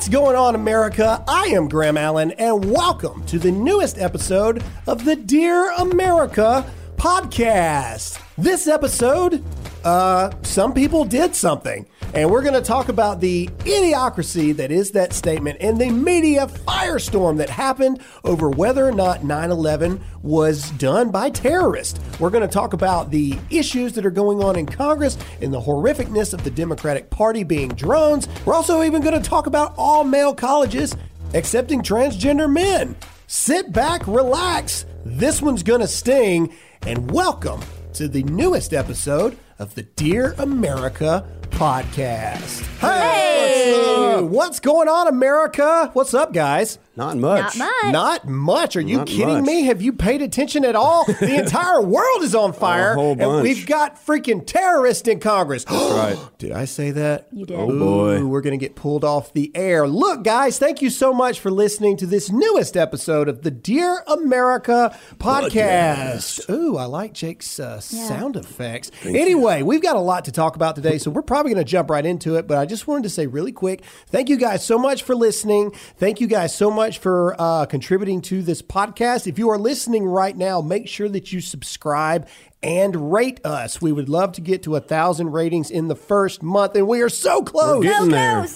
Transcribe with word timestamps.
What's 0.00 0.08
going 0.08 0.34
on, 0.34 0.54
America? 0.54 1.22
I 1.28 1.48
am 1.48 1.68
Graham 1.68 1.98
Allen, 1.98 2.30
and 2.38 2.64
welcome 2.64 3.22
to 3.26 3.38
the 3.38 3.52
newest 3.52 3.98
episode 3.98 4.64
of 4.86 5.04
the 5.04 5.14
Dear 5.14 5.70
America 5.72 6.64
podcast. 6.96 8.18
This 8.38 8.66
episode, 8.66 9.44
uh, 9.84 10.30
some 10.40 10.72
people 10.72 11.04
did 11.04 11.36
something, 11.36 11.86
and 12.12 12.28
we're 12.28 12.42
going 12.42 12.54
to 12.54 12.60
talk 12.60 12.88
about 12.88 13.20
the 13.20 13.46
idiocracy 13.60 14.54
that 14.56 14.72
is 14.72 14.90
that 14.92 15.12
statement 15.12 15.58
and 15.60 15.80
the 15.80 15.90
media 15.90 16.46
firestorm 16.46 17.36
that 17.36 17.48
happened 17.48 18.00
over 18.24 18.50
whether 18.50 18.86
or 18.86 18.92
not 18.92 19.22
9 19.22 19.50
11 19.50 20.00
was 20.22 20.70
done 20.72 21.10
by 21.10 21.30
terrorists. 21.30 22.00
We're 22.18 22.30
going 22.30 22.46
to 22.46 22.52
talk 22.52 22.72
about 22.72 23.10
the 23.10 23.38
issues 23.50 23.92
that 23.92 24.04
are 24.04 24.10
going 24.10 24.42
on 24.42 24.56
in 24.56 24.66
Congress 24.66 25.16
and 25.40 25.52
the 25.52 25.60
horrificness 25.60 26.34
of 26.34 26.42
the 26.42 26.50
Democratic 26.50 27.10
Party 27.10 27.44
being 27.44 27.68
drones. 27.68 28.28
We're 28.44 28.54
also 28.54 28.82
even 28.82 29.02
going 29.02 29.20
to 29.20 29.28
talk 29.28 29.46
about 29.46 29.74
all 29.76 30.02
male 30.02 30.34
colleges 30.34 30.96
accepting 31.34 31.82
transgender 31.82 32.50
men. 32.52 32.96
Sit 33.28 33.72
back, 33.72 34.06
relax. 34.08 34.84
This 35.04 35.40
one's 35.40 35.62
going 35.62 35.80
to 35.80 35.86
sting, 35.86 36.52
and 36.82 37.10
welcome 37.10 37.60
to 37.94 38.08
the 38.08 38.24
newest 38.24 38.72
episode 38.72 39.38
of 39.58 39.74
the 39.74 39.82
Dear 39.82 40.34
America 40.38 41.24
podcast. 41.50 42.66
Hey! 42.78 44.16
What's. 44.16 44.26
What's 44.26 44.60
going 44.60 44.88
on, 44.88 45.08
America? 45.08 45.90
What's 45.92 46.14
up, 46.14 46.32
guys? 46.32 46.78
Not 47.00 47.16
much. 47.16 47.56
Not 47.56 47.72
much. 47.84 47.92
Not 47.92 48.28
much. 48.28 48.76
Are 48.76 48.80
you 48.82 48.98
Not 48.98 49.06
kidding 49.06 49.38
much. 49.38 49.44
me? 49.46 49.62
Have 49.62 49.80
you 49.80 49.92
paid 49.94 50.20
attention 50.20 50.64
at 50.66 50.76
all? 50.76 51.06
The 51.20 51.36
entire 51.38 51.80
world 51.82 52.22
is 52.22 52.34
on 52.34 52.52
fire, 52.52 52.94
whole 52.94 53.12
and 53.12 53.42
we've 53.42 53.66
got 53.66 54.04
freaking 54.04 54.44
terrorists 54.44 55.06
in 55.06 55.20
Congress. 55.20 55.64
That's 55.64 55.92
right. 56.18 56.18
Did 56.38 56.52
I 56.52 56.64
say 56.64 56.90
that? 56.92 57.28
You 57.32 57.46
did. 57.46 57.58
Oh, 57.58 57.66
boy. 57.66 58.18
Ooh, 58.20 58.28
we're 58.28 58.40
going 58.40 58.58
to 58.58 58.62
get 58.64 58.74
pulled 58.74 59.04
off 59.04 59.32
the 59.32 59.50
air. 59.54 59.86
Look, 59.86 60.22
guys, 60.24 60.58
thank 60.58 60.82
you 60.82 60.88
so 60.90 61.12
much 61.12 61.40
for 61.40 61.50
listening 61.50 61.96
to 61.98 62.06
this 62.06 62.30
newest 62.30 62.76
episode 62.76 63.28
of 63.28 63.42
the 63.42 63.50
Dear 63.50 64.02
America 64.06 64.96
podcast. 65.18 66.48
Ooh, 66.50 66.76
I 66.76 66.84
like 66.84 67.12
Jake's 67.12 67.58
uh, 67.60 67.80
sound 67.80 68.36
effects. 68.36 68.90
anyway, 69.04 69.62
we've 69.62 69.82
got 69.82 69.96
a 69.96 70.00
lot 70.00 70.24
to 70.26 70.32
talk 70.32 70.56
about 70.56 70.74
today, 70.74 70.98
so 70.98 71.10
we're 71.10 71.22
probably 71.22 71.52
going 71.52 71.64
to 71.64 71.70
jump 71.70 71.90
right 71.90 72.04
into 72.04 72.36
it. 72.36 72.46
But 72.46 72.58
I 72.58 72.66
just 72.66 72.86
wanted 72.86 73.04
to 73.04 73.10
say 73.10 73.26
really 73.26 73.52
quick 73.52 73.82
thank 74.08 74.28
you 74.28 74.36
guys 74.36 74.64
so 74.64 74.78
much 74.78 75.02
for 75.02 75.14
listening. 75.14 75.70
Thank 75.96 76.20
you 76.20 76.26
guys 76.26 76.54
so 76.54 76.70
much 76.70 76.89
for 76.98 77.34
uh, 77.38 77.66
contributing 77.66 78.20
to 78.22 78.42
this 78.42 78.62
podcast. 78.62 79.26
If 79.26 79.38
you 79.38 79.50
are 79.50 79.58
listening 79.58 80.04
right 80.04 80.36
now, 80.36 80.60
make 80.60 80.88
sure 80.88 81.08
that 81.08 81.32
you 81.32 81.40
subscribe 81.40 82.28
and 82.62 83.12
rate 83.12 83.44
us. 83.44 83.80
We 83.80 83.92
would 83.92 84.08
love 84.08 84.32
to 84.32 84.40
get 84.40 84.62
to 84.64 84.76
a 84.76 84.80
thousand 84.80 85.32
ratings 85.32 85.70
in 85.70 85.88
the 85.88 85.96
first 85.96 86.42
month, 86.42 86.76
and 86.76 86.86
we 86.86 87.02
are 87.02 87.08
so 87.08 87.42
close. 87.42 87.84
We're 87.84 87.90
getting 87.90 88.10
there. 88.10 88.46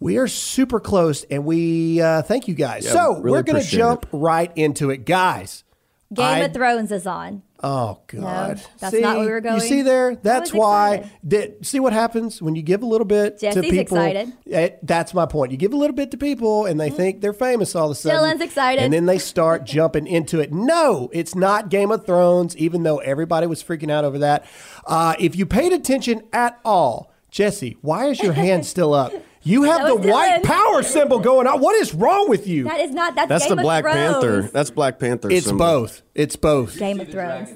We 0.00 0.18
are 0.18 0.28
super 0.28 0.78
close, 0.78 1.24
and 1.24 1.44
we 1.44 2.00
uh, 2.00 2.22
thank 2.22 2.46
you 2.46 2.54
guys. 2.54 2.84
Yeah, 2.84 2.92
so 2.92 3.12
really 3.14 3.22
we're 3.22 3.42
going 3.42 3.44
to 3.44 3.50
appreciate 3.60 3.78
jump 3.78 4.06
right 4.12 4.52
into 4.54 4.90
it, 4.90 5.04
guys. 5.04 5.64
Game 6.12 6.24
I- 6.24 6.38
of 6.38 6.52
Thrones 6.52 6.92
is 6.92 7.06
on. 7.06 7.42
Oh 7.60 7.98
God, 8.06 8.62
that's 8.78 8.94
not 8.94 9.16
where 9.16 9.26
we 9.26 9.32
were 9.32 9.40
going. 9.40 9.56
You 9.56 9.60
see 9.60 9.82
there? 9.82 10.14
That's 10.14 10.54
why. 10.54 11.10
That, 11.24 11.66
see 11.66 11.80
what 11.80 11.92
happens 11.92 12.40
when 12.40 12.54
you 12.54 12.62
give 12.62 12.82
a 12.82 12.86
little 12.86 13.04
bit 13.04 13.38
to 13.38 13.46
Jesse's 13.46 13.62
people. 13.62 13.80
excited. 13.80 14.32
Eh, 14.48 14.70
that's 14.82 15.12
my 15.12 15.26
point. 15.26 15.50
You 15.50 15.58
give 15.58 15.72
a 15.72 15.76
little 15.76 15.96
bit 15.96 16.12
to 16.12 16.16
people, 16.16 16.66
and 16.66 16.78
they 16.78 16.88
think 16.88 17.20
they're 17.20 17.32
famous 17.32 17.74
all 17.74 17.86
of 17.86 17.92
a 17.92 17.94
sudden. 17.96 18.20
Dylan's 18.22 18.40
excited. 18.42 18.84
and 18.84 18.92
then 18.92 19.06
they 19.06 19.18
start 19.18 19.64
jumping 19.66 20.06
into 20.06 20.38
it. 20.38 20.52
No, 20.52 21.10
it's 21.12 21.34
not 21.34 21.68
Game 21.68 21.90
of 21.90 22.06
Thrones. 22.06 22.56
Even 22.56 22.84
though 22.84 22.98
everybody 22.98 23.48
was 23.48 23.60
freaking 23.62 23.90
out 23.90 24.04
over 24.04 24.18
that, 24.18 24.46
uh, 24.86 25.16
if 25.18 25.34
you 25.34 25.44
paid 25.44 25.72
attention 25.72 26.22
at 26.32 26.60
all, 26.64 27.12
Jesse, 27.32 27.76
why 27.80 28.06
is 28.06 28.20
your 28.20 28.34
hand 28.34 28.66
still 28.74 28.94
up? 28.94 29.12
You 29.42 29.62
have 29.64 29.86
the 29.86 29.96
was 29.96 30.06
white 30.06 30.42
power 30.42 30.82
symbol 30.82 31.18
going 31.20 31.46
on. 31.46 31.60
What 31.60 31.76
is 31.76 31.94
wrong 31.94 32.28
with 32.28 32.46
you? 32.46 32.64
That 32.64 32.80
is 32.80 32.90
not. 32.92 33.14
That's, 33.14 33.28
That's 33.28 33.44
Game 33.46 33.56
the 33.56 33.62
of 33.62 33.64
Black 33.64 33.84
Thrones. 33.84 33.96
Panther. 33.96 34.42
That's 34.52 34.70
Black 34.70 34.98
Panther. 34.98 35.30
it's 35.30 35.46
symbol. 35.46 35.64
both. 35.64 36.02
It's 36.14 36.36
both. 36.36 36.78
Game 36.78 37.00
of 37.00 37.08
Thrones. 37.08 37.50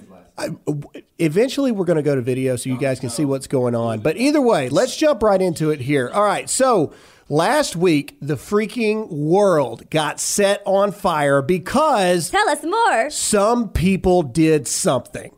Eventually, 1.19 1.73
we're 1.73 1.85
going 1.85 1.97
to 1.97 2.03
go 2.03 2.15
to 2.15 2.23
video 2.23 2.57
so 2.57 2.71
you 2.71 2.79
guys 2.79 2.99
can 2.99 3.11
see 3.11 3.25
what's 3.25 3.47
going 3.47 3.75
on. 3.75 4.01
But 4.01 4.17
either 4.17 4.41
way, 4.41 4.69
let's 4.69 4.97
jump 4.97 5.23
right 5.23 5.41
into 5.41 5.71
it 5.71 5.81
here. 5.81 6.11
All 6.13 6.25
right. 6.25 6.49
So 6.49 6.93
last 7.29 7.77
week, 7.77 8.17
the 8.21 8.35
freaking 8.35 9.09
world 9.11 9.89
got 9.91 10.19
set 10.21 10.63
on 10.65 10.91
fire 10.93 11.43
because 11.43 12.31
Tell 12.31 12.49
us 12.49 12.63
more. 12.65 13.11
some 13.11 13.69
people 13.69 14.23
did 14.23 14.67
something. 14.67 15.33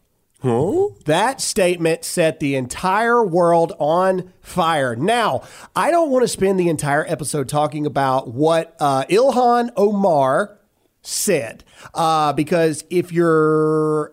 Huh? 0.44 0.90
That 1.06 1.40
statement 1.40 2.04
set 2.04 2.38
the 2.38 2.54
entire 2.54 3.24
world 3.24 3.72
on 3.78 4.30
fire. 4.42 4.94
Now, 4.94 5.44
I 5.74 5.90
don't 5.90 6.10
want 6.10 6.22
to 6.22 6.28
spend 6.28 6.60
the 6.60 6.68
entire 6.68 7.02
episode 7.08 7.48
talking 7.48 7.86
about 7.86 8.28
what 8.28 8.76
uh, 8.78 9.06
Ilhan 9.06 9.70
Omar 9.74 10.58
said, 11.00 11.64
uh, 11.94 12.34
because 12.34 12.84
if 12.90 13.10
you're 13.10 14.12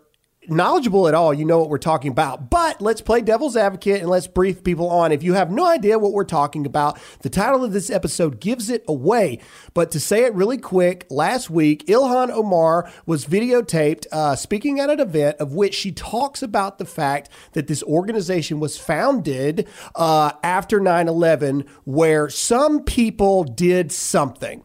knowledgeable 0.51 1.07
at 1.07 1.13
all, 1.13 1.33
you 1.33 1.45
know 1.45 1.59
what 1.59 1.69
we're 1.69 1.77
talking 1.77 2.11
about. 2.11 2.49
But 2.49 2.81
let's 2.81 3.01
play 3.01 3.21
devil's 3.21 3.55
advocate 3.57 4.01
and 4.01 4.09
let's 4.09 4.27
brief 4.27 4.63
people 4.63 4.89
on. 4.89 5.11
If 5.11 5.23
you 5.23 5.33
have 5.33 5.51
no 5.51 5.65
idea 5.65 5.97
what 5.97 6.13
we're 6.13 6.23
talking 6.23 6.65
about, 6.65 6.99
the 7.21 7.29
title 7.29 7.63
of 7.63 7.73
this 7.73 7.89
episode 7.89 8.39
gives 8.39 8.69
it 8.69 8.83
away. 8.87 9.39
But 9.73 9.91
to 9.91 9.99
say 9.99 10.25
it 10.25 10.33
really 10.33 10.57
quick, 10.57 11.05
last 11.09 11.49
week, 11.49 11.85
Ilhan 11.87 12.29
Omar 12.29 12.91
was 13.05 13.25
videotaped 13.25 14.05
uh, 14.11 14.35
speaking 14.35 14.79
at 14.79 14.89
an 14.89 14.99
event 14.99 15.37
of 15.37 15.53
which 15.53 15.73
she 15.73 15.91
talks 15.91 16.43
about 16.43 16.77
the 16.77 16.85
fact 16.85 17.29
that 17.53 17.67
this 17.67 17.83
organization 17.83 18.59
was 18.59 18.77
founded 18.77 19.67
uh, 19.95 20.31
after 20.43 20.79
9 20.79 21.07
11, 21.07 21.65
where 21.85 22.29
some 22.29 22.83
people 22.83 23.43
did 23.43 23.91
something. 23.91 24.63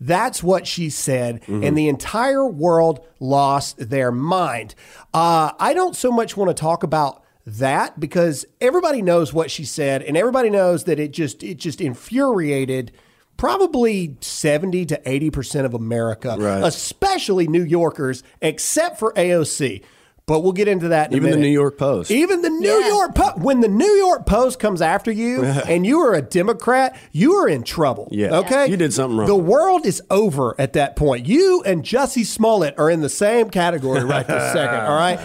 That's 0.00 0.42
what 0.42 0.66
she 0.66 0.90
said, 0.90 1.42
and 1.48 1.76
the 1.76 1.88
entire 1.88 2.46
world 2.46 3.04
lost 3.18 3.90
their 3.90 4.12
mind. 4.12 4.74
Uh, 5.12 5.50
I 5.58 5.74
don't 5.74 5.96
so 5.96 6.12
much 6.12 6.36
want 6.36 6.50
to 6.50 6.54
talk 6.54 6.82
about 6.84 7.22
that 7.46 7.98
because 7.98 8.44
everybody 8.60 9.02
knows 9.02 9.32
what 9.32 9.50
she 9.50 9.64
said, 9.64 10.02
and 10.02 10.16
everybody 10.16 10.50
knows 10.50 10.84
that 10.84 11.00
it 11.00 11.12
just 11.12 11.42
it 11.42 11.56
just 11.56 11.80
infuriated 11.80 12.92
probably 13.36 14.16
70 14.20 14.84
to 14.86 15.00
80 15.08 15.30
percent 15.30 15.66
of 15.66 15.74
America, 15.74 16.36
Right. 16.38 16.62
especially 16.64 17.48
New 17.48 17.64
Yorkers, 17.64 18.22
except 18.42 18.98
for 18.98 19.12
AOC. 19.14 19.82
But 20.28 20.40
we'll 20.40 20.52
get 20.52 20.68
into 20.68 20.88
that. 20.88 21.10
In 21.10 21.14
a 21.14 21.16
Even 21.16 21.30
the. 21.32 21.36
New 21.38 21.48
York 21.48 21.78
Post. 21.78 22.10
Even 22.10 22.42
the 22.42 22.50
New 22.50 22.68
Yeah. 22.68 22.88
York 22.88 23.14
Post. 23.14 23.38
When 23.38 23.60
the 23.60 23.68
New 23.68 23.90
York 23.96 24.26
Post 24.26 24.58
comes 24.60 24.82
after 24.82 25.10
you 25.10 25.42
and 25.68 25.86
you 25.86 25.98
are 26.00 26.14
a 26.14 26.20
Democrat, 26.22 26.96
you 27.12 27.32
are 27.36 27.48
in 27.48 27.62
trouble. 27.62 28.08
Yeah. 28.12 28.36
Okay. 28.40 28.68
You 28.68 28.76
did 28.76 28.92
something 28.92 29.16
wrong. 29.16 29.26
The 29.26 29.34
world 29.34 29.86
is 29.86 30.02
over 30.10 30.54
at 30.60 30.74
that 30.74 30.94
point. 30.96 31.26
You 31.26 31.62
and 31.64 31.82
Jussie 31.82 32.26
Smollett 32.26 32.74
are 32.78 32.90
in 32.90 33.00
the 33.00 33.08
same 33.08 33.48
category 33.48 34.04
right 34.04 34.26
this 34.26 34.52
second. 34.52 34.80
All 34.80 34.96
right. 34.96 35.18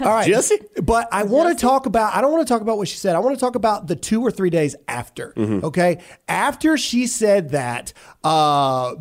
All 0.00 0.08
right. 0.14 0.26
Jussie? 0.28 0.64
But 0.82 1.08
I 1.12 1.24
want 1.24 1.56
to 1.56 1.60
talk 1.62 1.84
about. 1.84 2.16
I 2.16 2.22
don't 2.22 2.32
want 2.32 2.48
to 2.48 2.52
talk 2.52 2.62
about 2.62 2.78
what 2.78 2.88
she 2.88 2.96
said. 2.96 3.14
I 3.14 3.18
want 3.18 3.36
to 3.36 3.40
talk 3.40 3.54
about 3.54 3.86
the 3.86 3.96
two 3.96 4.22
or 4.22 4.30
three 4.30 4.50
days 4.50 4.74
after. 4.88 5.34
Mm-hmm. 5.36 5.66
Okay. 5.66 5.98
After 6.26 6.78
she 6.78 7.06
said 7.06 7.50
that. 7.50 7.92
Uh, 8.24 8.94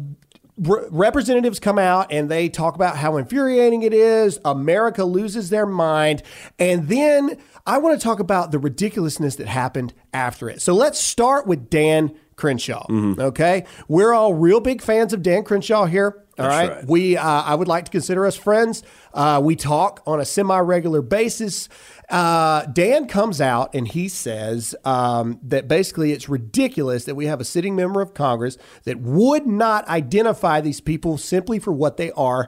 Re- 0.57 0.87
representatives 0.89 1.59
come 1.59 1.77
out 1.77 2.11
and 2.11 2.29
they 2.29 2.49
talk 2.49 2.75
about 2.75 2.97
how 2.97 3.17
infuriating 3.17 3.83
it 3.83 3.93
is. 3.93 4.39
America 4.43 5.03
loses 5.05 5.49
their 5.49 5.65
mind. 5.65 6.23
And 6.57 6.87
then 6.87 7.37
I 7.65 7.77
want 7.77 7.99
to 7.99 8.03
talk 8.03 8.19
about 8.19 8.51
the 8.51 8.59
ridiculousness 8.59 9.35
that 9.35 9.47
happened 9.47 9.93
after 10.13 10.49
it. 10.49 10.61
So 10.61 10.73
let's 10.73 10.99
start 10.99 11.45
with 11.47 11.69
Dan 11.69 12.17
Crenshaw. 12.35 12.85
Okay. 13.19 13.65
We're 13.87 14.13
all 14.13 14.33
real 14.33 14.59
big 14.59 14.81
fans 14.81 15.13
of 15.13 15.21
Dan 15.21 15.43
Crenshaw 15.43 15.85
here. 15.85 16.23
All 16.39 16.47
right. 16.47 16.69
right. 16.69 16.85
We, 16.87 17.17
uh, 17.17 17.23
I 17.23 17.55
would 17.55 17.67
like 17.67 17.85
to 17.85 17.91
consider 17.91 18.25
us 18.25 18.35
friends. 18.35 18.83
Uh, 19.13 19.41
we 19.43 19.55
talk 19.55 20.03
on 20.05 20.19
a 20.19 20.25
semi 20.25 20.59
regular 20.59 21.01
basis. 21.01 21.67
Uh, 22.09 22.65
Dan 22.67 23.05
comes 23.07 23.41
out 23.41 23.73
and 23.75 23.85
he 23.87 24.07
says 24.07 24.73
um, 24.85 25.39
that 25.43 25.67
basically 25.67 26.13
it's 26.13 26.29
ridiculous 26.29 27.03
that 27.03 27.15
we 27.15 27.25
have 27.25 27.41
a 27.41 27.45
sitting 27.45 27.75
member 27.75 28.01
of 28.01 28.13
Congress 28.13 28.57
that 28.85 28.99
would 28.99 29.45
not 29.45 29.85
identify 29.89 30.61
these 30.61 30.79
people 30.79 31.17
simply 31.17 31.59
for 31.59 31.73
what 31.73 31.97
they 31.97 32.11
are 32.11 32.47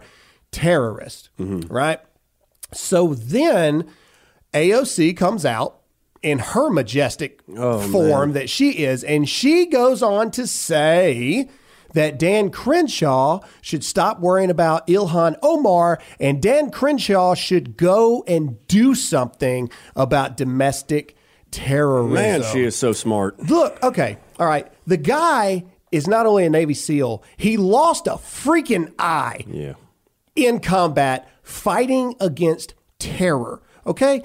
terrorists. 0.51 1.29
Right. 1.69 2.00
So 2.73 3.13
then 3.13 3.89
AOC 4.53 5.17
comes 5.17 5.45
out 5.45 5.81
in 6.21 6.39
her 6.39 6.69
majestic 6.69 7.41
form 7.91 8.33
that 8.33 8.50
she 8.50 8.71
is, 8.71 9.03
and 9.03 9.27
she 9.27 9.65
goes 9.65 10.01
on 10.03 10.31
to 10.31 10.45
say 10.47 11.50
that 11.94 12.19
Dan 12.19 12.50
Crenshaw 12.51 13.39
should 13.62 13.83
stop 13.83 14.19
worrying 14.19 14.50
about 14.50 14.88
Ilhan 14.88 15.38
Omar 15.41 16.00
and 16.19 16.41
Dan 16.41 16.69
Crenshaw 16.71 17.33
should 17.36 17.77
go 17.77 18.24
and 18.27 18.65
do 18.68 18.94
something 18.95 19.69
about 19.95 20.38
domestic 20.38 21.15
terrorism. 21.51 22.13
Man, 22.13 22.44
she 22.53 22.63
is 22.63 22.75
so 22.75 22.91
smart. 22.94 23.39
Look, 23.50 23.81
okay, 23.83 24.18
all 24.39 24.45
right. 24.47 24.71
The 24.86 24.97
guy 24.97 25.65
is 25.91 26.07
not 26.07 26.25
only 26.27 26.45
a 26.45 26.50
Navy 26.50 26.75
SEAL, 26.75 27.24
he 27.38 27.57
lost 27.57 28.06
a 28.06 28.12
freaking 28.12 28.94
eye 29.00 29.44
Yeah. 29.47 29.74
in 30.35 30.59
combat 30.59 31.27
fighting 31.42 32.13
against 32.19 32.75
terror. 33.00 33.62
Okay? 33.88 34.21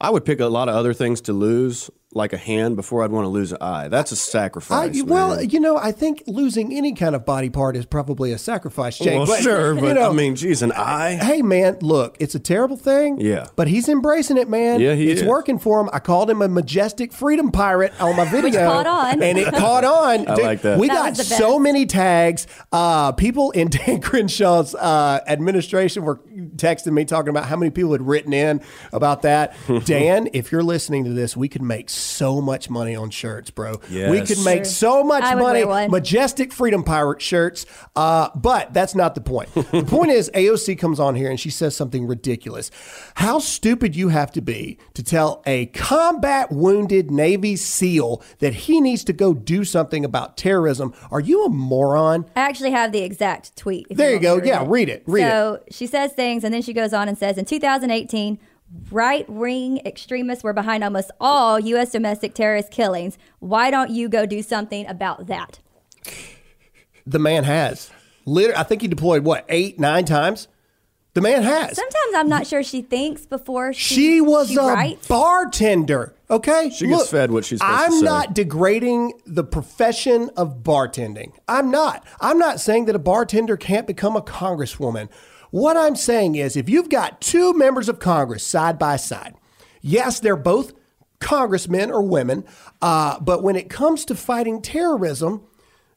I 0.00 0.10
would 0.10 0.24
pick 0.24 0.40
a 0.40 0.46
lot 0.46 0.68
of 0.68 0.74
other 0.74 0.92
things 0.92 1.20
to 1.22 1.32
lose, 1.32 1.88
like 2.14 2.32
a 2.32 2.36
hand 2.38 2.76
before 2.76 3.02
I'd 3.04 3.10
want 3.10 3.24
to 3.24 3.28
lose 3.28 3.52
an 3.52 3.58
eye. 3.60 3.88
That's 3.88 4.12
a 4.12 4.16
sacrifice. 4.16 5.02
well, 5.02 5.36
man. 5.36 5.50
you 5.50 5.60
know, 5.60 5.76
I 5.76 5.92
think 5.92 6.22
losing 6.26 6.72
any 6.72 6.94
kind 6.94 7.14
of 7.14 7.24
body 7.26 7.50
part 7.50 7.76
is 7.76 7.84
probably 7.86 8.32
a 8.32 8.38
sacrifice, 8.38 8.96
Jake. 8.98 9.16
well, 9.18 9.26
but, 9.26 9.40
sure, 9.42 9.74
you 9.74 9.80
but 9.80 9.94
know, 9.94 10.10
I 10.10 10.12
mean, 10.12 10.36
geez, 10.36 10.62
an 10.62 10.72
eye. 10.72 11.16
hey 11.16 11.42
man, 11.42 11.78
look, 11.80 12.16
it's 12.20 12.34
a 12.34 12.38
terrible 12.38 12.76
thing. 12.76 13.20
Yeah. 13.20 13.48
But 13.56 13.68
he's 13.68 13.88
embracing 13.88 14.36
it, 14.38 14.48
man. 14.48 14.80
Yeah, 14.80 14.94
he 14.94 15.10
It's 15.10 15.22
is. 15.22 15.26
working 15.26 15.58
for 15.58 15.80
him. 15.80 15.90
I 15.92 15.98
called 15.98 16.30
him 16.30 16.40
a 16.40 16.48
majestic 16.48 17.12
freedom 17.12 17.50
pirate 17.52 17.92
on 18.00 18.16
my 18.16 18.24
video. 18.30 18.64
caught 18.70 18.86
on. 18.86 19.22
And 19.22 19.38
it 19.38 19.52
caught 19.52 19.84
on. 19.84 20.28
I 20.28 20.34
like 20.34 20.62
that. 20.62 20.78
We 20.78 20.88
That 20.88 21.16
got 21.16 21.26
so 21.26 21.58
many 21.58 21.84
tags. 21.86 22.46
Uh, 22.72 23.12
people 23.12 23.50
in 23.50 23.68
Dan 23.70 24.00
Crenshaw's 24.00 24.74
uh, 24.74 25.20
administration 25.26 26.04
were 26.04 26.16
texting 26.56 26.92
me 26.92 27.04
talking 27.04 27.30
about 27.30 27.46
how 27.46 27.56
many 27.56 27.70
people 27.70 27.92
had 27.92 28.02
written 28.02 28.32
in 28.32 28.60
about 28.92 29.22
that. 29.22 29.54
Dan, 29.84 30.28
if 30.32 30.52
you're 30.52 30.62
listening 30.62 31.04
to 31.04 31.10
this, 31.10 31.36
we 31.36 31.48
could 31.48 31.62
make 31.62 31.90
so 32.04 32.40
much 32.40 32.68
money 32.70 32.94
on 32.94 33.10
shirts, 33.10 33.50
bro. 33.50 33.80
We 33.90 33.96
Yes. 33.98 34.28
could 34.28 34.44
make 34.44 34.66
so 34.66 35.02
much 35.02 35.24
I 35.24 35.34
money. 35.34 35.64
wear 35.64 35.68
one. 35.88 35.90
Majestic 35.90 36.52
Freedom 36.52 36.82
Pirate 36.84 37.20
shirts. 37.22 37.66
Uh, 37.96 38.28
but 38.34 38.72
that's 38.74 38.94
not 38.94 39.14
the 39.14 39.20
point. 39.20 39.52
the 39.54 39.84
point 39.86 40.10
is, 40.10 40.30
AOC 40.34 40.78
comes 40.78 41.00
on 41.00 41.14
here 41.14 41.30
and 41.30 41.38
she 41.40 41.50
says 41.50 41.74
something 41.76 42.06
ridiculous. 42.06 42.70
How 43.16 43.38
stupid 43.38 43.96
you 43.96 44.08
have 44.08 44.30
to 44.32 44.40
be 44.40 44.78
to 44.94 45.02
tell 45.02 45.42
a 45.46 45.66
combat 45.66 46.50
wounded 46.52 47.10
Navy 47.10 47.56
SEAL 47.56 48.22
that 48.40 48.54
he 48.54 48.80
needs 48.80 49.04
to 49.04 49.12
go 49.12 49.34
do 49.34 49.64
something 49.64 50.04
about 50.04 50.36
terrorism. 50.36 50.92
Are 51.10 51.20
you 51.20 51.44
a 51.44 51.48
moron? 51.48 52.26
I 52.36 52.40
actually 52.40 52.70
have 52.72 52.92
the 52.92 53.00
exact 53.02 53.56
tweet. 53.56 53.86
There 53.90 54.08
you 54.10 54.14
want 54.14 54.22
me 54.22 54.26
go. 54.26 54.40
to 54.40 54.46
Yeah, 54.46 54.64
read 54.66 54.88
it. 54.88 55.02
Read 55.06 55.24
it. 55.24 55.30
so 55.30 55.60
she 55.70 55.86
says 55.86 56.12
things, 56.12 56.44
and 56.44 56.52
then 56.52 56.62
she 56.62 56.72
goes 56.72 56.92
on 56.92 57.08
and 57.08 57.16
says, 57.16 57.38
in 57.38 57.44
2018, 57.44 58.38
right 58.90 59.28
wing 59.28 59.80
extremists 59.84 60.42
were 60.44 60.52
behind 60.52 60.82
almost 60.84 61.10
all 61.20 61.58
U.S. 61.60 61.92
domestic 61.92 62.34
terrorist 62.34 62.70
killings. 62.70 63.18
Why 63.40 63.70
don't 63.70 63.90
you 63.90 64.08
go 64.08 64.26
do 64.26 64.42
something 64.42 64.86
about 64.86 65.26
that? 65.26 65.60
The 67.06 67.18
man 67.18 67.44
has. 67.44 67.90
Literally, 68.26 68.56
I 68.56 68.62
think 68.62 68.82
he 68.82 68.88
deployed 68.88 69.24
what, 69.24 69.44
eight, 69.48 69.78
nine 69.78 70.04
times? 70.04 70.48
The 71.12 71.20
man 71.20 71.42
has. 71.44 71.76
Sometimes 71.76 72.14
I'm 72.16 72.28
not 72.28 72.46
sure 72.46 72.62
she 72.64 72.82
thinks 72.82 73.24
before 73.26 73.72
she, 73.72 73.94
She 73.94 74.20
was 74.20 74.48
she 74.48 74.56
a 74.56 74.62
writes. 74.62 75.06
bartender. 75.06 76.14
Okay, 76.28 76.70
She 76.74 76.88
gets 76.88 77.08
fed 77.10 77.30
what 77.30 77.44
she's 77.44 77.60
supposed 77.60 77.80
I'm 77.82 77.92
say. 77.92 78.04
not 78.04 78.34
degrading 78.34 79.12
the 79.26 79.44
profession 79.44 80.30
of 80.36 80.62
bartending. 80.64 81.32
I'm 81.46 81.70
not. 81.70 82.04
I'm 82.20 82.38
not 82.38 82.58
saying 82.60 82.86
that 82.86 82.96
a 82.96 82.98
bartender 82.98 83.56
can't 83.56 83.86
become 83.86 84.16
a 84.16 84.22
congresswoman. 84.22 85.08
What 85.54 85.76
I'm 85.76 85.94
saying 85.94 86.34
is, 86.34 86.56
if 86.56 86.68
you've 86.68 86.88
got 86.88 87.20
two 87.20 87.52
members 87.54 87.88
of 87.88 88.00
Congress 88.00 88.44
side 88.44 88.76
by 88.76 88.96
side, 88.96 89.36
yes, 89.82 90.18
they're 90.18 90.34
both 90.34 90.72
congressmen 91.20 91.92
or 91.92 92.02
women, 92.02 92.44
uh, 92.82 93.20
but 93.20 93.44
when 93.44 93.54
it 93.54 93.70
comes 93.70 94.04
to 94.06 94.16
fighting 94.16 94.60
terrorism, 94.60 95.46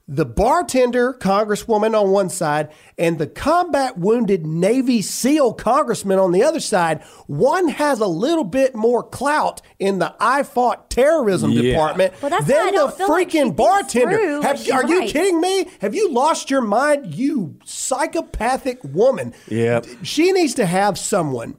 the 0.09 0.25
bartender 0.25 1.13
congresswoman 1.13 1.99
on 1.99 2.11
one 2.11 2.29
side 2.29 2.69
and 2.97 3.17
the 3.19 3.27
combat 3.27 3.97
wounded 3.97 4.45
Navy 4.45 5.01
SEAL 5.01 5.53
congressman 5.55 6.17
on 6.17 6.31
the 6.31 6.41
other 6.43 6.61
side, 6.61 7.01
one 7.27 7.67
has 7.67 7.99
a 7.99 8.07
little 8.07 8.45
bit 8.45 8.73
more 8.73 9.03
clout 9.03 9.61
in 9.79 9.99
the 9.99 10.15
I 10.19 10.43
fought 10.43 10.89
terrorism 10.89 11.51
Yeah. 11.51 11.61
department 11.73 12.13
Well, 12.21 12.29
that's 12.29 12.47
why 12.49 12.55
I 12.57 12.65
than 12.71 12.75
the 12.85 12.91
feel 12.91 13.09
like 13.09 13.29
freaking 13.29 13.55
bartender. 13.55 14.17
through 14.17 14.41
Have- 14.41 14.57
what 14.57 14.59
she 14.59 14.71
are 14.71 14.87
you 14.87 15.01
kidding 15.03 15.41
me? 15.41 15.67
Have 15.81 15.93
you 15.93 16.09
lost 16.11 16.49
your 16.49 16.61
mind, 16.61 17.13
you 17.13 17.55
psychopathic 17.65 18.79
woman? 18.83 19.33
Yep. 19.49 19.85
She 20.03 20.31
needs 20.31 20.53
to 20.55 20.65
have 20.65 20.97
someone 20.97 21.55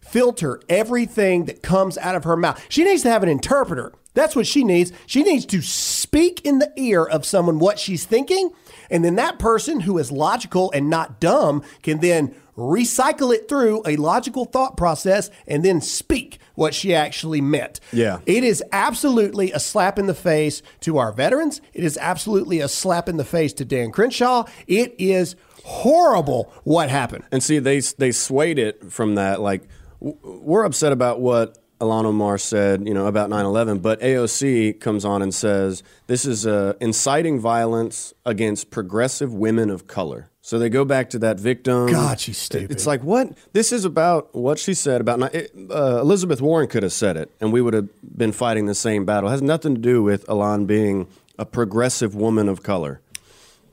filter 0.00 0.60
everything 0.68 1.44
that 1.44 1.62
comes 1.62 1.96
out 1.98 2.14
of 2.14 2.24
her 2.24 2.36
mouth. 2.36 2.60
She 2.68 2.82
needs 2.82 3.02
to 3.02 3.10
have 3.10 3.22
an 3.22 3.28
interpreter. 3.28 3.92
That's 4.14 4.34
what 4.34 4.46
she 4.46 4.64
needs. 4.64 4.92
She 5.06 5.22
needs 5.22 5.46
to 5.46 5.62
speak 5.62 6.44
in 6.44 6.58
the 6.58 6.72
ear 6.76 7.04
of 7.04 7.24
someone 7.24 7.58
what 7.58 7.78
she's 7.78 8.04
thinking, 8.04 8.50
and 8.90 9.04
then 9.04 9.14
that 9.16 9.38
person 9.38 9.80
who 9.80 9.98
is 9.98 10.10
logical 10.10 10.70
and 10.72 10.90
not 10.90 11.20
dumb 11.20 11.62
can 11.82 12.00
then 12.00 12.34
recycle 12.56 13.34
it 13.34 13.48
through 13.48 13.82
a 13.86 13.96
logical 13.96 14.44
thought 14.44 14.76
process 14.76 15.30
and 15.46 15.64
then 15.64 15.80
speak 15.80 16.38
what 16.54 16.74
she 16.74 16.94
actually 16.94 17.40
meant. 17.40 17.80
Yeah. 17.92 18.18
It 18.26 18.44
is 18.44 18.62
absolutely 18.72 19.50
a 19.52 19.58
slap 19.58 19.98
in 19.98 20.06
the 20.06 20.14
face 20.14 20.60
to 20.80 20.98
our 20.98 21.12
veterans. 21.12 21.62
It 21.72 21.84
is 21.84 21.96
absolutely 21.98 22.60
a 22.60 22.68
slap 22.68 23.08
in 23.08 23.16
the 23.16 23.24
face 23.24 23.52
to 23.54 23.64
Dan 23.64 23.92
Crenshaw. 23.92 24.44
It 24.66 24.94
is 24.98 25.36
horrible 25.64 26.52
what 26.64 26.90
happened. 26.90 27.24
And 27.32 27.42
see, 27.42 27.58
they 27.60 27.80
they 27.80 28.12
swayed 28.12 28.58
it 28.58 28.92
from 28.92 29.14
that. 29.14 29.40
Like, 29.40 29.62
we're 30.00 30.64
upset 30.64 30.92
about 30.92 31.20
what 31.20 31.56
Ilhan 31.80 32.04
Omar 32.04 32.38
said, 32.38 32.86
you 32.86 32.94
know, 32.94 33.06
about 33.06 33.30
9/11, 33.30 33.80
but 33.80 34.00
AOC 34.00 34.78
comes 34.80 35.04
on 35.04 35.22
and 35.22 35.34
says 35.34 35.82
this 36.06 36.26
is 36.26 36.46
uh, 36.46 36.74
inciting 36.80 37.40
violence 37.40 38.12
against 38.26 38.70
progressive 38.70 39.32
women 39.32 39.70
of 39.70 39.86
color. 39.86 40.28
So 40.42 40.58
they 40.58 40.68
go 40.68 40.84
back 40.84 41.10
to 41.10 41.18
that 41.20 41.38
victim. 41.38 41.86
God, 41.86 42.18
she's 42.18 42.38
stupid. 42.38 42.70
It's 42.70 42.86
like 42.86 43.02
what 43.02 43.36
this 43.52 43.72
is 43.72 43.84
about. 43.84 44.34
What 44.34 44.58
she 44.58 44.74
said 44.74 45.00
about 45.00 45.34
it, 45.34 45.52
uh, 45.70 46.00
Elizabeth 46.00 46.40
Warren 46.40 46.66
could 46.68 46.82
have 46.82 46.92
said 46.92 47.16
it, 47.16 47.30
and 47.40 47.52
we 47.52 47.60
would 47.60 47.74
have 47.74 47.88
been 48.02 48.32
fighting 48.32 48.66
the 48.66 48.74
same 48.74 49.04
battle. 49.04 49.28
It 49.28 49.32
has 49.32 49.42
nothing 49.42 49.74
to 49.74 49.80
do 49.80 50.02
with 50.02 50.26
Ilhan 50.26 50.66
being 50.66 51.08
a 51.38 51.46
progressive 51.46 52.14
woman 52.14 52.48
of 52.48 52.62
color. 52.62 53.00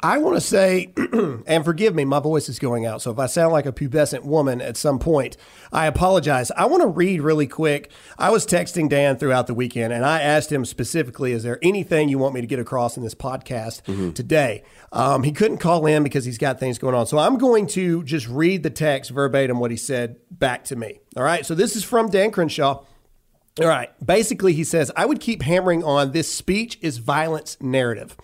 I 0.02 0.18
want 0.20 0.36
to 0.36 0.42
say, 0.42 0.94
and 1.48 1.66
forgive 1.66 1.96
me, 1.96 2.06
my 2.06 2.20
voice 2.20 2.50
is 2.50 2.60
going 2.60 2.86
out. 2.86 3.02
So 3.02 3.12
if 3.12 3.20
I 3.20 3.26
sound 3.26 3.54
like 3.54 3.66
a 3.66 3.72
pubescent 3.72 4.24
woman 4.24 4.62
at 4.62 4.78
some 4.78 5.00
point, 5.00 5.38
I 5.72 5.88
apologize. 5.88 6.52
I 6.52 6.66
want 6.66 6.82
to 6.82 6.88
read 6.88 7.22
really 7.22 7.48
quick. 7.48 7.92
I 8.18 8.30
was 8.30 8.46
texting 8.46 8.90
Dan 8.90 9.18
throughout 9.18 9.48
the 9.48 9.54
weekend 9.54 9.94
and 9.94 10.06
I 10.06 10.22
asked 10.22 10.52
him 10.52 10.66
specifically, 10.66 11.32
is 11.32 11.44
there 11.44 11.60
anything 11.62 12.10
you 12.10 12.18
want 12.18 12.36
me 12.36 12.42
to 12.42 12.48
get 12.48 12.60
across 12.60 12.98
in 12.98 13.04
this 13.04 13.16
podcast 13.16 14.14
today? 14.14 14.64
Um, 14.92 15.24
he 15.24 15.32
couldn't 15.32 15.58
call 15.58 15.86
in 15.86 16.04
because 16.04 16.26
he's 16.26 16.38
got 16.38 16.60
things 16.60 16.78
going 16.78 16.96
on. 16.96 17.08
So 17.08 17.18
I'm 17.18 17.38
going 17.38 17.68
to 17.68 18.04
just 18.04 18.28
read 18.28 18.64
the 18.64 18.70
text 18.70 19.12
verbatim 19.12 19.60
what 19.60 19.72
he 19.72 19.78
said 19.78 20.18
back 20.32 20.64
to 20.66 20.76
me. 20.76 21.00
All 21.16 21.24
right. 21.24 21.46
So 21.46 21.56
this 21.56 21.76
is 21.76 21.84
from 21.84 22.10
Dan 22.10 22.32
Crenshaw. 22.32 22.84
All 23.60 23.68
right. 23.68 23.90
Basically, 24.06 24.54
he 24.54 24.64
says, 24.64 24.92
I 24.96 25.06
would 25.06 25.20
keep 25.20 25.42
hammering 25.42 25.84
on 25.84 26.12
this 26.12 26.32
speech 26.32 26.78
is 26.82 27.00
violence 27.00 27.58
narrative. 27.60 28.16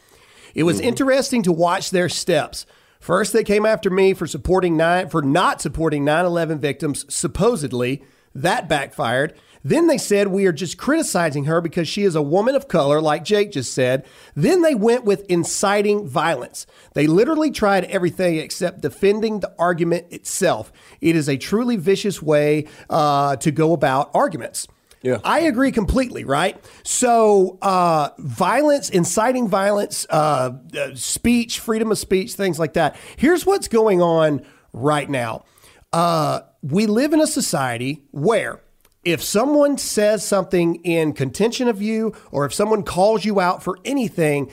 It 0.53 0.63
was 0.63 0.79
interesting 0.79 1.43
to 1.43 1.51
watch 1.51 1.89
their 1.89 2.09
steps. 2.09 2.65
First, 2.99 3.33
they 3.33 3.43
came 3.43 3.65
after 3.65 3.89
me 3.89 4.13
for 4.13 4.27
supporting 4.27 4.77
nine 4.77 5.09
for 5.09 5.21
not 5.21 5.61
supporting 5.61 6.05
9/11 6.05 6.59
victims. 6.59 7.05
Supposedly, 7.09 8.03
that 8.33 8.69
backfired. 8.69 9.33
Then 9.65 9.87
they 9.87 9.97
said 9.97 10.27
we 10.27 10.45
are 10.45 10.51
just 10.51 10.77
criticizing 10.77 11.45
her 11.45 11.61
because 11.61 11.87
she 11.87 12.03
is 12.03 12.15
a 12.15 12.21
woman 12.21 12.53
of 12.53 12.67
color, 12.67 12.99
like 12.99 13.23
Jake 13.23 13.51
just 13.51 13.73
said. 13.73 14.05
Then 14.35 14.61
they 14.61 14.75
went 14.75 15.05
with 15.05 15.25
inciting 15.29 16.05
violence. 16.07 16.65
They 16.93 17.07
literally 17.07 17.49
tried 17.49 17.85
everything 17.85 18.37
except 18.37 18.81
defending 18.81 19.39
the 19.39 19.53
argument 19.57 20.07
itself. 20.11 20.71
It 20.99 21.15
is 21.15 21.29
a 21.29 21.37
truly 21.37 21.77
vicious 21.77 22.21
way 22.21 22.67
uh, 22.89 23.37
to 23.37 23.51
go 23.51 23.71
about 23.71 24.11
arguments. 24.13 24.67
Yeah. 25.03 25.17
I 25.23 25.41
agree 25.41 25.71
completely, 25.73 26.23
right? 26.23 26.63
So, 26.83 27.57
uh, 27.61 28.09
violence, 28.17 28.89
inciting 28.89 29.49
violence, 29.49 30.07
uh, 30.09 30.51
uh, 30.77 30.95
speech, 30.95 31.59
freedom 31.59 31.91
of 31.91 31.97
speech, 31.97 32.33
things 32.35 32.57
like 32.57 32.73
that. 32.73 32.95
Here's 33.17 33.45
what's 33.45 33.67
going 33.67 34.01
on 34.01 34.45
right 34.71 35.09
now. 35.09 35.43
Uh, 35.91 36.41
we 36.61 36.85
live 36.85 37.11
in 37.11 37.19
a 37.19 37.27
society 37.27 38.01
where 38.11 38.61
if 39.03 39.21
someone 39.21 39.77
says 39.77 40.25
something 40.25 40.75
in 40.85 41.11
contention 41.11 41.67
of 41.67 41.81
you, 41.81 42.13
or 42.31 42.45
if 42.45 42.53
someone 42.53 42.83
calls 42.83 43.25
you 43.25 43.41
out 43.41 43.61
for 43.61 43.77
anything, 43.83 44.49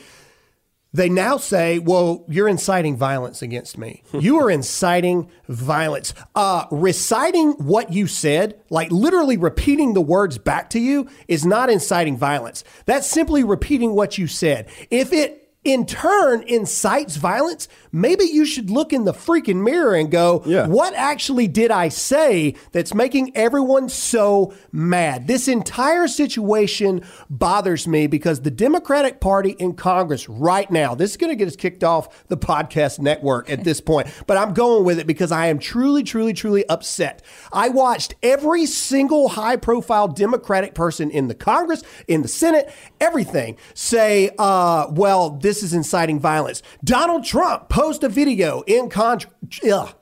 they 0.92 1.08
now 1.08 1.36
say, 1.36 1.78
well, 1.78 2.24
you're 2.28 2.48
inciting 2.48 2.96
violence 2.96 3.42
against 3.42 3.78
me. 3.78 4.02
You 4.20 4.38
are 4.40 4.50
inciting 4.50 5.30
violence. 5.48 6.12
Uh, 6.34 6.66
reciting 6.70 7.52
what 7.52 7.92
you 7.92 8.06
said, 8.06 8.60
like 8.68 8.92
literally 8.92 9.38
repeating 9.38 9.94
the 9.94 10.00
words 10.00 10.36
back 10.36 10.68
to 10.70 10.78
you, 10.78 11.08
is 11.26 11.46
not 11.46 11.70
inciting 11.70 12.18
violence. 12.18 12.64
That's 12.84 13.06
simply 13.06 13.42
repeating 13.42 13.94
what 13.94 14.18
you 14.18 14.26
said. 14.26 14.68
If 14.90 15.12
it 15.12 15.49
in 15.62 15.84
turn 15.84 16.42
incites 16.44 17.16
violence, 17.16 17.68
maybe 17.92 18.24
you 18.24 18.46
should 18.46 18.70
look 18.70 18.94
in 18.94 19.04
the 19.04 19.12
freaking 19.12 19.62
mirror 19.62 19.94
and 19.94 20.10
go, 20.10 20.42
Yeah. 20.46 20.66
what 20.66 20.94
actually 20.94 21.48
did 21.48 21.70
I 21.70 21.90
say 21.90 22.54
that's 22.72 22.94
making 22.94 23.36
everyone 23.36 23.90
so 23.90 24.54
mad? 24.72 25.26
This 25.26 25.48
entire 25.48 26.08
situation 26.08 27.02
bothers 27.28 27.86
me 27.86 28.06
because 28.06 28.40
the 28.40 28.50
Democratic 28.50 29.20
Party 29.20 29.50
in 29.50 29.74
Congress 29.74 30.30
right 30.30 30.70
now, 30.70 30.94
this 30.94 31.10
is 31.10 31.16
going 31.18 31.28
to 31.30 31.36
get 31.36 31.46
us 31.46 31.56
kicked 31.56 31.84
off 31.84 32.26
the 32.28 32.38
podcast 32.38 32.98
network 32.98 33.50
at 33.50 33.62
this 33.62 33.82
point, 33.82 34.08
but 34.26 34.38
I'm 34.38 34.54
going 34.54 34.84
with 34.84 34.98
it 34.98 35.06
because 35.06 35.30
I 35.30 35.48
am 35.48 35.58
truly, 35.58 36.02
truly, 36.02 36.32
truly 36.32 36.66
upset. 36.70 37.20
I 37.52 37.68
watched 37.68 38.14
every 38.22 38.64
single 38.64 39.28
high 39.28 39.56
profile 39.56 40.08
Democratic 40.08 40.74
person 40.74 41.10
in 41.10 41.28
the 41.28 41.34
Congress, 41.34 41.82
in 42.08 42.22
the 42.22 42.28
Senate, 42.28 42.72
everything 42.98 43.58
say, 43.74 44.30
uh, 44.38 44.86
well, 44.90 45.28
this 45.30 45.49
this 45.50 45.64
is 45.64 45.74
inciting 45.74 46.20
violence. 46.20 46.62
Donald 46.84 47.24
Trump 47.24 47.68
post 47.68 48.04
a 48.04 48.08
video 48.08 48.62
in 48.68 48.88
con. 48.88 49.18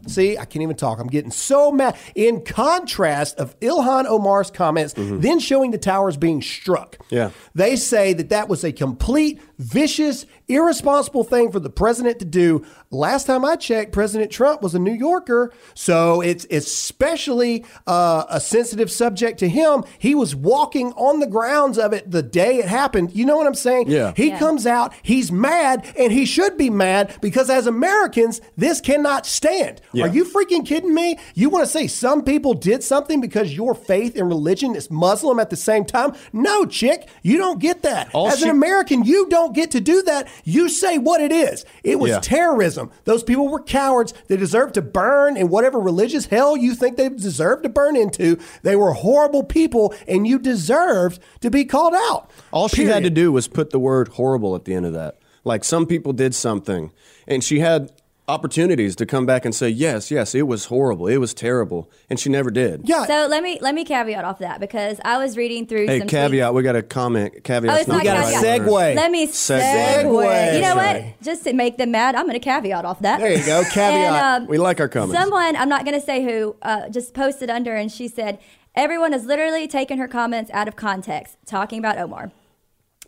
See, 0.07 0.37
I 0.37 0.45
can't 0.45 0.63
even 0.63 0.77
talk. 0.77 0.99
I'm 0.99 1.07
getting 1.07 1.31
so 1.31 1.73
mad. 1.73 1.97
In 2.15 2.45
contrast 2.45 3.39
of 3.39 3.59
Ilhan 3.61 4.05
Omar's 4.05 4.51
comments, 4.51 4.93
mm-hmm. 4.93 5.21
then 5.21 5.39
showing 5.39 5.71
the 5.71 5.79
towers 5.79 6.19
being 6.19 6.43
struck. 6.43 6.99
Yeah. 7.09 7.31
They 7.55 7.77
say 7.77 8.13
that 8.13 8.29
that 8.29 8.51
was 8.51 8.63
a 8.63 8.73
complete, 8.73 9.41
vicious, 9.59 10.25
irresponsible 10.47 11.25
thing 11.25 11.51
for 11.53 11.61
the 11.61 11.71
president 11.71 12.19
to 12.21 12.25
do. 12.25 12.65
Last 12.91 13.25
time 13.27 13.45
I 13.45 13.57
checked, 13.57 13.93
President 13.93 14.31
Trump 14.31 14.63
was 14.63 14.75
a 14.75 14.79
New 14.79 14.93
Yorker, 14.95 15.53
so 15.75 16.21
it's 16.21 16.47
especially 16.51 17.65
uh, 17.87 18.25
a 18.29 18.41
sensitive 18.41 18.91
subject 18.91 19.39
to 19.41 19.49
him. 19.49 19.85
He 19.99 20.15
was 20.15 20.35
walking 20.35 20.93
on 20.93 21.21
the 21.21 21.27
grounds 21.27 21.79
of 21.79 21.93
it 21.93 22.11
the 22.11 22.23
day 22.23 22.57
it 22.59 22.65
happened. 22.67 23.15
You 23.15 23.27
know 23.27 23.37
what 23.37 23.47
I'm 23.47 23.55
saying? 23.55 23.89
Yeah. 23.91 24.13
He 24.17 24.29
Yeah. 24.29 24.39
comes 24.39 24.67
out, 24.67 24.93
he's 25.03 25.31
mad, 25.31 25.85
and 25.99 26.13
he 26.13 26.25
should 26.25 26.57
be 26.57 26.71
mad 26.71 27.17
because 27.21 27.51
as 27.51 27.67
Americans, 27.67 28.41
this 28.57 28.81
cannot 28.81 29.27
stand. 29.27 29.81
Yeah. 29.93 30.05
Are 30.05 30.09
you 30.09 30.25
freaking 30.25 30.65
kidding 30.65 30.95
me? 30.95 31.19
You 31.35 31.51
want 31.51 31.65
to 31.67 31.71
say 31.71 31.87
some 31.89 32.23
people 32.23 32.55
did 32.55 32.83
something 32.83 33.21
because 33.21 33.55
your 33.55 33.75
faith 33.75 34.17
and 34.17 34.29
religion 34.29 34.75
is 34.75 34.91
Muslim 34.91 35.39
at 35.39 35.51
the 35.51 35.57
same 35.57 35.85
time? 35.85 36.15
No, 36.33 36.65
chick, 36.65 37.09
you 37.23 37.37
don't 37.37 37.59
get 37.61 37.83
that. 37.83 38.09
All 38.15 38.29
As 38.29 38.39
she- 38.39 38.45
an 38.45 38.51
American, 38.51 39.05
you 39.05 39.27
don't 39.29 39.48
get 39.51 39.71
to 39.73 39.81
do 39.81 40.03
that. 40.03 40.29
You 40.45 40.69
say 40.69 40.99
what 40.99 41.21
it 41.21 41.33
is. 41.33 41.65
It 41.83 41.99
was 41.99 42.11
Yeah. 42.11 42.21
terrorism. 42.21 42.91
Those 43.05 43.23
people 43.23 43.49
were 43.49 43.63
cowards. 43.63 44.15
They 44.29 44.37
deserve 44.37 44.73
to 44.73 44.83
burn 44.83 45.37
in 45.37 45.49
whatever 45.49 45.79
religious 45.79 46.27
hell 46.27 46.57
you 46.57 46.75
think 46.75 46.97
they 46.97 47.09
deserve 47.09 47.63
to 47.63 47.69
burn 47.69 47.97
into. 47.97 48.39
They 48.63 48.77
were 48.77 48.93
horrible 48.93 49.43
people, 49.45 49.95
and 50.07 50.27
you 50.27 50.39
deserved 50.39 51.21
to 51.41 51.51
be 51.51 51.65
called 51.65 51.95
out. 51.95 52.31
All 52.53 52.69
she 52.69 52.85
had 52.85 53.03
to 53.05 53.11
do 53.11 53.33
was 53.33 53.49
put 53.49 53.71
the 53.71 53.79
word 53.79 54.09
horrible 54.09 54.55
at 54.55 54.65
the 54.65 54.75
end 54.75 54.87
of 54.87 54.93
that. 54.95 55.17
Like 55.45 55.65
some 55.65 55.87
people 55.87 56.13
did 56.13 56.35
something, 56.35 56.93
and 57.27 57.43
she 57.43 57.61
had 57.61 57.91
opportunities 58.29 58.95
to 58.97 59.07
come 59.07 59.27
back 59.27 59.45
and 59.45 59.55
say, 59.55 59.69
yes, 59.69 60.11
yes, 60.11 60.35
it 60.35 60.43
was 60.47 60.67
horrible, 60.67 61.07
it 61.09 61.17
was 61.17 61.33
terrible, 61.35 61.91
and 62.11 62.21
she 62.21 62.29
never 62.29 62.51
did. 62.51 62.83
Yeah. 62.89 63.07
So 63.07 63.27
let 63.29 63.43
me 63.43 63.59
let 63.61 63.75
me 63.75 63.85
caveat 63.85 64.25
off 64.25 64.39
that 64.41 64.61
because 64.61 65.01
I 65.05 65.19
was 65.19 65.37
reading 65.37 65.67
through 65.67 65.87
Hey, 65.87 66.01
some 66.01 66.09
caveat, 66.09 66.53
we 66.55 66.63
got 66.63 66.77
a 66.77 66.83
comment. 66.83 67.43
Caveat. 67.43 67.75
Oh, 67.75 67.79
it's 67.79 67.89
not 67.89 67.99
We 67.99 68.05
got 68.05 68.19
a 68.29 68.33
caveat. 68.33 68.61
segue. 68.63 68.95
Let 68.97 69.11
me 69.11 69.27
Segue. 69.27 70.03
segue. 70.05 70.55
You 70.55 70.61
know 70.61 70.77
what? 70.77 71.21
Just 71.23 71.45
to 71.45 71.53
make 71.53 71.79
them 71.79 71.91
mad, 71.91 72.15
I'm 72.15 72.27
going 72.27 72.35
to 72.35 72.45
caveat 72.45 72.85
off 72.85 73.01
that. 73.01 73.19
There 73.21 73.33
you 73.37 73.45
go, 73.45 73.63
caveat. 73.65 73.93
And, 73.93 74.43
um, 74.45 74.49
We 74.49 74.59
like 74.59 74.79
our 74.81 74.89
comments. 74.89 75.19
Someone, 75.21 75.57
I'm 75.57 75.69
not 75.69 75.85
going 75.85 75.99
to 75.99 76.05
say 76.05 76.23
who, 76.23 76.55
uh, 76.63 76.89
just 76.91 77.15
posted 77.15 77.49
under 77.51 77.75
and 77.75 77.91
she 77.91 78.09
said, 78.09 78.39
everyone 78.75 79.13
has 79.13 79.25
literally 79.25 79.67
taken 79.67 79.99
her 79.99 80.07
comments 80.09 80.51
out 80.53 80.69
of 80.69 80.77
context, 80.77 81.37
talking 81.47 81.79
about 81.79 81.99
Omar. 81.99 82.31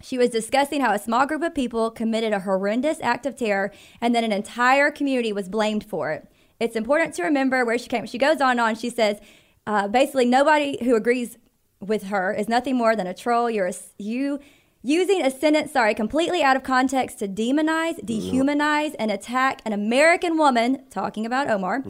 She 0.02 0.16
was 0.16 0.30
discussing 0.30 0.80
how 0.80 0.92
a 0.92 0.99
small 0.99 1.26
group 1.26 1.42
of 1.42 1.54
people 1.54 1.90
committed 1.90 2.33
a 2.33 2.40
horrendous 2.40 2.99
act 3.02 3.26
of 3.26 3.37
terror 3.37 3.73
and 4.00 4.14
then 4.14 4.25
an 4.25 4.33
entire 4.33 4.90
community 4.90 5.33
was 5.33 5.49
blamed 5.49 5.85
for 5.85 6.11
it. 6.11 6.26
It's 6.59 6.76
important 6.76 7.14
to 7.14 7.23
remember 7.23 7.64
where 7.64 7.78
she 7.78 7.88
came. 7.88 8.07
She 8.07 8.19
goes 8.19 8.40
on 8.40 8.52
and 8.52 8.61
on. 8.61 8.75
She 8.75 8.90
says, 8.90 9.21
uh, 9.66 9.88
basically, 9.88 10.26
nobody 10.26 10.83
who 10.85 10.95
agrees 10.97 11.38
with 11.80 12.04
her 12.04 12.35
is 12.35 12.49
nothing 12.49 12.76
more 12.76 12.95
than 12.97 13.07
a 13.07 13.14
troll. 13.14 13.50
You're 13.50 13.69
a, 13.69 13.75
you 13.99 14.40
using 14.82 15.22
a 15.22 15.30
sentence, 15.30 15.72
sorry, 15.72 15.94
completely 15.94 16.42
out 16.42 16.56
of 16.56 16.62
context 16.62 17.18
to 17.18 17.28
demonize, 17.28 18.02
dehumanize, 18.04 18.94
and 18.99 19.10
attack 19.10 19.60
an 19.64 19.72
American 19.72 20.38
woman, 20.38 20.82
talking 20.90 21.26
about 21.26 21.49
Omar, 21.50 21.82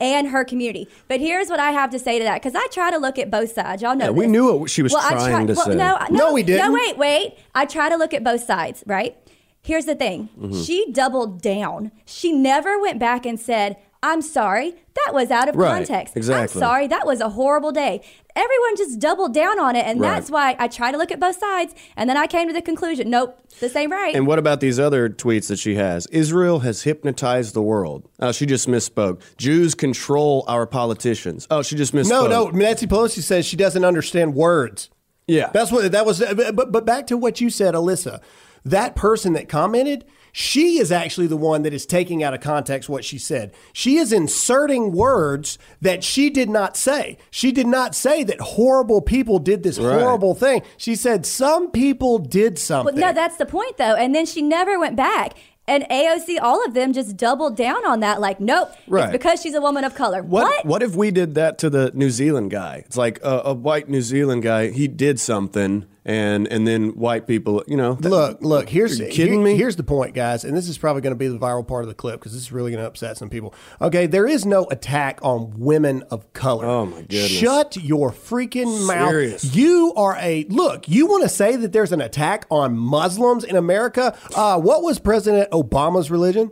and 0.00 0.28
her 0.28 0.44
community. 0.44 0.88
But 1.08 1.20
here's 1.20 1.48
what 1.48 1.60
I 1.60 1.72
have 1.72 1.90
to 1.90 1.98
say 1.98 2.18
to 2.18 2.24
that, 2.24 2.40
because 2.42 2.54
I 2.54 2.66
try 2.68 2.90
to 2.90 2.98
look 2.98 3.18
at 3.18 3.30
both 3.30 3.52
sides. 3.52 3.82
Y'all 3.82 3.94
know 3.96 4.06
Yeah, 4.06 4.10
we 4.12 4.26
knew 4.26 4.54
what 4.56 4.70
she 4.70 4.82
was 4.82 4.94
I 4.94 5.10
trying 5.10 5.46
to 5.48 5.54
well, 5.54 5.66
say. 5.66 5.74
No, 5.74 5.98
No, 6.10 6.18
no, 6.26 6.32
we 6.32 6.42
didn't. 6.42 6.66
No, 6.66 6.72
wait, 6.72 6.96
wait. 6.96 7.38
I 7.54 7.66
try 7.66 7.88
to 7.88 7.96
look 7.96 8.14
at 8.14 8.24
both 8.24 8.42
sides, 8.44 8.82
right? 8.86 9.16
Here's 9.60 9.84
the 9.84 9.94
thing. 9.94 10.30
Mm-hmm. 10.38 10.62
She 10.62 10.90
doubled 10.92 11.42
down. 11.42 11.92
She 12.06 12.32
never 12.32 12.80
went 12.80 12.98
back 12.98 13.26
and 13.26 13.38
said, 13.38 13.76
I'm 14.02 14.22
sorry. 14.22 14.74
That 15.04 15.12
was 15.12 15.30
out 15.30 15.48
of 15.48 15.56
Right, 15.56 15.84
context. 15.86 16.16
exactly. 16.16 16.42
I'm 16.62 16.66
sorry. 16.66 16.86
That 16.86 17.04
was 17.04 17.20
a 17.20 17.30
horrible 17.30 17.72
day. 17.72 18.00
Everyone 18.38 18.76
just 18.76 19.00
doubled 19.00 19.34
down 19.34 19.58
on 19.58 19.74
it. 19.74 19.84
And 19.84 20.00
Right. 20.00 20.14
that's 20.14 20.30
why 20.30 20.54
I 20.60 20.68
try 20.68 20.92
to 20.92 20.96
look 20.96 21.10
at 21.10 21.18
both 21.18 21.38
sides. 21.38 21.74
And 21.96 22.08
then 22.08 22.16
I 22.16 22.28
came 22.28 22.46
to 22.46 22.54
the 22.54 22.62
conclusion 22.62 23.10
nope, 23.10 23.36
this 23.58 23.74
ain't 23.74 23.90
right. 23.90 24.14
And 24.14 24.26
what 24.28 24.38
about 24.38 24.60
these 24.60 24.78
other 24.78 25.08
tweets 25.08 25.48
that 25.48 25.58
she 25.58 25.74
has? 25.74 26.06
Israel 26.08 26.60
has 26.60 26.82
hypnotized 26.82 27.54
the 27.54 27.62
world. 27.62 28.08
Oh, 28.20 28.30
she 28.30 28.46
just 28.46 28.68
misspoke. 28.68 29.22
Jews 29.38 29.74
control 29.74 30.44
our 30.46 30.66
politicians. 30.66 31.46
Oh, 31.50 31.62
she 31.62 31.74
just 31.74 31.92
misspoke. 31.92 32.10
No, 32.10 32.26
no. 32.28 32.50
Nancy 32.50 32.86
Pelosi 32.86 33.22
says 33.22 33.44
she 33.44 33.56
doesn't 33.56 33.84
understand 33.84 34.34
words. 34.34 34.88
Yeah. 35.26 35.50
That's 35.52 35.72
what 35.72 35.90
that 35.90 36.06
was. 36.06 36.20
But, 36.20 36.72
but 36.72 36.86
back 36.86 37.06
to 37.08 37.16
what 37.16 37.40
you 37.40 37.50
said, 37.50 37.74
Alyssa. 37.74 38.20
That 38.64 38.94
person 38.94 39.32
that 39.32 39.48
commented, 39.48 40.04
she 40.32 40.78
is 40.78 40.90
actually 40.92 41.26
the 41.26 41.36
one 41.36 41.62
that 41.62 41.72
is 41.72 41.86
taking 41.86 42.22
out 42.22 42.34
of 42.34 42.40
context 42.40 42.88
what 42.88 43.04
she 43.04 43.18
said. 43.18 43.52
She 43.72 43.96
is 43.96 44.12
inserting 44.12 44.92
words 44.92 45.58
that 45.80 46.04
she 46.04 46.30
did 46.30 46.48
not 46.50 46.76
say. 46.76 47.18
She 47.30 47.52
did 47.52 47.66
not 47.66 47.94
say 47.94 48.22
that 48.24 48.40
horrible 48.40 49.00
people 49.00 49.38
did 49.38 49.62
this 49.62 49.78
Right. 49.78 50.00
horrible 50.00 50.34
thing. 50.34 50.62
She 50.76 50.94
said 50.96 51.26
some 51.26 51.70
people 51.70 52.18
did 52.18 52.52
Well, 52.54 52.56
something. 52.56 52.96
no, 52.96 53.12
that's 53.12 53.36
the 53.36 53.46
point, 53.46 53.76
though. 53.78 53.94
And 53.94 54.14
then 54.14 54.26
she 54.26 54.42
never 54.42 54.78
went 54.78 54.96
back. 54.96 55.34
And 55.66 55.84
AOC, 55.90 56.38
all 56.40 56.64
of 56.64 56.72
them 56.72 56.94
just 56.94 57.14
doubled 57.18 57.54
down 57.54 57.84
on 57.86 58.00
that. 58.00 58.20
Like, 58.22 58.40
nope, 58.40 58.70
Right. 58.86 59.04
it's 59.04 59.12
because 59.12 59.42
she's 59.42 59.52
a 59.54 59.60
woman 59.60 59.84
of 59.84 59.94
color. 59.94 60.22
What, 60.22 60.44
What? 60.44 60.64
what 60.66 60.82
if 60.82 60.96
we 60.96 61.10
did 61.10 61.34
that 61.34 61.58
to 61.58 61.68
the 61.68 61.90
New 61.94 62.08
Zealand 62.08 62.50
guy? 62.50 62.84
It's 62.86 62.96
like 62.96 63.20
a, 63.22 63.42
a 63.46 63.52
white 63.54 63.86
New 63.86 64.00
Zealand 64.00 64.42
guy. 64.42 64.70
He 64.70 64.88
did 64.88 65.20
something, 65.20 65.84
and 66.08 66.48
and 66.48 66.66
then 66.66 66.96
white 66.96 67.26
people, 67.26 67.62
you 67.68 67.76
know. 67.76 67.98
Look, 68.00 68.38
look. 68.40 68.68
Here's 68.70 68.98
kidding 68.98 69.34
here- 69.34 69.42
me? 69.42 69.56
Here's 69.56 69.76
the 69.76 69.82
point, 69.82 70.14
guys, 70.14 70.42
and 70.42 70.56
this 70.56 70.66
is 70.66 70.78
probably 70.78 71.02
going 71.02 71.12
to 71.12 71.18
be 71.18 71.28
the 71.28 71.38
viral 71.38 71.68
part 71.68 71.84
of 71.84 71.88
the 71.88 71.94
clip 71.94 72.18
because 72.18 72.32
this 72.32 72.40
is 72.42 72.50
really 72.50 72.70
going 72.72 72.82
to 72.82 72.88
upset 72.88 73.18
some 73.18 73.28
people. 73.28 73.54
Okay, 73.80 74.06
there 74.06 74.26
is 74.26 74.46
no 74.46 74.64
attack 74.70 75.20
on 75.22 75.52
women 75.58 76.02
of 76.10 76.32
color. 76.32 76.64
Oh, 76.64 76.86
my 76.86 77.02
goodness. 77.02 77.28
Shut 77.28 77.76
your 77.76 78.10
freaking 78.10 78.86
mouth. 78.86 79.10
Serious. 79.10 79.54
You 79.54 79.92
are 79.96 80.16
a 80.18 80.44
look. 80.48 80.88
You 80.88 81.06
want 81.06 81.24
to 81.24 81.28
say 81.28 81.56
that 81.56 81.72
there's 81.74 81.92
an 81.92 82.00
attack 82.00 82.46
on 82.50 82.76
Muslims 82.76 83.44
in 83.44 83.54
America? 83.54 84.16
Uh, 84.34 84.58
what 84.58 84.82
was 84.82 84.98
President 84.98 85.50
Obama's 85.50 86.10
religion? 86.10 86.50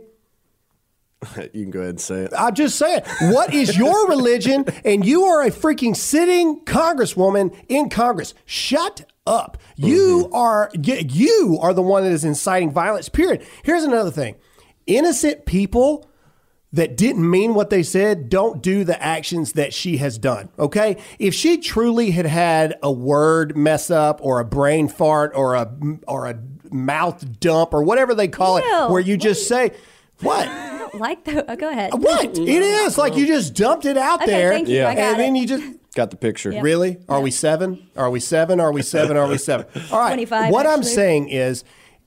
you 1.35 1.63
can 1.63 1.71
go 1.71 1.79
ahead 1.79 1.89
and 1.89 1.99
say 2.01 2.21
it. 2.25 2.33
I'm 2.37 2.53
just 2.53 2.77
saying, 2.77 3.01
what 3.31 3.53
is 3.55 3.75
your 3.75 4.07
religion? 4.09 4.65
And 4.85 5.03
you 5.03 5.23
are 5.23 5.41
a 5.41 5.49
freaking 5.49 5.95
sitting 5.95 6.63
congresswoman 6.65 7.55
in 7.67 7.89
Congress. 7.89 8.35
Shut 8.45 9.11
up. 9.27 9.57
You 9.75 10.25
mm-hmm. 10.25 10.35
are 10.35 10.71
you 10.73 11.59
are 11.61 11.73
the 11.73 11.81
one 11.81 12.03
that 12.03 12.11
is 12.11 12.23
inciting 12.23 12.71
violence. 12.71 13.09
Period. 13.09 13.45
Here's 13.63 13.83
another 13.83 14.11
thing. 14.11 14.35
Innocent 14.87 15.45
people 15.45 16.09
that 16.73 16.97
didn't 16.97 17.29
mean 17.29 17.53
what 17.53 17.69
they 17.69 17.83
said 17.83 18.29
don't 18.29 18.61
do 18.61 18.83
the 18.83 19.01
actions 19.01 19.53
that 19.53 19.73
she 19.73 19.97
has 19.97 20.17
done. 20.17 20.49
Okay? 20.59 20.97
If 21.17 21.33
she 21.33 21.57
truly 21.57 22.11
had 22.11 22.25
had 22.25 22.77
a 22.83 22.91
word 22.91 23.55
mess 23.55 23.89
up 23.89 24.19
or 24.21 24.39
a 24.39 24.45
brain 24.45 24.87
fart 24.87 25.31
or 25.35 25.55
a 25.55 25.71
or 26.07 26.27
a 26.27 26.39
mouth 26.71 27.39
dump 27.39 27.73
or 27.73 27.83
whatever 27.83 28.13
they 28.13 28.27
call 28.27 28.59
Ew. 28.59 28.65
it 28.65 28.91
where 28.91 29.01
you 29.01 29.17
just 29.17 29.47
say 29.47 29.71
what? 30.21 30.47
I 30.47 30.77
don't 30.79 30.95
like 30.95 31.23
the. 31.23 31.49
Oh, 31.49 31.55
go 31.55 31.69
ahead. 31.69 31.93
What? 31.93 32.37
It 32.37 32.47
is 32.47 32.97
like 32.97 33.15
you 33.15 33.27
just 33.27 33.53
dumped 33.53 33.85
it 33.85 33.97
out 33.97 34.21
Okay, 34.21 34.31
there. 34.31 34.51
thank 34.51 34.67
you. 34.67 34.77
Yeah. 34.77 34.89
I 34.89 34.95
got 34.95 35.03
and 35.11 35.19
then 35.19 35.35
you 35.35 35.47
just 35.47 35.63
Got 35.97 36.11
the 36.11 36.15
picture. 36.15 36.51
really? 36.61 36.99
Are 37.09 37.19
we 37.21 37.31
seven? 37.31 37.89
Are 37.95 38.11
we 38.11 38.19
seven? 38.19 38.59
Are 38.59 38.71
we 38.71 38.83
seven? 38.83 39.17
Are 39.17 39.27
we 39.27 39.39
seven? 39.39 39.65
All 39.91 39.99
right. 39.99 40.09
25, 40.09 40.53
What 40.53 40.67
I'm 40.67 40.83
saying 40.83 41.29
is, 41.29 41.63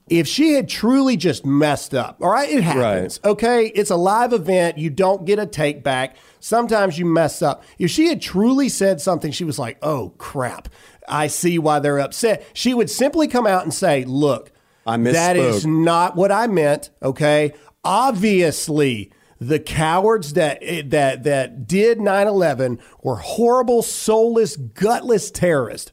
if 0.07 0.29
she 0.29 0.53
had 0.53 0.69
truly 0.69 1.17
just 1.17 1.45
messed 1.45 1.93
up, 1.93 2.17
all 2.21 2.29
right, 2.29 2.49
it 2.49 2.63
happens. 2.63 3.19
Okay, 3.25 3.67
it's 3.67 3.89
a 3.89 3.97
live 3.97 4.31
event. 4.31 4.77
You 4.77 4.89
don't 4.89 5.25
get 5.25 5.39
a 5.39 5.45
take 5.45 5.83
back. 5.83 6.15
Sometimes 6.39 6.97
you 6.97 7.05
mess 7.05 7.41
up. 7.41 7.65
If 7.79 7.91
she 7.91 8.07
had 8.07 8.21
truly 8.21 8.69
said 8.69 9.01
something, 9.01 9.33
she 9.33 9.43
was 9.43 9.59
like, 9.59 9.77
"Oh 9.81 10.13
crap." 10.17 10.69
I 11.09 11.27
see 11.27 11.59
why 11.59 11.79
they're 11.79 11.99
upset. 11.99 12.45
She 12.53 12.73
would 12.73 12.89
simply 12.89 13.27
come 13.27 13.45
out 13.45 13.63
and 13.63 13.73
say, 13.73 14.05
"Look, 14.05 14.53
I 14.87 14.95
missed 14.95 15.15
that 15.15 15.35
is 15.35 15.65
not 15.65 16.15
what 16.15 16.31
I 16.31 16.47
meant. 16.47 16.91
Okay, 17.03 17.53
obviously." 17.83 19.11
The 19.43 19.59
cowards 19.59 20.33
that 20.33 20.61
that 20.91 21.23
that 21.23 21.67
did 21.67 21.97
9/11 21.97 22.77
were 23.01 23.15
horrible, 23.15 23.81
soulless, 23.81 24.55
gutless 24.55 25.31
terrorists. 25.31 25.91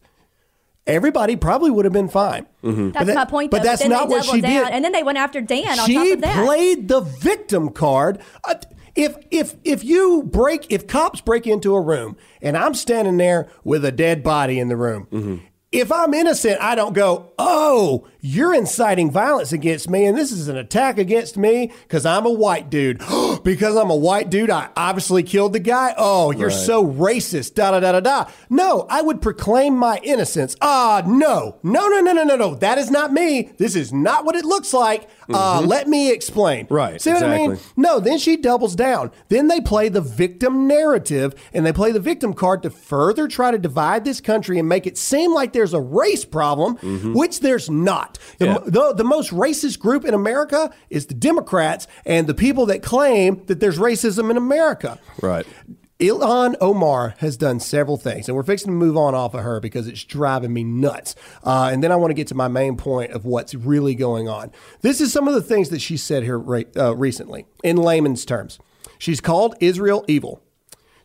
Everybody 0.86 1.34
probably 1.36 1.70
would 1.70 1.86
have 1.86 1.92
been 1.92 2.08
fine. 2.08 2.46
But 2.62 2.92
That's 2.92 3.06
that- 3.06 3.14
my 3.14 3.24
point. 3.24 3.50
But 3.50 3.62
that's 3.62 3.80
then 3.82 3.90
not 3.90 4.08
what 4.10 4.24
she 4.26 4.42
down, 4.42 4.64
did. 4.66 4.72
And 4.74 4.84
then 4.84 4.92
they 4.92 5.02
went 5.02 5.16
after 5.18 5.40
Dan 5.40 5.66
on 5.66 5.76
top 5.76 5.86
she 5.86 6.12
of 6.12 6.20
that. 6.20 6.44
played 6.44 6.88
the 6.88 7.00
victim 7.00 7.70
card. 7.70 8.18
Uh, 8.44 8.54
if 8.94 9.16
if 9.30 9.54
if 9.64 9.82
you 9.82 10.24
break 10.24 10.66
if 10.70 10.86
cops 10.86 11.20
break 11.22 11.46
into 11.46 11.74
a 11.74 11.80
room 11.80 12.16
and 12.42 12.56
I'm 12.56 12.74
standing 12.74 13.16
there 13.16 13.48
with 13.64 13.82
a 13.84 13.92
dead 13.92 14.22
body 14.22 14.58
in 14.58 14.68
the 14.68 14.76
room. 14.76 15.06
Mm-hmm. 15.10 15.36
if 15.72 15.92
I'm 15.92 16.14
innocent, 16.14 16.58
I 16.62 16.74
don't 16.74 16.94
go, 16.94 17.32
oh, 17.38 18.06
you're 18.20 18.54
inciting 18.54 19.10
violence 19.10 19.52
against 19.52 19.88
me, 19.88 20.04
and 20.04 20.16
this 20.18 20.32
is 20.32 20.48
an 20.48 20.56
attack 20.56 20.98
against 20.98 21.36
me 21.36 21.72
because 21.82 22.04
I'm 22.04 22.26
a 22.26 22.30
white 22.32 22.68
dude. 22.70 22.98
because 23.44 23.76
I'm 23.76 23.90
a 23.90 23.96
white 23.96 24.30
dude, 24.30 24.50
I 24.50 24.68
obviously 24.76 25.22
killed 25.22 25.52
the 25.52 25.60
guy. 25.60 25.94
Oh, 25.96 26.30
you're 26.30 26.48
Right. 26.48 26.56
so 26.56 26.86
racist. 26.86 27.54
Da 27.54 27.70
da 27.70 27.80
da 27.80 27.92
da 27.92 28.00
da. 28.00 28.30
No, 28.50 28.86
I 28.90 29.02
would 29.02 29.20
proclaim 29.22 29.76
my 29.76 30.00
innocence. 30.02 30.56
Ah, 30.60 31.02
no, 31.06 31.56
no, 31.62 31.88
no, 31.88 32.00
no, 32.00 32.12
no, 32.12 32.24
no, 32.24 32.36
no. 32.36 32.54
That 32.56 32.78
is 32.78 32.90
not 32.90 33.12
me. 33.12 33.50
This 33.58 33.76
is 33.76 33.92
not 33.92 34.24
what 34.24 34.34
it 34.36 34.44
looks 34.44 34.72
like. 34.72 35.08
Uh, 35.32 35.60
let 35.64 35.86
me 35.88 36.10
explain. 36.10 36.66
Right, 36.70 37.00
See 37.00 37.12
what 37.12 37.22
I 37.22 37.36
mean? 37.36 37.52
exactly. 37.52 37.72
No, 37.82 38.00
then 38.00 38.18
she 38.18 38.36
doubles 38.36 38.74
down. 38.74 39.10
Then 39.28 39.48
they 39.48 39.60
play 39.60 39.88
the 39.90 40.00
victim 40.00 40.66
narrative 40.66 41.34
and 41.52 41.66
they 41.66 41.72
play 41.72 41.92
the 41.92 42.00
victim 42.00 42.32
card 42.32 42.62
to 42.62 42.70
further 42.70 43.28
try 43.28 43.50
to 43.50 43.58
divide 43.58 44.04
this 44.04 44.20
country 44.22 44.58
and 44.58 44.68
make 44.68 44.86
it 44.86 44.96
seem 44.96 45.34
like 45.34 45.52
there's 45.52 45.74
a 45.74 45.80
race 45.80 46.24
problem, 46.24 46.76
which 47.14 47.40
there's 47.40 47.68
not. 47.68 48.07
The, 48.38 48.46
Yeah. 48.46 48.58
the, 48.64 48.94
the 48.94 49.04
most 49.04 49.30
racist 49.32 49.78
group 49.78 50.04
in 50.04 50.14
America 50.14 50.70
is 50.90 51.06
the 51.06 51.14
Democrats 51.14 51.86
and 52.06 52.26
the 52.26 52.34
people 52.34 52.66
that 52.66 52.82
claim 52.82 53.44
that 53.46 53.60
there's 53.60 53.78
racism 53.78 54.30
in 54.30 54.36
America. 54.36 54.98
Right. 55.20 55.46
Ilhan 56.00 56.54
Omar 56.60 57.14
has 57.18 57.36
done 57.36 57.58
several 57.58 57.96
things, 57.96 58.28
and 58.28 58.36
we're 58.36 58.44
fixing 58.44 58.68
to 58.68 58.72
move 58.72 58.96
on 58.96 59.16
off 59.16 59.34
of 59.34 59.42
her 59.42 59.58
because 59.58 59.88
it's 59.88 60.04
driving 60.04 60.52
me 60.52 60.62
nuts. 60.62 61.16
Uh, 61.42 61.70
and 61.72 61.82
then 61.82 61.90
I 61.90 61.96
want 61.96 62.10
to 62.10 62.14
get 62.14 62.28
to 62.28 62.36
my 62.36 62.46
main 62.46 62.76
point 62.76 63.10
of 63.10 63.24
what's 63.24 63.52
really 63.52 63.96
going 63.96 64.28
on. 64.28 64.52
This 64.82 65.00
is 65.00 65.12
some 65.12 65.26
of 65.26 65.34
the 65.34 65.42
things 65.42 65.70
that 65.70 65.80
she 65.80 65.96
said 65.96 66.22
here 66.22 66.38
re- 66.38 66.66
uh, 66.76 66.94
recently, 66.94 67.46
in 67.64 67.76
layman's 67.76 68.24
terms. 68.24 68.60
She's 68.98 69.20
called 69.20 69.56
Israel 69.60 70.04
evil. 70.06 70.40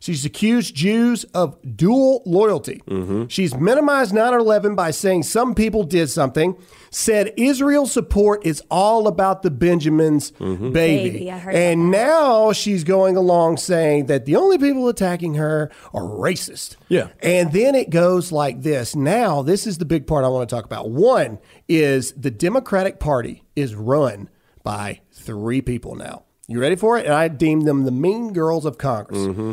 She's 0.04 0.26
accused 0.26 0.74
Jews 0.74 1.24
of 1.32 1.56
dual 1.78 2.22
loyalty. 2.26 2.82
Mm-hmm. 2.86 3.28
She's 3.28 3.56
minimized 3.56 4.12
9 4.12 4.34
11 4.34 4.74
by 4.74 4.90
saying 4.90 5.22
some 5.22 5.54
people 5.54 5.82
did 5.82 6.10
something, 6.10 6.58
said 6.90 7.32
Israel 7.38 7.86
support 7.86 8.44
is 8.44 8.62
all 8.70 9.08
about 9.08 9.40
the 9.40 9.50
Benjamins' 9.50 10.32
mm-hmm. 10.32 10.72
baby. 10.72 11.10
Baby, 11.10 11.32
I 11.32 11.38
heard 11.38 11.54
and 11.54 11.90
now 11.90 12.52
she's 12.52 12.84
going 12.84 13.16
along 13.16 13.56
saying 13.56 14.04
that 14.04 14.26
the 14.26 14.36
only 14.36 14.58
people 14.58 14.88
attacking 14.88 15.36
her 15.36 15.70
are 15.94 16.02
racist. 16.02 16.76
Yeah. 16.88 17.08
And 17.20 17.50
then 17.52 17.74
it 17.74 17.88
goes 17.88 18.30
like 18.30 18.60
this. 18.60 18.94
Now, 18.94 19.40
this 19.40 19.66
is 19.66 19.78
the 19.78 19.86
big 19.86 20.06
part 20.06 20.26
I 20.26 20.28
want 20.28 20.46
to 20.46 20.54
talk 20.54 20.66
about. 20.66 20.90
One 20.90 21.38
is 21.66 22.12
the 22.12 22.30
Democratic 22.30 23.00
Party 23.00 23.42
is 23.56 23.74
run 23.74 24.28
by 24.62 25.00
three 25.12 25.62
people 25.62 25.94
now. 25.94 26.24
You 26.46 26.60
ready 26.60 26.76
for 26.76 26.98
it? 26.98 27.06
And 27.06 27.14
I 27.14 27.28
deem 27.28 27.62
them 27.62 27.84
the 27.84 27.90
mean 27.90 28.34
girls 28.34 28.66
of 28.66 28.76
Congress. 28.76 29.16
Mm-hmm. 29.16 29.52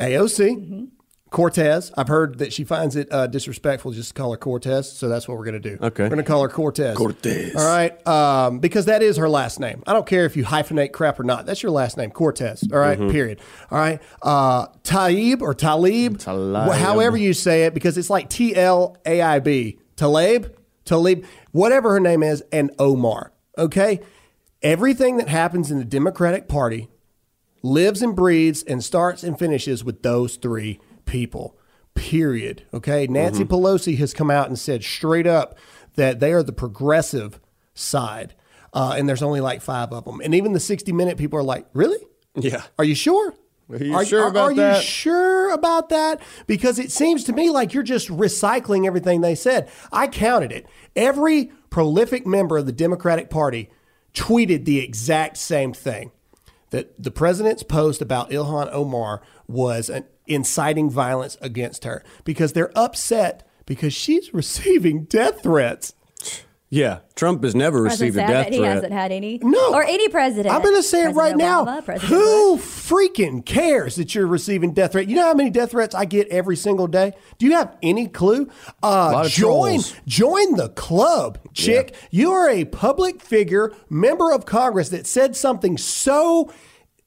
AOC, 0.00 0.88
Cortez. 1.30 1.92
I've 1.96 2.08
heard 2.08 2.38
that 2.38 2.52
she 2.52 2.62
finds 2.64 2.94
it 2.94 3.08
uh, 3.12 3.26
disrespectful 3.26 3.90
just 3.92 4.08
to 4.10 4.14
call 4.14 4.30
her 4.30 4.36
Cortez, 4.36 4.90
so 4.90 5.08
that's 5.08 5.26
what 5.26 5.36
we're 5.36 5.44
going 5.44 5.60
to 5.60 5.76
do. 5.76 5.78
Okay. 5.82 6.04
We're 6.04 6.10
going 6.10 6.18
to 6.18 6.24
call 6.24 6.42
her 6.42 6.48
Cortez. 6.48 6.96
Cortez. 6.96 7.56
All 7.56 7.66
right. 7.66 8.06
Um, 8.06 8.60
because 8.60 8.84
that 8.86 9.02
is 9.02 9.16
her 9.16 9.28
last 9.28 9.58
name. 9.58 9.82
I 9.86 9.92
don't 9.92 10.06
care 10.06 10.26
if 10.26 10.36
you 10.36 10.44
hyphenate 10.44 10.92
crap 10.92 11.18
or 11.18 11.24
not. 11.24 11.44
That's 11.44 11.62
your 11.62 11.72
last 11.72 11.96
name, 11.96 12.10
Cortez. 12.12 12.64
All 12.72 12.78
right? 12.78 12.98
Period. 12.98 13.40
All 13.70 13.78
right. 13.78 14.00
Uh, 14.22 14.68
Taib 14.84 15.42
or 15.42 15.54
Talib, 15.54 16.18
Talib. 16.18 16.72
however 16.74 17.16
you 17.16 17.32
say 17.32 17.64
it, 17.64 17.74
because 17.74 17.98
it's 17.98 18.10
like 18.10 18.28
T 18.28 18.54
L 18.54 18.96
A 19.04 19.20
I 19.20 19.40
B. 19.40 19.78
Talib, 19.96 20.56
Talib, 20.84 21.24
whatever 21.52 21.90
her 21.92 22.00
name 22.00 22.22
is, 22.22 22.42
and 22.52 22.70
Omar. 22.78 23.32
Okay. 23.58 24.00
Everything 24.62 25.18
that 25.18 25.28
happens 25.28 25.70
in 25.70 25.78
the 25.78 25.84
Democratic 25.84 26.48
Party 26.48 26.88
lives 27.64 28.02
and 28.02 28.14
breathes 28.14 28.62
and 28.62 28.84
starts 28.84 29.24
and 29.24 29.38
finishes 29.38 29.82
with 29.82 30.02
those 30.02 30.36
three 30.36 30.78
people. 31.06 31.56
Period. 31.94 32.62
Okay. 32.74 33.06
Nancy 33.06 33.44
Pelosi 33.44 33.96
has 33.96 34.12
come 34.12 34.30
out 34.30 34.48
and 34.48 34.58
said 34.58 34.84
straight 34.84 35.26
up 35.26 35.56
that 35.94 36.20
they 36.20 36.32
are 36.32 36.42
the 36.42 36.52
progressive 36.52 37.40
side. 37.72 38.34
Uh, 38.74 38.94
and 38.98 39.08
there's 39.08 39.22
only 39.22 39.40
like 39.40 39.62
five 39.62 39.92
of 39.92 40.04
them. 40.04 40.20
And 40.22 40.34
even 40.34 40.52
the 40.52 40.60
60 40.60 40.92
minute 40.92 41.16
people 41.16 41.38
are 41.38 41.44
like, 41.44 41.66
really? 41.72 41.98
Yeah. 42.34 42.64
Are 42.78 42.84
you 42.84 42.94
sure? 42.94 43.32
Are 43.70 43.82
you 43.82 44.04
sure 44.04 44.26
about 44.26 44.42
are 44.42 44.50
you 44.50 44.56
that? 44.56 44.82
sure 44.82 45.50
about 45.50 45.88
that? 45.88 46.20
Because 46.46 46.78
it 46.78 46.92
seems 46.92 47.24
to 47.24 47.32
me 47.32 47.48
like 47.48 47.72
you're 47.72 47.82
just 47.82 48.08
recycling 48.08 48.86
everything 48.86 49.22
they 49.22 49.34
said. 49.34 49.70
I 49.90 50.08
counted 50.08 50.52
it. 50.52 50.66
Every 50.94 51.50
prolific 51.70 52.26
member 52.26 52.58
of 52.58 52.66
the 52.66 52.72
Democratic 52.72 53.30
Party 53.30 53.70
tweeted 54.12 54.66
the 54.66 54.80
exact 54.80 55.38
same 55.38 55.72
thing 55.72 56.10
that 56.74 57.00
the 57.00 57.12
president's 57.12 57.62
post 57.62 58.02
about 58.02 58.30
Ilhan 58.30 58.68
Omar 58.72 59.22
was 59.46 59.92
inciting 60.26 60.90
violence 60.90 61.36
against 61.40 61.84
her 61.84 62.02
because 62.24 62.52
they're 62.52 62.76
upset 62.76 63.48
because 63.64 63.94
she's 63.94 64.34
receiving 64.34 65.04
death 65.04 65.40
threats. 65.40 65.94
Yeah. 66.74 66.98
Trump 67.14 67.44
has 67.44 67.54
never 67.54 67.80
received 67.80 68.16
a 68.16 68.20
sad 68.20 68.26
death 68.26 68.46
that 68.46 68.52
he 68.52 68.60
hasn't 68.60 68.92
had 68.92 69.12
any. 69.12 69.38
No. 69.40 69.72
Or 69.72 69.84
any 69.84 70.08
president. 70.08 70.52
I'm 70.52 70.60
going 70.60 70.74
to 70.74 70.82
say 70.82 71.02
it 71.02 71.10
right 71.10 71.34
President 71.34 71.38
now. 71.38 71.80
President 71.82 72.02
Who 72.12 72.56
Bush. 72.56 72.64
freaking 72.64 73.46
cares 73.46 73.94
that 73.94 74.12
you're 74.16 74.26
receiving 74.26 74.72
death 74.72 74.92
threats? 74.92 75.08
You 75.08 75.14
know 75.14 75.26
how 75.26 75.34
many 75.34 75.50
death 75.50 75.70
threats 75.70 75.94
I 75.94 76.04
get 76.04 76.26
every 76.28 76.56
single 76.56 76.88
day? 76.88 77.12
Do 77.38 77.46
you 77.46 77.52
have 77.52 77.76
any 77.80 78.08
clue? 78.08 78.50
Uh, 78.82 79.12
lot 79.12 79.26
of 79.26 79.30
join, 79.30 79.80
trolls. 79.82 79.94
join 80.08 80.56
the 80.56 80.70
club, 80.70 81.38
chick. 81.54 81.94
You 82.10 82.32
are 82.32 82.50
a 82.50 82.64
public 82.64 83.22
figure, 83.22 83.72
member 83.88 84.32
of 84.32 84.44
Congress 84.44 84.88
that 84.88 85.06
said 85.06 85.36
something 85.36 85.78
so, 85.78 86.52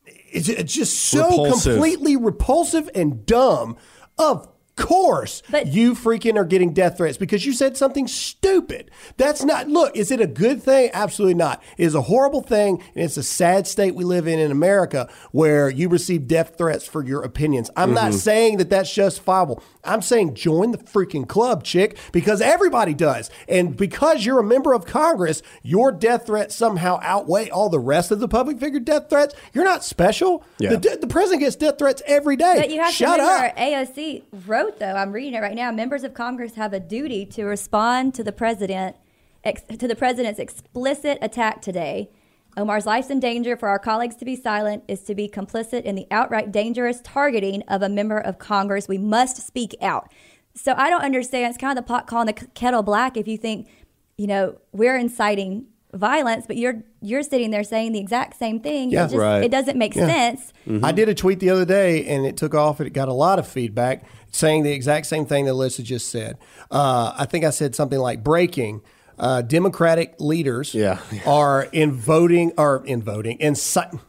it's 0.05 0.47
it's 0.47 0.73
just 0.73 0.97
so 0.97 1.27
Repulsive. 1.29 1.73
completely 1.73 2.15
repulsive 2.15 2.89
and 2.95 3.25
dumb. 3.25 3.75
Of 4.17 4.47
course, 4.77 5.43
But- 5.51 5.67
you 5.67 5.93
freaking 5.93 6.37
are 6.37 6.45
getting 6.45 6.73
death 6.73 6.97
threats 6.97 7.17
because 7.17 7.45
you 7.45 7.51
said 7.51 7.75
something 7.75 8.07
stupid. 8.07 8.89
That's 9.17 9.43
not, 9.43 9.67
look, 9.67 9.95
is 9.95 10.11
it 10.11 10.21
a 10.21 10.27
good 10.27 10.63
thing? 10.63 10.89
Absolutely 10.93 11.33
not. 11.33 11.61
It 11.77 11.83
is 11.85 11.95
a 11.95 12.03
horrible 12.03 12.41
thing, 12.41 12.81
and 12.95 13.03
it's 13.03 13.17
a 13.17 13.23
sad 13.23 13.67
state 13.67 13.95
we 13.95 14.03
live 14.05 14.27
in 14.27 14.39
in 14.39 14.51
America 14.51 15.09
where 15.31 15.69
you 15.69 15.89
receive 15.89 16.27
death 16.27 16.55
threats 16.57 16.85
for 16.87 17.03
your 17.03 17.23
opinions. 17.23 17.69
I'm 17.75 17.93
not 17.93 18.07
Mm-hmm. 18.11 18.17
saying 18.19 18.57
that 18.57 18.69
that's 18.69 18.93
justifiable. 18.93 19.61
I'm 19.83 20.01
saying 20.01 20.35
join 20.35 20.71
the 20.71 20.77
freaking 20.77 21.27
club, 21.27 21.63
chick, 21.63 21.97
because 22.11 22.39
everybody 22.41 22.93
does. 22.93 23.29
And 23.49 23.75
because 23.75 24.25
you're 24.25 24.39
a 24.39 24.43
member 24.43 24.73
of 24.73 24.85
Congress, 24.85 25.41
your 25.63 25.91
death 25.91 26.25
threats 26.27 26.55
somehow 26.55 26.99
outweigh 27.01 27.49
all 27.49 27.69
the 27.69 27.79
rest 27.79 28.11
of 28.11 28.19
the 28.19 28.27
public 28.27 28.59
figure 28.59 28.79
death 28.79 29.09
threats. 29.09 29.33
You're 29.53 29.63
not 29.63 29.83
special. 29.83 30.43
Yeah. 30.59 30.75
The, 30.75 30.97
the 31.01 31.07
president 31.07 31.41
gets 31.41 31.55
death 31.55 31.77
threats 31.79 32.01
every 32.05 32.35
day. 32.35 32.55
But 32.57 32.69
you 32.69 32.81
have 32.81 32.93
Shut 32.93 33.17
to 33.17 33.23
remember, 33.23 33.47
up. 33.47 33.57
AOC 33.57 34.23
wrote 34.45 34.66
though. 34.79 34.93
I'm 34.93 35.11
reading 35.11 35.33
it 35.33 35.41
right 35.41 35.55
now. 35.55 35.71
Members 35.71 36.03
of 36.03 36.13
Congress 36.13 36.55
have 36.55 36.73
a 36.73 36.79
duty 36.79 37.25
to 37.27 37.45
respond 37.45 38.13
to 38.15 38.23
the 38.23 38.31
president, 38.31 38.95
ex, 39.43 39.63
to 39.63 39.87
the 39.87 39.95
president's 39.95 40.39
explicit 40.39 41.17
attack 41.21 41.61
today. 41.61 42.09
Omar's 42.55 42.85
life's 42.85 43.09
in 43.09 43.19
danger. 43.19 43.55
For 43.55 43.69
our 43.69 43.79
colleagues 43.79 44.15
to 44.17 44.25
be 44.25 44.35
silent 44.35 44.83
is 44.87 45.01
to 45.03 45.15
be 45.15 45.29
complicit 45.29 45.83
in 45.83 45.95
the 45.95 46.07
outright 46.11 46.51
dangerous 46.51 47.01
targeting 47.03 47.61
of 47.63 47.81
a 47.81 47.89
member 47.89 48.17
of 48.17 48.39
Congress. 48.39 48.87
We 48.87 48.97
must 48.97 49.45
speak 49.45 49.75
out. 49.81 50.11
So 50.55 50.73
I 50.75 50.89
don't 50.89 51.03
understand. 51.03 51.51
It's 51.51 51.57
kind 51.57 51.77
of 51.77 51.83
the 51.83 51.87
pot 51.87 52.07
calling 52.07 52.27
the 52.27 52.33
kettle 52.33 52.83
black. 52.83 53.15
If 53.15 53.27
you 53.27 53.37
think, 53.37 53.67
you 54.17 54.27
know, 54.27 54.57
we're 54.71 54.97
inciting 54.97 55.67
violence, 55.93 56.45
but 56.47 56.57
you're 56.57 56.83
you're 57.01 57.23
sitting 57.23 57.51
there 57.51 57.63
saying 57.63 57.91
the 57.93 57.99
exact 57.99 58.37
same 58.37 58.59
thing. 58.59 58.89
Yeah. 58.91 59.01
it, 59.01 59.05
just, 59.05 59.15
Right. 59.15 59.43
it 59.43 59.51
doesn't 59.51 59.77
make 59.77 59.95
Yeah. 59.95 60.07
sense. 60.07 60.53
I 60.83 60.91
did 60.91 61.07
a 61.09 61.13
tweet 61.13 61.39
the 61.39 61.49
other 61.49 61.65
day 61.65 62.05
and 62.07 62.25
it 62.25 62.35
took 62.37 62.53
off 62.53 62.79
and 62.79 62.87
it 62.87 62.91
got 62.93 63.07
a 63.07 63.13
lot 63.13 63.39
of 63.39 63.47
feedback 63.47 64.03
saying 64.31 64.63
the 64.63 64.71
exact 64.73 65.05
same 65.05 65.25
thing 65.25 65.45
that 65.45 65.51
Alyssa 65.51 65.83
just 65.83 66.09
said. 66.09 66.37
Uh, 66.69 67.13
I 67.17 67.25
think 67.25 67.45
I 67.45 67.49
said 67.51 67.73
something 67.75 67.99
like 67.99 68.23
breaking. 68.23 68.81
Uh, 69.19 69.41
Democratic 69.41 70.13
leaders 70.19 70.75
Yeah. 70.75 70.99
are 71.25 71.63
in 71.71 71.91
voting 71.91 72.51
or 72.55 72.83
in 72.85 73.01
voting 73.01 73.37
in 73.39 73.55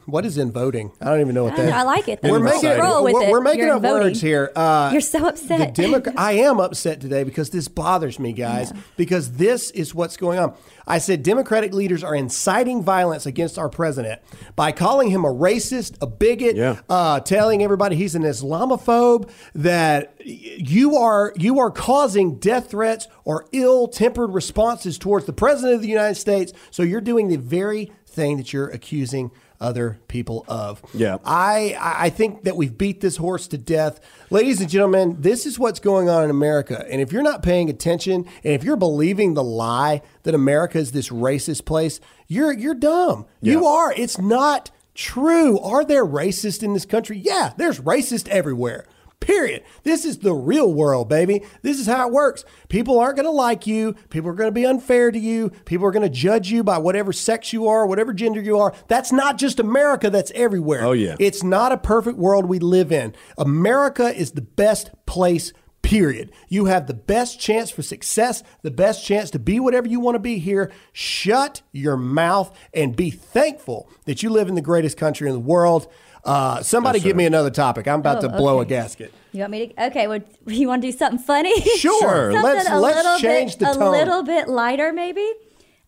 what 0.05 0.27
is 0.27 0.37
in 0.37 0.53
voting? 0.53 0.93
I 1.01 1.07
don't 1.07 1.21
even 1.21 1.35
know 1.35 1.45
what 1.45 1.55
I 1.55 1.63
that. 1.63 1.71
know. 1.71 1.77
I 1.79 1.83
like 1.85 2.09
it, 2.09 2.21
though. 2.21 2.31
We're 2.31 2.47
Just 2.47 2.63
making 2.63 2.79
roll 2.79 3.05
with 3.05 3.15
we're, 3.15 3.23
it. 3.23 3.31
we're 3.31 3.41
making 3.41 3.65
You're 3.65 3.77
up 3.77 3.83
voting. 3.83 4.09
words 4.09 4.21
here. 4.21 4.53
Uh, 4.55 4.91
You're 4.93 5.01
so 5.01 5.27
upset. 5.27 5.75
The 5.77 5.83
Democ- 5.83 6.13
I 6.19 6.33
am 6.33 6.61
upset 6.61 7.01
today 7.01 7.25
because 7.25 7.49
this 7.49 7.69
bothers 7.69 8.19
me, 8.19 8.35
guys, 8.35 8.71
because 8.99 9.33
this 9.33 9.71
is 9.71 9.95
what's 9.95 10.19
going 10.19 10.39
on. 10.41 10.53
I 10.89 10.99
said 10.99 11.23
Democratic 11.23 11.75
leaders 11.75 12.03
are 12.03 12.15
inciting 12.15 12.83
violence 12.83 13.27
against 13.27 13.59
our 13.59 13.69
president 13.69 14.21
by 14.57 14.73
calling 14.73 15.11
him 15.11 15.25
a 15.25 15.29
racist, 15.29 15.97
a 16.01 16.07
bigot, 16.07 16.57
Yeah. 16.57 16.77
uh, 16.89 17.21
telling 17.21 17.63
everybody 17.63 17.95
he's 17.95 18.15
an 18.15 18.23
Islamophobe, 18.23 19.29
that 19.55 20.15
you 20.25 20.97
are 20.97 21.33
you 21.37 21.59
are 21.61 21.71
causing 21.71 22.37
death 22.37 22.71
threats 22.71 23.07
or 23.25 23.47
ill-tempered 23.53 24.33
responses 24.33 24.99
towards 24.99 25.27
the 25.27 25.33
president 25.33 25.75
of 25.75 25.83
the 25.83 25.89
United 25.89 26.15
States. 26.17 26.53
So 26.71 26.83
you're 26.83 27.01
doing 27.03 27.29
the 27.29 27.37
very 27.37 27.93
thing 28.07 28.39
that 28.39 28.53
you're 28.53 28.69
accusing 28.71 29.31
other 29.61 29.99
people 30.09 30.45
of. 30.49 30.83
Yeah. 30.95 31.19
I 31.25 31.77
I 31.81 32.11
think 32.11 32.45
that 32.45 32.57
we've 32.57 32.77
beat 32.77 33.01
this 33.01 33.17
horse 33.17 33.47
to 33.49 33.59
death. 33.59 34.01
Ladies 34.31 34.61
and 34.61 34.71
gentlemen, 34.71 35.17
this 35.21 35.47
is 35.47 35.59
what's 35.59 35.81
going 35.81 36.09
on 36.09 36.25
in 36.25 36.31
America. 36.31 36.87
And 36.91 37.01
if 37.01 37.13
you're 37.13 37.23
not 37.23 37.43
paying 37.43 37.69
attention 37.69 38.27
and 38.45 38.53
if 38.55 38.65
you're 38.65 38.77
believing 38.77 39.35
the 39.35 39.45
lie 39.45 40.03
that 40.23 40.35
America 40.35 40.79
is 40.79 40.93
this 40.93 41.09
racist 41.09 41.65
place, 41.65 42.01
you're 42.27 42.53
you're 42.53 42.75
dumb. 42.75 43.27
You 43.41 43.67
are. 43.67 43.93
It's 43.93 44.19
not 44.19 44.71
true. 44.95 45.59
Are 45.61 45.85
there 45.85 46.05
racists 46.05 46.63
in 46.63 46.75
this 46.75 46.87
country? 46.87 47.19
Yeah, 47.19 47.53
there's 47.57 47.81
racist 47.81 48.29
everywhere. 48.29 48.85
Period. 49.21 49.63
This 49.83 50.05
is 50.05 50.19
the 50.19 50.33
real 50.33 50.73
world, 50.73 51.09
baby. 51.09 51.43
This 51.63 51.79
is 51.79 51.87
how 51.87 52.07
it 52.09 52.13
works. 52.13 52.45
People 52.69 52.99
aren't 52.99 53.17
going 53.17 53.27
to 53.27 53.31
like 53.31 53.67
you. 53.67 53.95
People 54.11 54.31
are 54.31 54.35
going 54.35 54.49
to 54.49 54.53
be 54.53 54.65
unfair 54.65 55.11
to 55.11 55.19
you. 55.19 55.51
People 55.65 55.87
are 55.87 55.91
going 55.91 56.03
to 56.03 56.09
judge 56.09 56.51
you 56.51 56.63
by 56.63 56.79
whatever 56.79 57.13
sex 57.13 57.53
you 57.53 57.67
are, 57.67 57.87
whatever 57.87 58.13
gender 58.13 58.41
you 58.41 58.59
are. 58.59 58.73
That's 58.87 59.13
not 59.13 59.37
just 59.37 59.61
America, 59.61 60.09
that's 60.09 60.33
everywhere. 60.35 60.85
Oh, 60.85 60.93
yeah. 60.93 61.17
It's 61.19 61.43
not 61.43 61.73
a 61.73 61.79
perfect 61.79 62.17
world 62.17 62.47
we 62.47 62.59
live 62.59 62.93
in. 62.93 63.15
America 63.37 64.05
is 64.05 64.33
the 64.33 64.43
best 64.43 64.91
place 65.05 65.53
period. 65.83 66.31
You 66.49 66.67
have 66.67 66.87
the 66.87 66.95
best 66.95 67.41
chance 67.41 67.71
for 67.71 67.83
success, 67.83 68.43
the 68.63 68.71
best 68.71 69.05
chance 69.05 69.31
to 69.31 69.39
be 69.39 69.59
whatever 69.59 69.89
you 69.89 70.01
want 70.01 70.17
to 70.17 70.21
be 70.21 70.39
here. 70.39 70.71
Shut 70.93 71.63
your 71.73 71.97
mouth 71.97 72.55
and 72.75 72.95
be 72.95 73.11
thankful 73.11 73.89
that 74.05 74.23
you 74.23 74.29
live 74.31 74.49
in 74.49 74.55
the 74.55 74.61
greatest 74.61 74.99
country 74.99 75.29
in 75.29 75.35
the 75.35 75.41
world. 75.41 75.91
Uh, 76.29 76.63
somebody 76.63 77.01
give 77.01 77.17
me 77.17 77.25
another 77.25 77.51
topic. 77.51 77.89
I'm 77.89 78.01
about 78.01 78.19
Oh, 78.19 78.29
to 78.29 78.37
blow 78.37 78.61
a 78.61 78.67
gasket. 78.67 79.13
You 79.33 79.41
want 79.41 79.51
me 79.53 79.67
to? 79.69 79.87
Okay, 79.87 80.07
well, 80.07 80.21
you 80.47 80.69
want 80.69 80.83
to 80.83 80.89
do 80.91 80.97
something 80.97 81.19
funny? 81.19 81.59
Sure. 81.79 82.33
Something 82.33 82.43
Let's 82.43 82.69
a 82.69 82.79
let's 82.79 82.97
little 82.97 83.19
change 83.19 83.59
bit, 83.59 83.73
the 83.73 83.83
a 83.83 83.91
little 83.91 84.23
bit 84.23 84.49
lighter, 84.49 84.93
maybe. 84.93 85.27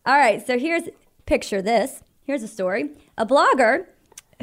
All 0.05 0.17
right, 0.17 0.45
so 0.45 0.57
here's 0.57 0.83
picture 1.25 1.61
this. 1.61 2.01
Here's 2.23 2.43
a 2.43 2.47
story. 2.47 2.89
A 3.17 3.25
blogger 3.25 3.85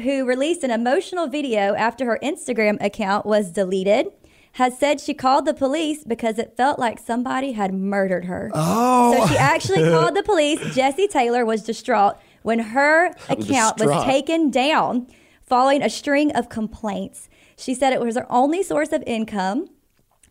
who 0.01 0.25
released 0.25 0.63
an 0.63 0.71
emotional 0.71 1.27
video 1.27 1.75
after 1.75 2.05
her 2.05 2.19
Instagram 2.23 2.81
account 2.83 3.25
was 3.25 3.51
deleted 3.51 4.07
has 4.53 4.77
said 4.77 4.99
she 5.01 5.13
called 5.13 5.45
the 5.45 5.53
police 5.53 6.03
because 6.03 6.37
it 6.39 6.55
felt 6.55 6.79
like 6.79 6.97
somebody 6.99 7.51
had 7.53 7.73
murdered 7.73 8.25
her. 8.25 8.49
Oh. 8.53 9.13
So 9.17 9.27
she 9.27 9.37
actually 9.37 9.89
called 9.89 10.15
the 10.15 10.23
police. 10.23 10.59
Jessy 10.75 11.07
Taylor 11.07 11.45
was 11.45 11.63
distraught 11.63 12.15
when 12.43 12.59
her 12.59 13.07
account 13.29 13.79
was 13.79 13.87
distraught. 13.87 14.05
taken 14.05 14.49
down 14.49 15.07
following 15.49 15.81
a 15.81 15.89
string 15.89 16.31
of 16.33 16.47
complaints. 16.47 17.27
She 17.57 17.73
said 17.73 17.91
it 17.91 17.99
was 17.99 18.15
her 18.15 18.31
only 18.31 18.63
source 18.63 18.93
of 18.93 19.03
income. 19.05 19.67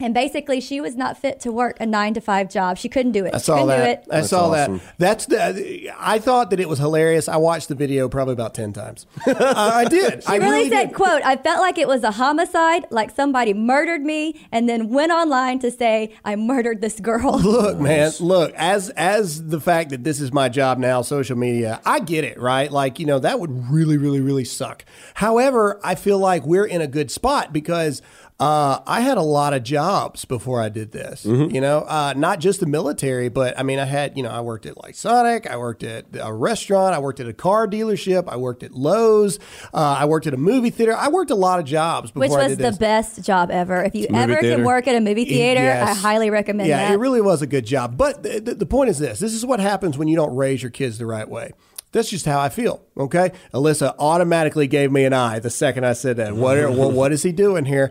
And 0.01 0.15
basically, 0.15 0.61
she 0.61 0.81
was 0.81 0.95
not 0.95 1.19
fit 1.19 1.41
to 1.41 1.51
work 1.51 1.77
a 1.81 1.87
nine 1.87 2.15
to 2.15 2.21
five 2.21 2.49
job. 2.49 2.79
She 2.79 2.89
couldn't 2.89 3.13
do 3.13 3.25
it. 3.25 3.35
I 3.35 3.39
saw 3.39 3.55
couldn't 3.55 3.69
do 3.69 3.83
that. 3.83 3.89
it. 4.03 4.05
I 4.11 4.17
That's 4.17 4.29
saw 4.29 4.51
awesome. 4.53 4.79
that. 4.79 4.95
That's 4.99 5.27
the. 5.27 5.91
I 5.99 6.21
thought 6.21 6.51
that 6.51 6.61
it 6.61 6.69
was 6.69 6.79
hilarious. 6.79 7.29
I 7.29 7.37
watched 7.37 7.69
the 7.69 7.75
video 7.75 8.09
probably 8.09 8.35
about 8.35 8.55
ten 8.55 8.73
times. 8.73 9.07
uh, 9.27 9.35
I 9.39 9.87
did. 9.87 10.23
I 10.27 10.35
She 10.35 10.39
really, 10.39 10.51
really 10.59 10.69
said, 10.71 10.87
did. 10.91 10.95
quote, 10.95 11.23
I 11.25 11.37
felt 11.37 11.61
like 11.61 11.79
it 11.79 11.89
was 11.89 12.05
a 12.05 12.13
homicide, 12.13 12.87
like 12.91 13.11
somebody 13.11 13.55
murdered 13.55 14.03
me, 14.03 14.41
and 14.53 14.69
then 14.69 14.89
went 14.89 15.11
online 15.11 15.59
to 15.61 15.71
say, 15.71 16.15
I 16.25 16.37
murdered 16.37 16.81
this 16.81 17.01
girl. 17.01 17.39
Look, 17.43 17.79
man, 17.81 18.13
look, 18.21 18.53
as 18.55 18.91
as 18.91 19.49
the 19.49 19.61
fact 19.61 19.91
that 19.91 20.05
this 20.05 20.21
is 20.21 20.33
my 20.33 20.49
job 20.49 20.79
now, 20.79 21.03
social 21.03 21.37
media, 21.37 21.81
I 21.85 21.99
get 21.99 22.23
it, 22.23 22.39
right? 22.41 22.71
Like, 22.71 23.01
you 23.01 23.07
know, 23.07 23.19
that 23.19 23.41
would 23.41 23.69
really, 23.69 23.97
really, 23.97 24.21
really 24.21 24.45
suck. 24.45 24.85
However, 25.15 25.81
I 25.83 25.97
feel 25.97 26.19
like 26.21 26.47
we're 26.47 26.67
in 26.67 26.81
a 26.81 26.87
good 26.87 27.11
spot 27.11 27.53
because 27.53 28.01
uh, 28.41 28.79
I 28.87 29.01
had 29.01 29.19
a 29.19 29.23
lot 29.23 29.53
of 29.53 29.65
jobs 29.65 30.25
before 30.25 30.63
I 30.63 30.69
did 30.69 30.93
this. 30.93 31.25
You 31.25 31.61
know, 31.61 31.81
uh, 31.81 32.15
not 32.17 32.39
just 32.39 32.61
the 32.61 32.67
military, 32.67 33.29
but 33.29 33.59
I 33.59 33.65
mean, 33.65 33.81
I 33.81 33.85
had, 33.85 34.17
you 34.17 34.23
know, 34.23 34.31
I 34.31 34.41
worked 34.43 34.65
at 34.65 34.81
like 34.81 34.95
Sonic, 34.95 35.51
I 35.51 35.57
worked 35.57 35.83
at 35.83 36.07
a 36.21 36.33
restaurant, 36.33 36.95
I 36.95 37.01
worked 37.01 37.19
at 37.19 37.27
a 37.27 37.33
car 37.33 37.67
dealership, 37.67 38.29
I 38.29 38.37
worked 38.37 38.63
at 38.63 38.73
Lowe's, 38.75 39.41
uh, 39.75 39.97
I 39.99 40.05
worked 40.05 40.29
at 40.29 40.35
a 40.35 40.37
movie 40.37 40.71
theater. 40.71 40.95
I 40.97 41.09
worked 41.09 41.33
a 41.33 41.35
lot 41.35 41.59
of 41.59 41.65
jobs 41.65 42.13
before 42.13 42.23
I 42.25 42.29
did 42.29 42.31
it. 42.31 42.35
Which 42.35 42.41
I 42.41 42.49
was 42.49 42.57
did 42.57 42.65
the 42.65 42.71
this. 42.71 42.79
best 42.79 43.25
job 43.25 43.51
ever. 43.51 43.83
If 43.83 43.97
you 43.97 44.07
movie 44.09 44.33
ever 44.35 44.37
can 44.41 44.63
work 44.65 44.87
at 44.87 44.95
a 44.95 45.01
movie 45.01 45.25
theater, 45.25 45.61
I 45.61 45.65
Yes. 45.65 46.01
highly 46.01 46.31
recommend 46.31 46.69
yeah, 46.69 46.89
that. 46.89 46.95
it 46.95 46.99
really 46.99 47.21
was 47.21 47.43
a 47.43 47.47
good 47.49 47.67
job. 47.67 47.97
But 47.97 48.23
the, 48.23 48.39
the, 48.41 48.55
the 48.55 48.67
point 48.67 48.91
is 48.91 48.99
this 49.01 49.19
this 49.19 49.35
is 49.35 49.45
what 49.45 49.59
happens 49.59 49.99
when 49.99 50.07
you 50.07 50.15
don't 50.15 50.37
raise 50.37 50.63
your 50.63 50.71
kids 50.71 50.99
the 50.99 51.07
right 51.07 51.29
way. 51.29 51.51
That's 51.91 52.11
just 52.11 52.27
how 52.27 52.39
I 52.39 52.51
feel. 52.51 52.85
Okay. 52.97 53.33
Alyssa 53.55 53.97
automatically 53.99 54.67
gave 54.69 54.93
me 54.93 55.05
an 55.07 55.13
eye 55.15 55.39
the 55.41 55.51
second 55.51 55.85
I 55.87 55.95
said 55.95 56.19
that. 56.19 56.35
What, 56.37 56.57
are- 56.59 56.71
what, 56.71 56.93
what 56.93 57.13
is 57.13 57.23
he 57.23 57.33
doing 57.33 57.65
here? 57.65 57.91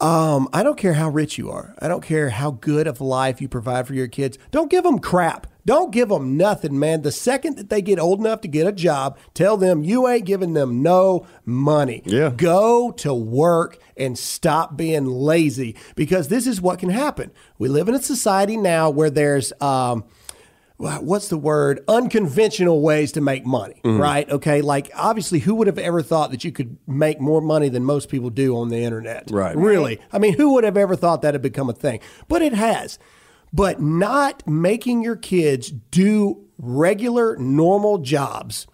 Um, 0.00 0.48
I 0.52 0.62
don't 0.62 0.78
care 0.78 0.94
how 0.94 1.10
rich 1.10 1.36
you 1.36 1.50
are. 1.50 1.74
I 1.78 1.88
don't 1.88 2.02
care 2.02 2.30
how 2.30 2.52
good 2.52 2.86
of 2.86 3.00
a 3.00 3.04
life 3.04 3.40
you 3.40 3.48
provide 3.48 3.86
for 3.86 3.94
your 3.94 4.08
kids. 4.08 4.38
Don't 4.50 4.70
give 4.70 4.82
them 4.82 4.98
crap. 4.98 5.46
Don't 5.66 5.92
give 5.92 6.08
them 6.08 6.38
nothing, 6.38 6.78
man. 6.78 7.02
The 7.02 7.12
second 7.12 7.56
that 7.56 7.68
they 7.68 7.82
get 7.82 7.98
old 7.98 8.18
enough 8.18 8.40
to 8.40 8.48
get 8.48 8.66
a 8.66 8.72
job, 8.72 9.18
tell 9.34 9.58
them 9.58 9.84
you 9.84 10.08
ain't 10.08 10.24
giving 10.24 10.54
them 10.54 10.82
no 10.82 11.26
money. 11.44 12.02
Yeah. 12.06 12.30
Go 12.34 12.92
to 12.92 13.12
work 13.12 13.78
and 13.96 14.18
stop 14.18 14.76
being 14.76 15.04
lazy 15.04 15.76
because 15.96 16.28
this 16.28 16.46
is 16.46 16.62
what 16.62 16.78
can 16.78 16.88
happen. 16.88 17.30
We 17.58 17.68
live 17.68 17.88
in 17.88 17.94
a 17.94 18.02
society 18.02 18.56
now 18.56 18.88
where 18.88 19.10
there's, 19.10 19.52
um, 19.60 20.04
what's 20.80 21.28
the 21.28 21.36
word? 21.36 21.84
Unconventional 21.88 22.80
ways 22.80 23.12
to 23.12 23.20
make 23.20 23.44
money, 23.44 23.80
mm-hmm. 23.84 24.00
right? 24.00 24.28
Okay. 24.30 24.62
Like, 24.62 24.90
obviously, 24.94 25.38
who 25.40 25.54
would 25.56 25.66
have 25.66 25.78
ever 25.78 26.02
thought 26.02 26.30
that 26.30 26.44
you 26.44 26.52
could 26.52 26.78
make 26.86 27.20
more 27.20 27.40
money 27.40 27.68
than 27.68 27.84
most 27.84 28.08
people 28.08 28.30
do 28.30 28.56
on 28.56 28.68
the 28.68 28.78
internet? 28.78 29.30
Right. 29.30 29.56
Really? 29.56 30.00
I 30.12 30.18
mean, 30.18 30.34
who 30.34 30.54
would 30.54 30.64
have 30.64 30.76
ever 30.76 30.96
thought 30.96 31.22
that 31.22 31.34
had 31.34 31.42
become 31.42 31.68
a 31.68 31.74
thing? 31.74 32.00
But 32.28 32.42
it 32.42 32.54
has. 32.54 32.98
But 33.52 33.80
not 33.80 34.46
making 34.46 35.02
your 35.02 35.16
kids 35.16 35.70
do 35.70 36.44
regular, 36.56 37.36
normal 37.36 37.98
jobs 37.98 38.66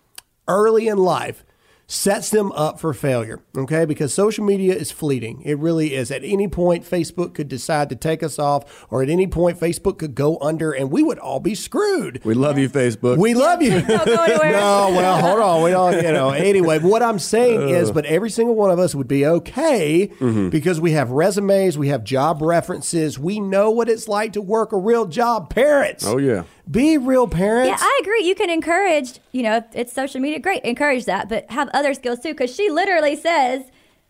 early 0.48 0.88
in 0.88 0.98
life 0.98 1.45
sets 1.88 2.30
them 2.30 2.50
up 2.52 2.80
for 2.80 2.92
failure, 2.92 3.40
okay? 3.56 3.84
Because 3.84 4.12
social 4.12 4.44
media 4.44 4.74
is 4.74 4.90
fleeting. 4.90 5.40
It 5.42 5.56
really 5.58 5.94
is. 5.94 6.10
At 6.10 6.24
any 6.24 6.48
point, 6.48 6.84
Facebook 6.84 7.32
could 7.34 7.48
decide 7.48 7.88
to 7.90 7.96
take 7.96 8.22
us 8.24 8.38
off, 8.40 8.86
or 8.90 9.02
at 9.04 9.08
any 9.08 9.26
point, 9.28 9.60
Facebook 9.60 9.96
could 9.98 10.14
go 10.16 10.36
under 10.40 10.72
and 10.72 10.90
we 10.90 11.02
would 11.04 11.18
all 11.20 11.38
be 11.38 11.54
screwed. 11.54 12.20
We 12.24 12.34
love 12.34 12.58
you, 12.58 12.68
Facebook. 12.68 13.18
We 13.18 13.34
love 13.34 13.62
you. 13.62 13.80
Don't 13.86 14.04
go 14.04 14.22
anywhere. 14.24 14.52
no, 14.52 14.88
well, 14.96 15.20
hold 15.20 15.40
on. 15.40 15.62
We 15.62 15.70
don't, 15.70 15.96
you 16.04 16.12
know. 16.12 16.30
Anyway, 16.30 16.78
what 16.80 17.02
I'm 17.02 17.18
saying 17.20 17.68
is, 17.68 17.90
but 17.92 18.04
every 18.06 18.30
single 18.30 18.54
one 18.56 18.70
of 18.70 18.78
us 18.78 18.94
would 18.94 19.08
be 19.08 19.24
okay 19.26 19.76
Mm-hmm. 19.86 20.48
because 20.50 20.80
we 20.80 20.92
have 20.92 21.10
resumes, 21.10 21.78
we 21.78 21.88
have 21.88 22.02
job 22.02 22.42
references, 22.42 23.18
we 23.18 23.38
know 23.38 23.70
what 23.70 23.88
it's 23.88 24.08
like 24.08 24.32
to 24.32 24.40
work 24.42 24.72
a 24.72 24.76
real 24.76 25.06
job. 25.06 25.50
Parents, 25.50 26.04
oh 26.06 26.16
yeah. 26.18 26.44
be 26.70 26.98
real 26.98 27.28
parents. 27.28 27.68
Yeah, 27.68 27.76
I 27.80 28.00
agree. 28.02 28.24
You 28.24 28.34
can 28.34 28.50
encourage, 28.50 29.20
you 29.32 29.42
know, 29.42 29.62
it's 29.74 29.92
social 29.92 30.20
media, 30.20 30.38
great, 30.40 30.62
encourage 30.64 31.04
that, 31.04 31.28
but 31.28 31.48
have 31.50 31.68
other 31.76 31.94
skills 31.94 32.18
too. 32.20 32.30
Because 32.32 32.54
she 32.54 32.70
literally 32.70 33.14
says 33.16 33.64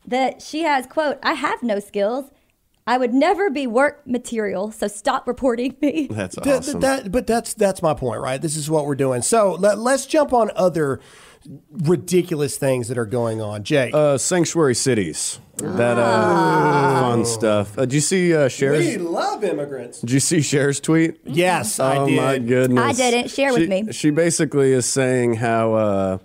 that 0.06 0.40
she 0.40 0.62
has, 0.62 0.86
quote, 0.86 1.18
I 1.22 1.34
have 1.34 1.62
no 1.62 1.80
skills. 1.80 2.30
I 2.88 2.98
would 2.98 3.12
never 3.12 3.50
be 3.50 3.66
work 3.66 4.06
material, 4.06 4.70
so 4.70 4.86
stop 4.86 5.26
reporting 5.26 5.74
me. 5.82 6.06
That's 6.10 6.36
Th- 6.36 6.56
awesome. 6.58 6.80
that, 6.80 7.10
but 7.10 7.26
that's 7.26 7.52
that's 7.52 7.82
my 7.82 7.94
point, 7.94 8.20
right? 8.20 8.40
This 8.40 8.54
is 8.54 8.70
what 8.70 8.86
we're 8.86 8.94
doing. 8.94 9.22
So 9.22 9.54
let, 9.58 9.78
let's 9.80 10.06
jump 10.06 10.32
on 10.32 10.52
other 10.54 11.00
ridiculous 11.72 12.56
things 12.58 12.86
that 12.88 12.96
are 12.96 13.06
going 13.06 13.40
on. 13.40 13.64
Jake, 13.64 13.92
uh, 13.92 14.18
sanctuary 14.18 14.74
cities. 14.76 15.40
That 15.56 15.98
uh, 15.98 17.00
fun 17.00 17.24
stuff. 17.24 17.76
Uh, 17.78 17.86
did 17.86 17.94
you 17.94 18.00
see 18.00 18.34
uh, 18.34 18.48
Cher's? 18.48 18.96
love 18.98 19.42
immigrants. 19.42 20.00
Did 20.00 20.10
you 20.12 20.20
see 20.20 20.40
Cher's 20.40 20.78
tweet? 20.80 21.18
Yes, 21.24 21.80
I 21.80 21.96
oh 21.96 22.06
did. 22.06 22.16
my 22.16 22.38
goodness! 22.38 22.84
I 22.84 22.92
didn't. 22.92 23.30
Share 23.30 23.52
with 23.52 23.68
me. 23.68 23.90
She 23.92 24.10
basically 24.10 24.72
is 24.72 24.86
saying 24.86 25.34
how 25.34 25.74
uh, 25.74 26.18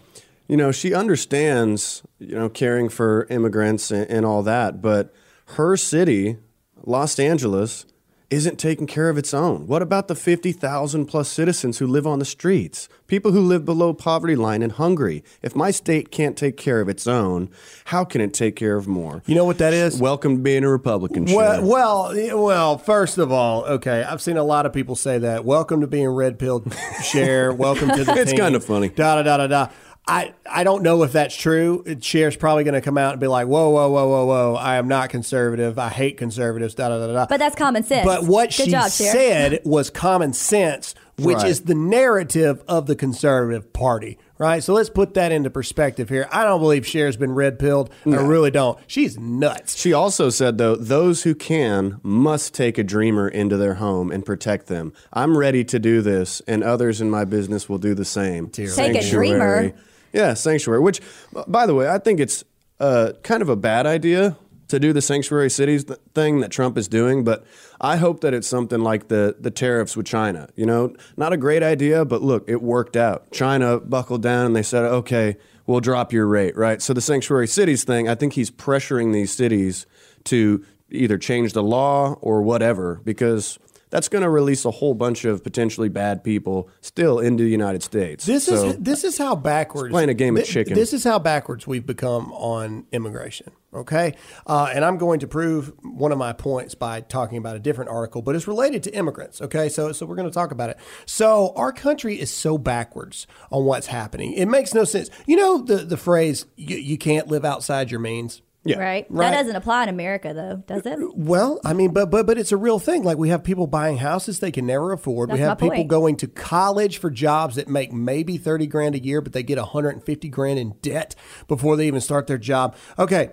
you 0.52 0.58
know 0.58 0.70
she 0.74 0.94
understands 0.94 2.04
you 2.20 2.36
know 2.36 2.50
caring 2.50 2.90
for 2.90 3.26
immigrants 3.30 3.90
and, 3.90 4.08
and 4.12 4.26
all 4.26 4.44
that, 4.44 4.82
but 4.82 5.14
her 5.56 5.78
city, 5.78 6.38
Los 6.84 7.18
Angeles, 7.20 7.86
isn't 8.30 8.58
taking 8.60 8.86
care 8.86 9.10
of 9.10 9.18
its 9.18 9.34
own. 9.34 9.66
What 9.66 9.82
about 9.82 10.10
the 10.10 10.16
fifty 10.16 10.52
thousand 10.52 11.06
plus 11.06 11.30
citizens 11.30 11.78
who 11.78 11.88
live 11.88 12.06
on 12.06 12.20
the 12.20 12.26
streets? 12.26 12.90
People 13.08 13.32
who 13.32 13.40
live 13.40 13.64
below 13.64 13.94
poverty 13.94 14.36
line 14.36 14.62
and 14.62 14.74
hungry. 14.74 15.24
If 15.42 15.56
my 15.56 15.72
state 15.72 16.12
can't 16.12 16.38
take 16.38 16.58
care 16.58 16.82
of 16.82 16.90
its 16.90 17.08
own, 17.08 17.50
how 17.86 18.04
can 18.04 18.20
it 18.20 18.34
take 18.34 18.58
care 18.58 18.76
of 18.76 18.90
more? 18.90 19.24
You 19.28 19.36
know 19.36 19.46
what 19.46 19.58
that 19.60 19.74
is? 19.74 20.02
Welcome 20.02 20.36
to 20.36 20.42
being 20.42 20.66
a 20.66 20.70
Republican. 20.70 21.26
Well, 21.26 21.66
well, 21.66 22.42
well. 22.42 22.78
First 22.78 23.18
of 23.18 23.32
all, 23.32 23.64
okay, 23.64 24.04
I've 24.04 24.22
seen 24.22 24.36
a 24.36 24.44
lot 24.44 24.66
of 24.66 24.74
people 24.74 24.98
say 24.98 25.18
that. 25.20 25.46
Welcome 25.46 25.80
to 25.80 25.88
being 25.88 26.10
red 26.10 26.40
pilled. 26.40 26.74
Cher. 27.04 27.54
Welcome 27.54 27.90
to 27.92 28.04
the. 28.04 28.12
It's 28.22 28.34
kinda 28.34 28.60
funny. 28.60 28.90
Da 28.90 29.16
da 29.16 29.24
da 29.24 29.38
da 29.38 29.48
da. 29.48 29.68
I, 30.08 30.34
I 30.50 30.64
don't 30.64 30.82
know 30.84 31.04
if 31.04 31.12
that's 31.12 31.36
true. 31.36 31.84
Cher's 32.02 32.36
probably 32.36 32.64
going 32.64 32.74
to 32.74 32.82
come 32.82 32.98
out 32.98 33.12
and 33.14 33.22
be 33.22 33.28
like, 33.28 33.48
whoa, 33.48 33.70
whoa, 33.70 33.90
whoa, 33.90 34.08
whoa, 34.08 34.26
whoa. 34.26 34.56
I 34.56 34.76
am 34.78 34.88
not 34.88 35.10
conservative. 35.10 35.78
I 35.78 35.90
hate 35.90 36.18
conservatives. 36.18 36.74
Da 36.76 36.90
da 36.90 37.06
da 37.06 37.14
da. 37.14 37.26
But 37.28 37.38
that's 37.38 37.56
common 37.56 37.84
sense. 37.84 38.06
But 38.06 38.24
what 38.26 38.50
Good 38.50 38.66
she 38.66 38.72
job, 38.72 38.90
said 38.90 39.62
was 39.64 39.90
common 39.92 40.34
sense, 40.34 40.96
which 41.18 41.38
Right. 41.38 41.48
is 41.48 41.62
the 41.62 41.76
narrative 41.76 42.64
of 42.68 42.88
the 42.88 42.96
conservative 42.96 43.72
party, 43.74 44.18
right? 44.40 44.62
So 44.64 44.74
let's 44.74 44.90
put 44.90 45.14
that 45.14 45.32
into 45.32 45.52
perspective 45.52 46.10
here. 46.10 46.28
I 46.32 46.44
don't 46.44 46.60
believe 46.60 46.84
Cher's 46.86 47.16
been 47.16 47.34
red 47.34 47.60
pilled. 47.60 47.92
I 48.06 48.16
really 48.16 48.52
don't. 48.52 48.80
She's 48.88 49.20
nuts. 49.20 49.78
She 49.80 49.94
also 49.94 50.30
said, 50.32 50.58
though, 50.58 50.76
those 50.76 51.24
who 51.24 51.36
can 51.36 52.00
must 52.02 52.56
take 52.56 52.80
a 52.80 52.84
dreamer 52.84 53.30
into 53.30 53.56
their 53.56 53.76
home 53.76 54.12
and 54.12 54.26
protect 54.26 54.66
them. 54.66 54.94
I'm 55.14 55.38
ready 55.38 55.64
to 55.66 55.78
do 55.78 56.02
this, 56.02 56.42
and 56.48 56.64
others 56.64 57.02
in 57.02 57.10
my 57.12 57.24
business 57.24 57.70
will 57.70 57.78
do 57.78 57.94
the 57.94 58.04
same. 58.04 58.50
Take 58.50 58.96
a 58.96 59.08
dreamer? 59.10 59.74
Yeah, 60.14 60.34
sanctuary. 60.34 60.82
Which, 60.82 61.02
by 61.48 61.66
the 61.66 61.76
way, 61.76 61.90
I 61.90 61.98
think 61.98 62.20
it's 62.20 62.44
uh, 62.80 63.14
kind 63.24 63.42
of 63.42 63.50
a 63.50 63.56
bad 63.56 63.86
idea 63.86 64.38
to 64.72 64.80
do 64.80 64.94
the 64.94 65.02
sanctuary 65.02 65.50
cities 65.50 65.84
th- 65.84 66.00
thing 66.16 66.40
that 66.40 66.50
Trump 66.50 66.78
is 66.78 66.88
doing, 66.88 67.26
but 67.26 67.46
I 67.82 67.98
hope 67.98 68.22
that 68.22 68.34
it's 68.34 68.48
something 68.48 68.80
like 68.80 69.10
the 69.10 69.36
the 69.40 69.52
tariffs 69.52 69.98
with 69.98 70.06
China. 70.06 70.48
You 70.56 70.66
know, 70.66 70.96
not 71.18 71.34
a 71.34 71.38
great 71.38 71.62
idea, 71.62 72.06
but 72.06 72.22
look, 72.22 72.46
it 72.48 72.62
worked 72.62 72.96
out. 72.96 73.32
China 73.32 73.80
buckled 73.80 74.24
down 74.24 74.46
and 74.46 74.56
they 74.56 74.64
said, 74.64 74.86
"Okay, 74.86 75.36
we'll 75.68 75.82
drop 75.82 76.14
your 76.14 76.26
rate." 76.26 76.56
Right? 76.56 76.82
So 76.82 76.94
the 76.94 77.02
sanctuary 77.02 77.48
cities 77.48 77.84
thing, 77.84 78.08
I 78.08 78.16
think 78.16 78.34
he's 78.34 78.50
pressuring 78.50 79.12
these 79.12 79.32
cities 79.32 79.86
to 80.26 80.66
either 80.90 81.18
change 81.18 81.54
the 81.54 81.64
law 81.64 82.14
or 82.22 82.42
whatever 82.42 83.02
because 83.04 83.60
that's 83.92 84.08
going 84.08 84.24
to 84.24 84.30
release 84.30 84.66
a 84.66 84.72
whole 84.72 84.96
bunch 84.96 85.24
of 85.26 85.44
potentially 85.44 85.90
bad 85.90 86.24
people 86.24 86.68
still 86.82 87.20
into 87.20 87.44
the 87.44 87.50
United 87.52 87.84
States. 87.84 88.26
This 88.26 88.46
So- 88.46 88.70
is 88.70 88.78
this 88.78 89.04
is 89.04 89.18
how 89.20 89.36
backwards 89.36 89.92
playing 89.92 90.10
a 90.10 90.16
game 90.16 90.36
of 90.36 90.46
chicken. 90.46 90.74
This 90.74 90.94
is 90.94 91.04
how 91.04 91.20
backwards 91.20 91.68
we've 91.68 91.86
become 91.86 92.34
on 92.34 92.86
immigration. 92.92 93.52
Okay, 93.74 94.16
uh, 94.48 94.70
and 94.74 94.84
I'm 94.84 94.98
going 94.98 95.22
to 95.22 95.28
prove 95.28 95.72
one 95.82 96.12
of 96.12 96.18
my 96.18 96.34
points 96.34 96.76
by 96.76 97.00
talking 97.00 97.38
about 97.38 97.56
a 97.56 97.60
different 97.60 97.90
article, 97.90 98.22
but 98.22 98.36
it's 98.36 98.46
related 98.46 98.84
to 98.84 98.94
immigrants. 98.94 99.42
Okay, 99.42 99.70
so 99.70 99.94
so 99.94 100.06
we're 100.06 100.16
going 100.18 100.28
to 100.28 100.34
talk 100.34 100.52
about 100.52 100.70
it. 100.72 100.78
So 101.06 101.54
our 101.56 101.72
country 101.72 102.20
is 102.20 102.30
so 102.30 102.58
backwards 102.58 103.28
on 103.50 103.64
what's 103.64 103.88
happening. 103.88 104.34
It 104.34 104.48
makes 104.48 104.74
no 104.74 104.84
sense. 104.84 105.10
You 105.26 105.38
know 105.38 105.58
the 105.60 105.78
the 105.78 105.96
phrase 105.98 106.46
"you, 106.58 106.76
you 106.78 106.98
can't 106.98 107.28
live 107.30 107.46
outside 107.46 107.92
your 107.92 108.02
means." 108.02 108.42
Yeah. 108.64 108.78
Right? 108.78 109.08
Right. 109.10 109.32
That 109.32 109.38
doesn't 109.38 109.56
apply 109.56 109.84
in 109.84 109.90
America, 109.90 110.34
though, 110.34 110.64
does 110.68 110.86
it? 110.86 111.00
Well, 111.16 111.60
I 111.66 111.74
mean, 111.74 111.94
but 111.94 112.12
but 112.12 112.28
but 112.28 112.38
it's 112.38 112.52
a 112.52 112.58
real 112.58 112.78
thing. 112.78 113.04
Like 113.04 113.18
we 113.18 113.30
have 113.30 113.44
people 113.44 113.66
buying 113.66 113.98
houses 113.98 114.40
they 114.40 114.52
can 114.52 114.68
never 114.68 114.92
afford. 114.92 115.32
we 115.32 115.40
have 115.40 115.50
my 115.50 115.56
people 115.56 115.78
point. 115.78 115.88
going 115.88 116.18
to 116.18 116.28
college 116.28 117.00
for 117.00 117.10
jobs 117.10 117.56
that 117.56 117.68
make 117.68 117.92
maybe 117.92 118.38
thirty 118.38 118.68
grand 118.68 118.94
a 118.94 119.00
year, 119.00 119.20
but 119.22 119.34
they 119.34 119.42
get 119.42 119.58
one 119.58 119.68
hundred 119.68 119.90
and 119.92 120.04
fifty 120.04 120.30
grand 120.30 120.60
in 120.60 120.76
debt 120.82 121.16
before 121.48 121.76
they 121.76 121.88
even 121.88 122.02
start 122.02 122.28
their 122.28 122.38
job. 122.38 122.76
Okay, 123.00 123.32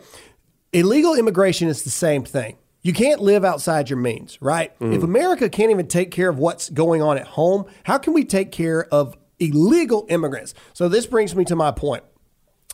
illegal 0.73 1.15
immigration 1.15 1.69
is 1.69 1.83
the 1.83 1.91
same 1.91 2.25
thing. 2.25 2.57
You 2.81 2.95
can't 2.95 3.21
live 3.21 3.45
outside 3.45 3.91
your 3.91 3.99
means, 3.99 4.41
right? 4.41 4.79
Mm. 4.79 4.95
If 4.97 5.03
America 5.03 5.51
can't 5.51 5.71
even 5.71 5.89
take 5.89 6.11
care 6.11 6.31
of 6.31 6.39
what's 6.39 6.71
going 6.71 7.03
on 7.03 7.19
at 7.19 7.27
home, 7.27 7.67
how 7.85 7.99
can 7.99 8.15
we 8.15 8.25
take 8.25 8.51
care 8.51 8.85
of 8.85 9.15
illegal 9.39 10.07
immigrants? 10.09 10.55
So 10.73 10.89
this 10.89 11.05
brings 11.05 11.35
me 11.35 11.45
to 11.47 11.57
my 11.57 11.71
point. 11.71 12.05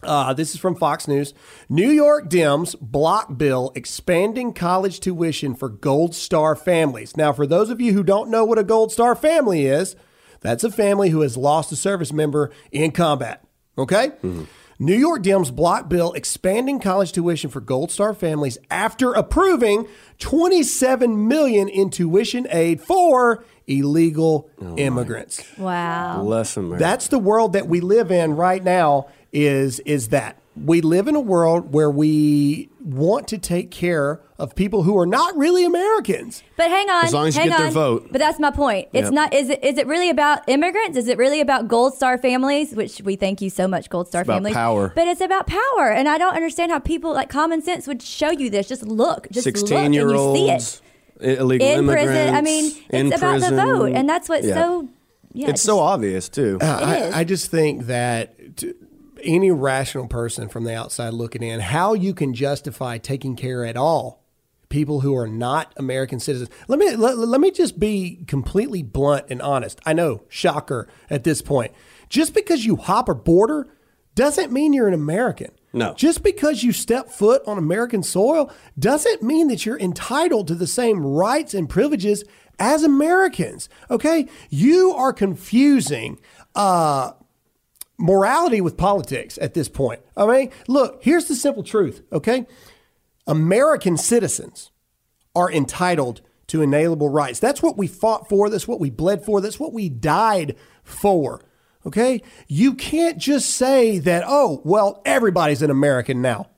Uh, 0.07 0.33
this 0.35 0.55
is 0.55 0.61
from 0.61 0.75
Fox 0.75 1.09
News. 1.09 1.35
New 1.69 1.91
York 1.91 2.29
Dems 2.29 2.79
block 2.81 3.37
bill 3.37 3.73
expanding 3.75 4.53
college 4.53 5.01
tuition 5.01 5.55
for 5.55 5.69
Gold 5.69 6.15
Star 6.15 6.55
families. 6.55 7.17
Now, 7.17 7.33
for 7.33 7.47
those 7.47 7.71
of 7.71 7.81
you 7.81 7.93
who 7.93 8.03
don't 8.03 8.31
know 8.31 8.45
what 8.45 8.59
a 8.59 8.65
Gold 8.65 8.93
Star 8.93 9.15
family 9.15 9.67
is, 9.67 9.97
that's 10.41 10.65
a 10.65 10.71
family 10.71 11.11
who 11.11 11.23
has 11.23 11.37
lost 11.37 11.73
a 11.73 11.77
service 11.77 12.13
member 12.13 12.51
in 12.71 12.91
combat. 12.91 13.45
Okay? 13.79 14.13
New 14.79 14.95
York 14.95 15.23
Dems 15.23 15.55
block 15.55 15.89
bill 15.89 16.13
expanding 16.13 16.81
college 16.81 17.13
tuition 17.13 17.49
for 17.49 17.61
Gold 17.61 17.91
Star 17.91 18.13
families 18.13 18.59
after 18.71 19.13
approving 19.13 19.87
27 20.19 21.29
million 21.29 21.69
in 21.69 21.91
tuition 21.91 22.47
aid 22.51 22.81
for 22.81 23.45
illegal 23.67 24.51
immigrants. 24.77 25.43
Wow. 25.57 26.23
Bless 26.23 26.57
America. 26.57 26.83
That's 26.83 27.09
the 27.09 27.19
world 27.19 27.53
that 27.55 27.69
we 27.69 27.81
live 27.81 28.11
in 28.11 28.35
right 28.37 28.63
now. 28.63 29.09
Is 29.37 29.81
is 29.81 30.09
that 30.11 30.39
we 30.57 30.81
live 30.81 31.09
in 31.09 31.17
a 31.17 31.21
world 31.21 31.73
where 31.75 31.91
we 31.91 32.69
want 32.85 33.27
to 33.29 33.37
take 33.39 33.73
care 33.73 34.21
of 34.39 34.55
people 34.55 34.85
who 34.85 34.97
are 34.97 35.07
not 35.07 35.37
really 35.37 35.65
Americans. 35.65 36.45
But 36.57 36.71
hang 36.71 36.89
on, 36.89 37.05
As 37.07 37.13
long 37.13 37.27
as 37.27 37.35
you 37.35 37.41
hang 37.41 37.51
get 37.51 37.59
their 37.59 37.67
on. 37.67 37.73
vote. 37.73 38.09
But 38.13 38.21
that's 38.21 38.39
my 38.39 38.53
point. 38.53 38.87
It's 38.93 39.07
Yep. 39.07 39.13
not. 39.13 39.35
Is 39.35 39.51
it? 39.51 39.65
Is 39.65 39.77
it 39.79 39.89
really 39.89 40.09
about 40.09 40.49
immigrants? 40.49 40.97
Is 40.97 41.09
it 41.09 41.19
really 41.19 41.41
about 41.41 41.67
Gold 41.67 41.95
Star 41.95 42.17
families? 42.17 42.77
Which 42.77 43.01
we 43.05 43.17
thank 43.17 43.43
you 43.43 43.51
so 43.51 43.67
much, 43.67 43.91
Gold 43.91 44.07
Star 44.07 44.23
about 44.23 44.35
families. 44.37 44.55
power. 44.55 44.93
But 44.95 45.09
it's 45.09 45.21
about 45.21 45.49
power, 45.49 45.91
and 45.91 46.09
I 46.09 46.17
don't 46.17 46.35
understand 46.37 46.71
how 46.71 46.79
people 46.79 47.13
like 47.13 47.29
common 47.29 47.61
sense 47.61 47.89
would 47.89 48.01
show 48.03 48.31
you 48.31 48.51
this. 48.51 48.69
Just 48.69 48.85
look, 48.87 49.27
just 49.33 49.47
look, 49.47 49.57
and 49.57 49.59
Sixteen 49.59 49.93
year 49.93 50.09
you 50.13 50.35
see 50.37 50.49
it 50.49 50.53
olds, 50.53 50.83
illegal 51.21 51.67
in 51.67 51.79
immigrants. 51.81 52.13
prison. 52.13 52.35
I 52.37 52.41
mean, 52.43 52.73
in 52.91 53.07
it's 53.09 53.17
about 53.17 53.31
prison. 53.41 53.57
the 53.57 53.63
vote, 53.65 53.93
and 53.93 54.09
that's 54.09 54.29
what's 54.29 54.47
Yeah. 54.47 54.55
so. 54.55 54.89
Yeah, 55.37 55.49
It's 55.51 55.63
so 55.63 55.81
obvious 55.81 56.29
too. 56.29 56.59
Uh, 56.63 56.79
it 56.81 57.09
is. 57.09 57.15
I, 57.15 57.21
I 57.21 57.25
just 57.25 57.51
think 57.51 57.87
that 57.87 58.57
to 58.59 58.73
any 59.25 59.51
rational 59.51 60.07
person 60.07 60.49
from 60.49 60.65
the 60.65 60.75
outside 60.75 61.15
looking 61.15 61.43
in, 61.43 61.61
how 61.61 61.95
you 61.95 62.15
can 62.15 62.35
justify 62.35 62.99
taking 62.99 63.37
care 63.37 63.65
at 63.65 63.77
all 63.77 64.25
people 64.69 65.01
who 65.01 65.17
are 65.17 65.29
not 65.29 65.73
American 65.77 66.19
citizens. 66.19 66.51
Let 66.67 66.79
me 66.81 66.97
let, 66.97 67.17
let 67.17 67.41
me 67.41 67.53
just 67.53 67.79
be 67.79 68.25
completely 68.27 68.83
blunt 68.83 69.27
and 69.31 69.41
honest. 69.41 69.81
I 69.87 69.93
know, 69.93 70.23
shocker 70.29 70.89
at 71.09 71.23
this 71.23 71.43
point. 71.43 71.73
Just 72.09 72.35
because 72.35 72.65
you 72.65 72.77
hop 72.77 73.09
a 73.09 73.15
border 73.15 73.69
doesn't 74.15 74.53
mean 74.53 74.73
you're 74.73 74.89
an 74.89 74.95
American. 74.95 75.51
No. 75.73 75.95
Just 75.95 76.23
because 76.23 76.63
you 76.63 76.73
step 76.73 77.09
foot 77.09 77.43
on 77.47 77.59
American 77.59 78.03
soil 78.03 78.53
doesn't 78.79 79.23
mean 79.23 79.49
that 79.49 79.67
you're 79.67 79.79
entitled 79.79 80.49
to 80.49 80.55
the 80.55 80.67
same 80.67 81.05
rights 81.05 81.53
and 81.55 81.69
privileges 81.69 82.25
as 82.59 82.85
Americans. 82.85 83.69
Okay? 83.91 84.29
You 84.51 84.93
are 84.93 85.13
confusing 85.13 86.21
uh, 86.55 87.13
morality 87.99 88.61
with 88.61 88.77
politics 88.77 89.39
at 89.41 89.55
this 89.55 89.69
point. 89.69 90.01
I 90.17 90.27
mean, 90.27 90.51
look, 90.69 91.03
here's 91.03 91.27
the 91.27 91.35
simple 91.35 91.63
truth, 91.63 92.03
okay? 92.13 92.47
American 93.27 93.97
citizens 93.97 94.71
are 95.35 95.51
entitled 95.51 96.21
to 96.49 96.63
inalienable 96.63 97.09
rights. 97.09 97.41
That's 97.41 97.63
what 97.63 97.77
we 97.77 97.87
fought 97.87 98.29
for, 98.29 98.49
that's 98.49 98.69
what 98.69 98.81
we 98.81 98.91
bled 98.91 99.25
for, 99.25 99.41
that's 99.41 99.61
what 99.61 99.73
we 99.73 99.89
died 99.89 100.57
for. 100.83 101.41
Okay? 101.87 102.23
You 102.49 102.75
can't 102.75 103.19
just 103.19 103.51
say 103.51 103.99
that, 103.99 104.25
oh, 104.27 104.63
well, 104.65 105.03
everybody's 105.05 105.63
an 105.63 105.71
American 105.71 106.23
now. 106.23 106.49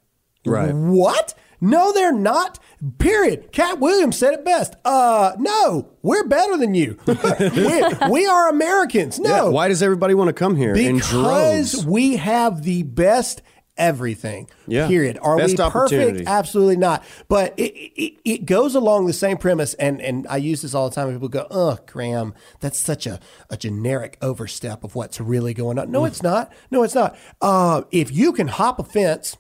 Right. 0.45 0.73
What? 0.73 1.35
No, 1.61 1.93
they're 1.93 2.13
not. 2.13 2.59
Period. 2.99 3.51
Katt 3.53 3.81
Williams 3.81 4.17
said 4.19 4.35
it 4.35 4.45
best. 4.45 4.75
Uh, 4.85 5.33
no, 5.39 5.89
we're 6.03 6.27
better 6.27 6.57
than 6.57 6.75
you. 6.75 6.99
we, 7.07 7.83
we 8.11 8.27
are 8.27 8.49
Americans. 8.49 9.19
No, 9.19 9.29
Yeah, 9.31 9.43
Why 9.49 9.69
does 9.69 9.83
everybody 9.83 10.15
want 10.15 10.29
to 10.29 10.35
come 10.35 10.57
here 10.57 10.75
because 10.75 11.85
we 11.87 12.17
have 12.17 12.63
the 12.63 12.83
best 12.83 13.43
everything. 13.79 14.49
Yeah. 14.67 14.89
Period. 14.89 15.19
Are 15.21 15.37
Best 15.37 15.59
we 15.59 15.71
perfect? 15.71 16.27
Absolutely 16.27 16.77
not. 16.77 17.05
But 17.29 17.53
it, 17.59 17.73
it, 17.75 18.21
it 18.25 18.47
goes 18.47 18.75
along 18.75 19.07
the 19.07 19.13
same 19.13 19.37
premise, 19.37 19.75
and, 19.75 20.01
and 20.01 20.27
I 20.29 20.39
use 20.39 20.63
this 20.63 20.75
all 20.75 20.89
the 20.89 20.95
time. 20.95 21.13
People 21.13 21.29
go, 21.29 21.47
"Oh, 21.51 21.79
Graham, 21.87 22.35
that's 22.61 22.79
such 22.79 23.07
a, 23.07 23.21
a 23.51 23.57
generic 23.57 24.17
overstep 24.23 24.83
of 24.85 24.95
what's 24.95 25.21
really 25.21 25.55
going 25.55 25.79
on." 25.79 25.91
No, 25.91 26.03
Mm. 26.03 26.09
it's 26.09 26.23
not. 26.23 26.53
No, 26.71 26.83
it's 26.85 26.95
not. 26.95 27.17
Uh, 27.41 27.83
if 27.91 28.11
you 28.13 28.33
can 28.33 28.49
hop 28.49 28.79
a 28.79 28.85
fence 28.85 29.37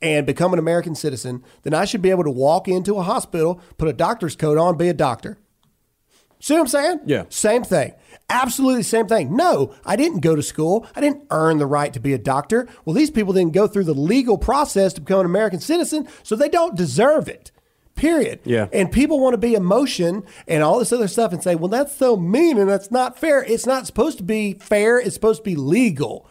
and 0.00 0.26
become 0.26 0.52
an 0.52 0.58
American 0.58 0.94
citizen, 0.94 1.42
then 1.62 1.74
I 1.74 1.84
should 1.84 2.02
be 2.02 2.10
able 2.10 2.24
to 2.24 2.30
walk 2.30 2.68
into 2.68 2.96
a 2.96 3.02
hospital, 3.02 3.60
put 3.76 3.88
a 3.88 3.92
doctor's 3.92 4.36
coat 4.36 4.58
on, 4.58 4.76
be 4.76 4.88
a 4.88 4.94
doctor. 4.94 5.38
See 6.40 6.54
what 6.54 6.60
I'm 6.60 6.68
saying? 6.68 7.00
Yeah. 7.04 7.24
Same 7.30 7.64
thing. 7.64 7.94
Absolutely 8.30 8.84
same 8.84 9.08
thing. 9.08 9.34
No, 9.34 9.74
I 9.84 9.96
didn't 9.96 10.20
go 10.20 10.36
to 10.36 10.42
school. 10.42 10.86
I 10.94 11.00
didn't 11.00 11.24
earn 11.30 11.58
the 11.58 11.66
right 11.66 11.92
to 11.92 12.00
be 12.00 12.12
a 12.12 12.18
doctor. 12.18 12.68
Well, 12.84 12.94
these 12.94 13.10
people 13.10 13.32
didn't 13.32 13.54
go 13.54 13.66
through 13.66 13.84
the 13.84 13.94
legal 13.94 14.38
process 14.38 14.92
to 14.94 15.00
become 15.00 15.20
an 15.20 15.26
American 15.26 15.60
citizen, 15.60 16.06
so 16.22 16.36
they 16.36 16.48
don't 16.48 16.76
deserve 16.76 17.26
it. 17.26 17.50
Period. 17.96 18.38
Yeah. 18.44 18.68
And 18.72 18.92
people 18.92 19.18
want 19.18 19.34
to 19.34 19.38
be 19.38 19.54
emotion 19.54 20.22
and 20.46 20.62
all 20.62 20.78
this 20.78 20.92
other 20.92 21.08
stuff 21.08 21.32
and 21.32 21.42
say, 21.42 21.56
well, 21.56 21.68
that's 21.68 21.96
so 21.96 22.16
mean 22.16 22.56
and 22.56 22.70
that's 22.70 22.92
not 22.92 23.18
fair. 23.18 23.42
It's 23.42 23.66
not 23.66 23.86
supposed 23.86 24.18
to 24.18 24.24
be 24.24 24.54
fair. 24.54 25.00
It's 25.00 25.14
supposed 25.14 25.40
to 25.40 25.50
be 25.50 25.56
legal. 25.56 26.30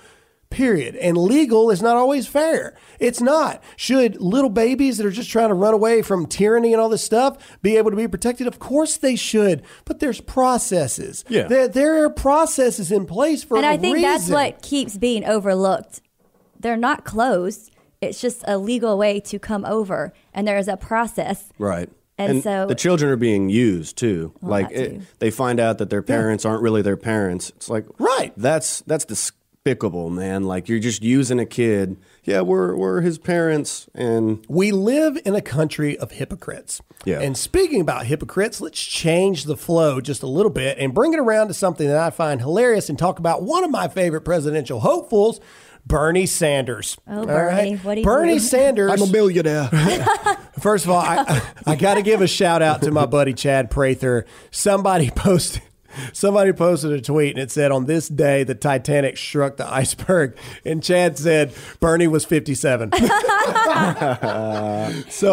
Period. 0.50 0.96
And 0.96 1.18
legal 1.18 1.70
is 1.70 1.82
not 1.82 1.98
always 1.98 2.26
fair. 2.26 2.74
It's 3.00 3.20
not. 3.20 3.62
Should 3.76 4.22
little 4.22 4.50
babies 4.50 4.98
that 4.98 5.06
are 5.06 5.12
just 5.12 5.30
trying 5.30 5.50
to 5.50 5.54
run 5.54 5.74
away 5.74 6.02
from 6.02 6.26
tyranny 6.26 6.72
and 6.72 6.82
all 6.82 6.88
this 6.90 7.04
stuff 7.04 7.38
be 7.62 7.76
able 7.76 7.92
to 7.92 7.98
be 7.98 8.08
protected? 8.08 8.48
Of 8.48 8.58
course 8.58 8.98
they 8.98 9.16
should. 9.16 9.64
But 9.84 10.00
there's 10.00 10.22
processes. 10.22 11.26
Yeah. 11.28 11.48
There, 11.48 11.68
there 11.68 12.04
are 12.06 12.10
processes 12.10 12.92
in 12.92 13.06
place 13.06 13.44
for 13.44 13.58
and 13.58 13.66
a 13.66 13.70
I 13.70 13.78
think 13.78 14.00
that's 14.00 14.30
what 14.30 14.62
keeps 14.62 14.98
being 14.98 15.26
overlooked. 15.26 16.02
They're 16.60 16.78
not 16.78 17.04
closed. 17.04 17.72
It's 18.00 18.22
just 18.22 18.44
a 18.48 18.58
legal 18.58 18.98
way 18.98 19.20
to 19.22 19.40
come 19.40 19.66
over, 19.66 20.14
and 20.34 20.48
there 20.48 20.58
is 20.58 20.68
a 20.68 20.78
process. 20.78 21.50
Right. 21.58 21.90
And 22.18 22.42
so- 22.42 22.66
the 22.68 22.76
children 22.76 23.12
are 23.12 23.18
being 23.18 23.50
used 23.50 23.98
too. 23.98 24.34
like 24.42 24.72
it, 24.72 24.90
too. 24.90 25.02
they 25.20 25.30
find 25.30 25.60
out 25.60 25.78
that 25.80 25.90
their 25.90 26.02
parents 26.02 26.46
aren't 26.46 26.62
really 26.64 26.82
their 26.82 26.98
parents. 26.98 27.52
It's 27.56 27.70
like 27.70 27.86
Right. 28.00 28.34
That's 28.38 28.82
that's 28.82 29.06
despicable, 29.68 30.10
man. 30.10 30.44
Like 30.44 30.70
you're 30.70 30.80
just 30.80 31.04
using 31.04 31.40
a 31.40 31.46
kid. 31.46 31.98
Yeah, 32.24 32.42
we're 32.42 32.76
we're 32.76 33.02
his 33.02 33.18
parents, 33.18 33.88
and 33.94 34.44
We 34.48 34.72
live 34.72 35.18
in 35.26 35.36
a 35.36 35.42
country 35.42 35.98
of 35.98 36.12
hypocrites. 36.12 36.82
Yeah. 37.06 37.20
And 37.22 37.38
speaking 37.38 37.82
about 37.82 38.06
hypocrites, 38.06 38.60
let's 38.62 38.82
change 38.82 39.44
the 39.46 39.58
flow 39.58 40.02
just 40.02 40.24
a 40.24 40.28
little 40.28 40.52
bit 40.52 40.78
and 40.78 40.94
bring 40.94 41.14
it 41.14 41.20
around 41.20 41.48
to 41.50 41.54
something 41.54 41.88
that 41.88 41.98
I 41.98 42.10
find 42.10 42.42
hilarious 42.42 42.90
and 42.90 42.98
talk 42.98 43.20
about 43.20 43.44
one 43.44 43.64
of 43.64 43.72
my 43.72 43.88
favorite 43.88 44.22
presidential 44.22 44.80
hopefuls, 44.82 45.40
Bernie 45.86 46.26
Sanders. 46.26 46.98
Oh, 47.08 47.20
All 47.20 47.26
Bernie, 47.26 47.76
what 47.76 47.96
do 47.96 48.02
you 48.02 48.06
Bernie 48.06 48.34
do? 48.34 48.40
Sanders. 48.40 49.12
billionaire. 49.12 49.70
First 50.60 50.86
of 50.86 50.92
all, 50.92 51.00
I, 51.00 51.42
I 51.66 51.76
got 51.76 51.94
to 51.96 52.02
give 52.02 52.22
a 52.22 52.28
shout 52.28 52.62
out 52.62 52.82
to 52.82 52.92
my 52.92 53.06
buddy 53.06 53.34
Chad 53.34 53.70
Prather. 53.72 54.26
Somebody 54.52 55.10
posted. 55.16 55.62
Somebody 56.14 56.54
posted 56.54 56.92
a 56.92 57.02
tweet 57.02 57.32
and 57.36 57.40
it 57.44 57.52
said, 57.52 57.72
"On 57.72 57.86
this 57.86 58.08
day, 58.08 58.44
the 58.44 58.56
Titanic 58.56 59.18
struck 59.18 59.58
the 59.58 59.72
iceberg," 59.72 60.38
and 60.66 60.82
Chad 60.84 61.18
said 61.18 61.54
Bernie 61.80 62.08
was 62.08 62.26
fifty-seven. 62.26 62.92
so 62.98 63.08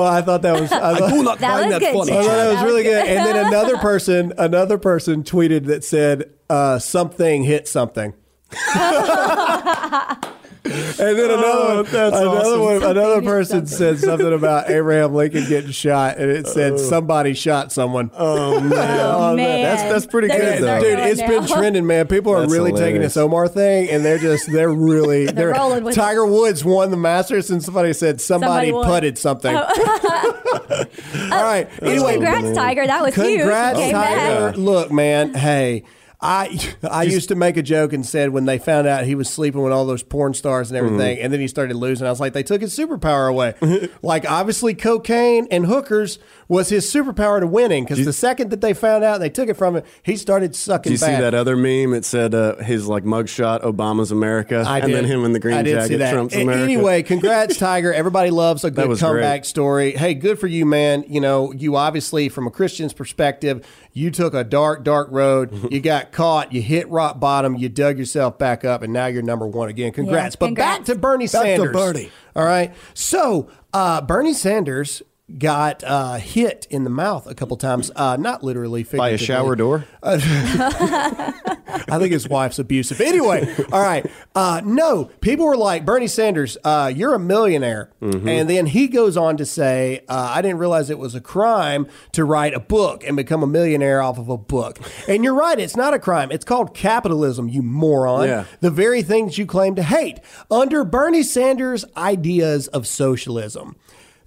I 0.05 0.23
thought 0.23 0.43
that 0.43 0.61
was. 0.61 0.71
I 0.73 0.99
thought, 0.99 1.25
not 1.25 1.39
That 1.41 1.67
was 1.67 1.79
good, 1.79 1.83
I 1.89 1.93
thought 1.93 2.07
Chad. 2.09 2.25
that 2.25 2.49
was 2.51 2.57
That 2.59 2.65
really 2.65 2.83
was 2.85 2.93
good. 2.93 3.07
good. 3.07 3.17
And 3.17 3.27
then 3.27 3.47
another 3.47 3.77
person, 3.79 4.33
another 4.39 4.79
person 4.79 5.23
tweeted 5.23 5.67
that 5.67 5.85
said, 5.85 6.31
uh, 6.51 6.79
"Something 6.79 7.45
hit 7.45 7.67
something." 7.69 8.15
And 10.97 11.19
then 11.19 11.31
another 11.31 11.45
oh, 11.45 11.77
one, 11.77 11.85
that's 11.93 12.17
another 12.17 12.39
awesome. 12.39 12.61
one, 12.61 12.83
another 12.83 13.21
person 13.21 13.67
something. 13.67 13.99
said 13.99 13.99
something 13.99 14.33
about 14.33 14.71
Abraham 14.71 15.13
Lincoln 15.13 15.47
getting 15.47 15.73
shot, 15.73 16.17
and 16.17 16.31
it 16.31 16.47
said 16.47 16.75
oh. 16.75 16.77
somebody 16.79 17.35
shot 17.35 17.73
someone. 17.73 18.11
Oh 18.15 18.61
man, 18.61 19.01
Oh, 19.01 19.37
man. 19.37 19.63
that's 19.63 19.83
that's 19.83 20.07
pretty 20.07 20.29
They're 20.29 20.59
good 20.59 20.63
though. 20.63 20.81
Dude, 20.81 20.97
going 20.97 21.09
it's 21.11 21.21
now. 21.21 21.29
been 21.29 21.47
trending, 21.47 21.87
man. 21.87 22.07
People 22.07 22.33
are 22.33 22.41
That's 22.41 22.53
really 22.53 22.73
taking 22.73 23.03
this 23.03 23.17
Omar 23.17 23.49
thing, 23.49 23.91
and 23.91 24.05
they're 24.05 24.19
just 24.19 24.51
they're 24.51 24.73
really 24.73 25.27
they're, 25.27 25.51
rolling 25.51 25.85
with. 25.85 25.97
Tiger 25.97 26.25
Woods 26.25 26.65
won 26.65 26.91
the 26.91 26.97
Masters, 26.97 27.51
and 27.51 27.63
somebody 27.63 27.93
said 27.93 28.21
somebody, 28.21 28.71
Somebody 28.71 28.89
putted 28.89 29.19
something. 29.19 29.55
Oh. 29.55 29.67
Uh, 29.67 30.85
all 31.31 31.43
right. 31.43 31.69
Anyway, 31.83 32.13
Congrats, 32.15 32.57
Tiger. 32.57 32.87
That 32.87 33.03
was 33.03 33.15
huge. 33.15 33.41
Congrats, 33.41 33.79
Tiger. 33.79 33.93
back. 33.93 34.57
Look, 34.57 34.91
man. 34.91 35.35
Hey, 35.35 35.85
I 36.25 36.59
I 36.83 37.03
used 37.03 37.29
to 37.29 37.35
make 37.35 37.59
a 37.59 37.63
joke 37.63 37.93
and 37.93 38.05
said 38.05 38.31
when 38.31 38.47
they 38.47 38.59
found 38.59 38.87
out 38.87 39.05
he 39.05 39.15
was 39.15 39.29
sleeping 39.29 39.63
with 39.63 39.75
all 39.75 39.85
those 39.85 40.03
porn 40.03 40.33
stars 40.33 40.71
and 40.71 40.79
mm-hmm. 40.79 40.87
everything, 40.87 41.19
and 41.21 41.31
then 41.31 41.39
he 41.39 41.47
started 41.47 41.77
losing, 41.77 42.07
I 42.07 42.11
was 42.11 42.19
like, 42.19 42.33
they 42.33 42.43
took 42.43 42.63
his 42.63 42.77
superpower 42.77 43.29
away. 43.29 43.55
like 44.03 44.29
obviously, 44.29 44.73
cocaine 44.73 45.47
and 45.51 45.67
hookers 45.67 46.19
was 46.49 46.69
his 46.69 46.91
superpower 46.93 47.41
to 47.41 47.47
winning 47.47 47.85
because 47.85 48.05
the 48.05 48.13
second 48.13 48.51
that 48.51 48.61
they 48.61 48.75
found 48.75 49.05
out 49.05 49.15
and 49.15 49.23
they 49.23 49.31
took 49.31 49.49
it 49.49 49.55
from 49.55 49.77
him, 49.77 49.85
he 50.03 50.17
started 50.17 50.55
sucking. 50.55 50.93
Did 50.93 51.01
you 51.01 51.07
see 51.07 51.13
that 51.13 51.35
other 51.35 51.57
meme? 51.57 51.95
It 51.95 52.05
said 52.05 52.35
uh, 52.35 52.57
his 52.57 52.87
like 52.87 53.05
mugshot, 53.05 53.63
Obama's 53.63 54.11
America, 54.11 54.65
I 54.67 54.79
and 54.79 54.89
did. 54.89 54.97
then 54.97 55.05
him 55.05 55.25
in 55.25 55.33
the 55.33 55.41
green 55.41 55.57
I 55.57 55.63
jacket. 55.63 55.99
Trump's 56.11 56.35
America. 56.35 56.63
Anyway, 56.63 57.03
congrats, 57.03 57.57
Tiger. 57.59 57.93
Everybody 57.93 58.31
loves 58.31 58.65
a 58.65 58.71
good 58.71 58.99
comeback 58.99 59.41
great. 59.41 59.47
story. 59.47 59.93
Hey, 59.93 60.15
good 60.15 60.39
for 60.39 60.47
you, 60.47 60.67
man. 60.67 61.05
You 61.09 61.21
know, 61.21 61.53
you 61.53 61.77
obviously, 61.77 62.29
from 62.29 62.47
a 62.47 62.51
Christian's 62.51 62.93
perspective, 62.93 63.67
you 63.93 64.11
took 64.11 64.35
a 64.35 64.45
dark, 64.45 64.85
dark 64.85 65.09
road. 65.11 65.69
you 65.73 65.81
got 65.81 66.13
caught. 66.13 66.53
You 66.53 66.63
hit 66.63 66.89
rock 66.89 67.21
bottom. 67.21 67.57
You 67.57 67.69
dug 67.69 67.99
yourself 67.99 68.39
back 68.39 68.65
up, 68.65 68.83
and 68.83 68.93
now 68.93 69.07
you're 69.07 69.23
number 69.23 69.47
one 69.47 69.69
again. 69.69 69.93
Congrats. 69.93 70.37
but 70.37 70.55
back 70.55 70.85
to 70.85 70.95
Bernie 70.95 71.27
to 71.27 71.31
Sanders. 71.31 71.73
Bernie. 71.73 72.11
All 72.37 72.45
right. 72.45 72.75
So, 72.95 73.49
uh, 73.73 74.01
Bernie 74.01 74.35
Sanders 74.35 75.03
got 75.39 75.83
uh, 75.85 76.15
hit 76.15 76.67
in 76.71 76.85
the 76.85 76.91
mouth 76.91 77.27
a 77.27 77.35
couple 77.35 77.57
times. 77.57 77.91
Uh, 77.97 78.17
not 78.17 78.43
literally, 78.43 78.83
by 78.85 79.11
a 79.11 79.19
shower 79.19 79.57
door. 79.57 79.87
I 80.03 81.99
think 81.99 82.13
his 82.13 82.29
wife's 82.29 82.59
abusive. 82.59 83.01
Anyway, 83.01 83.53
all 83.73 83.83
right. 83.83 84.07
Uh, 84.35 84.61
no, 84.65 85.07
people 85.21 85.47
were 85.47 85.57
like, 85.57 85.85
Bernie 85.85 86.07
Sanders, 86.07 86.57
uh, 86.65 86.93
you're 86.95 87.15
a 87.15 87.19
millionaire. 87.19 87.91
And 88.01 88.49
then 88.49 88.67
he 88.67 88.87
goes 88.89 89.17
on 89.17 89.37
to 89.39 89.47
say, 89.47 90.05
uh, 90.09 90.33
I 90.35 90.43
didn't 90.43 90.59
realize 90.59 90.91
it 90.91 90.99
was 90.99 91.15
a 91.15 91.21
crime 91.21 91.87
to 92.13 92.25
write 92.25 92.55
a 92.55 92.61
book 92.61 93.03
and 93.05 93.17
become 93.17 93.43
a 93.43 93.47
millionaire 93.47 94.03
off 94.03 94.19
of 94.19 94.29
a 94.29 94.37
book. 94.37 94.79
And 95.09 95.25
you're 95.25 95.35
right, 95.35 95.59
it's 95.59 95.77
not 95.77 95.95
a 95.95 95.99
crime. 95.99 96.31
It's 96.31 96.45
called 96.45 96.75
capitalism, 96.75 97.49
you 97.49 97.63
moron. 97.63 98.29
Yeah. 98.29 98.45
The 98.61 98.71
very 98.71 99.03
things 99.03 99.39
you 99.39 99.47
claim 99.47 99.75
to 99.77 99.83
hate. 99.83 100.21
Under 100.51 100.85
Bernie 100.85 101.23
Sanders' 101.23 101.85
ideas 101.97 102.69
of 102.69 102.87
socialism, 102.87 103.77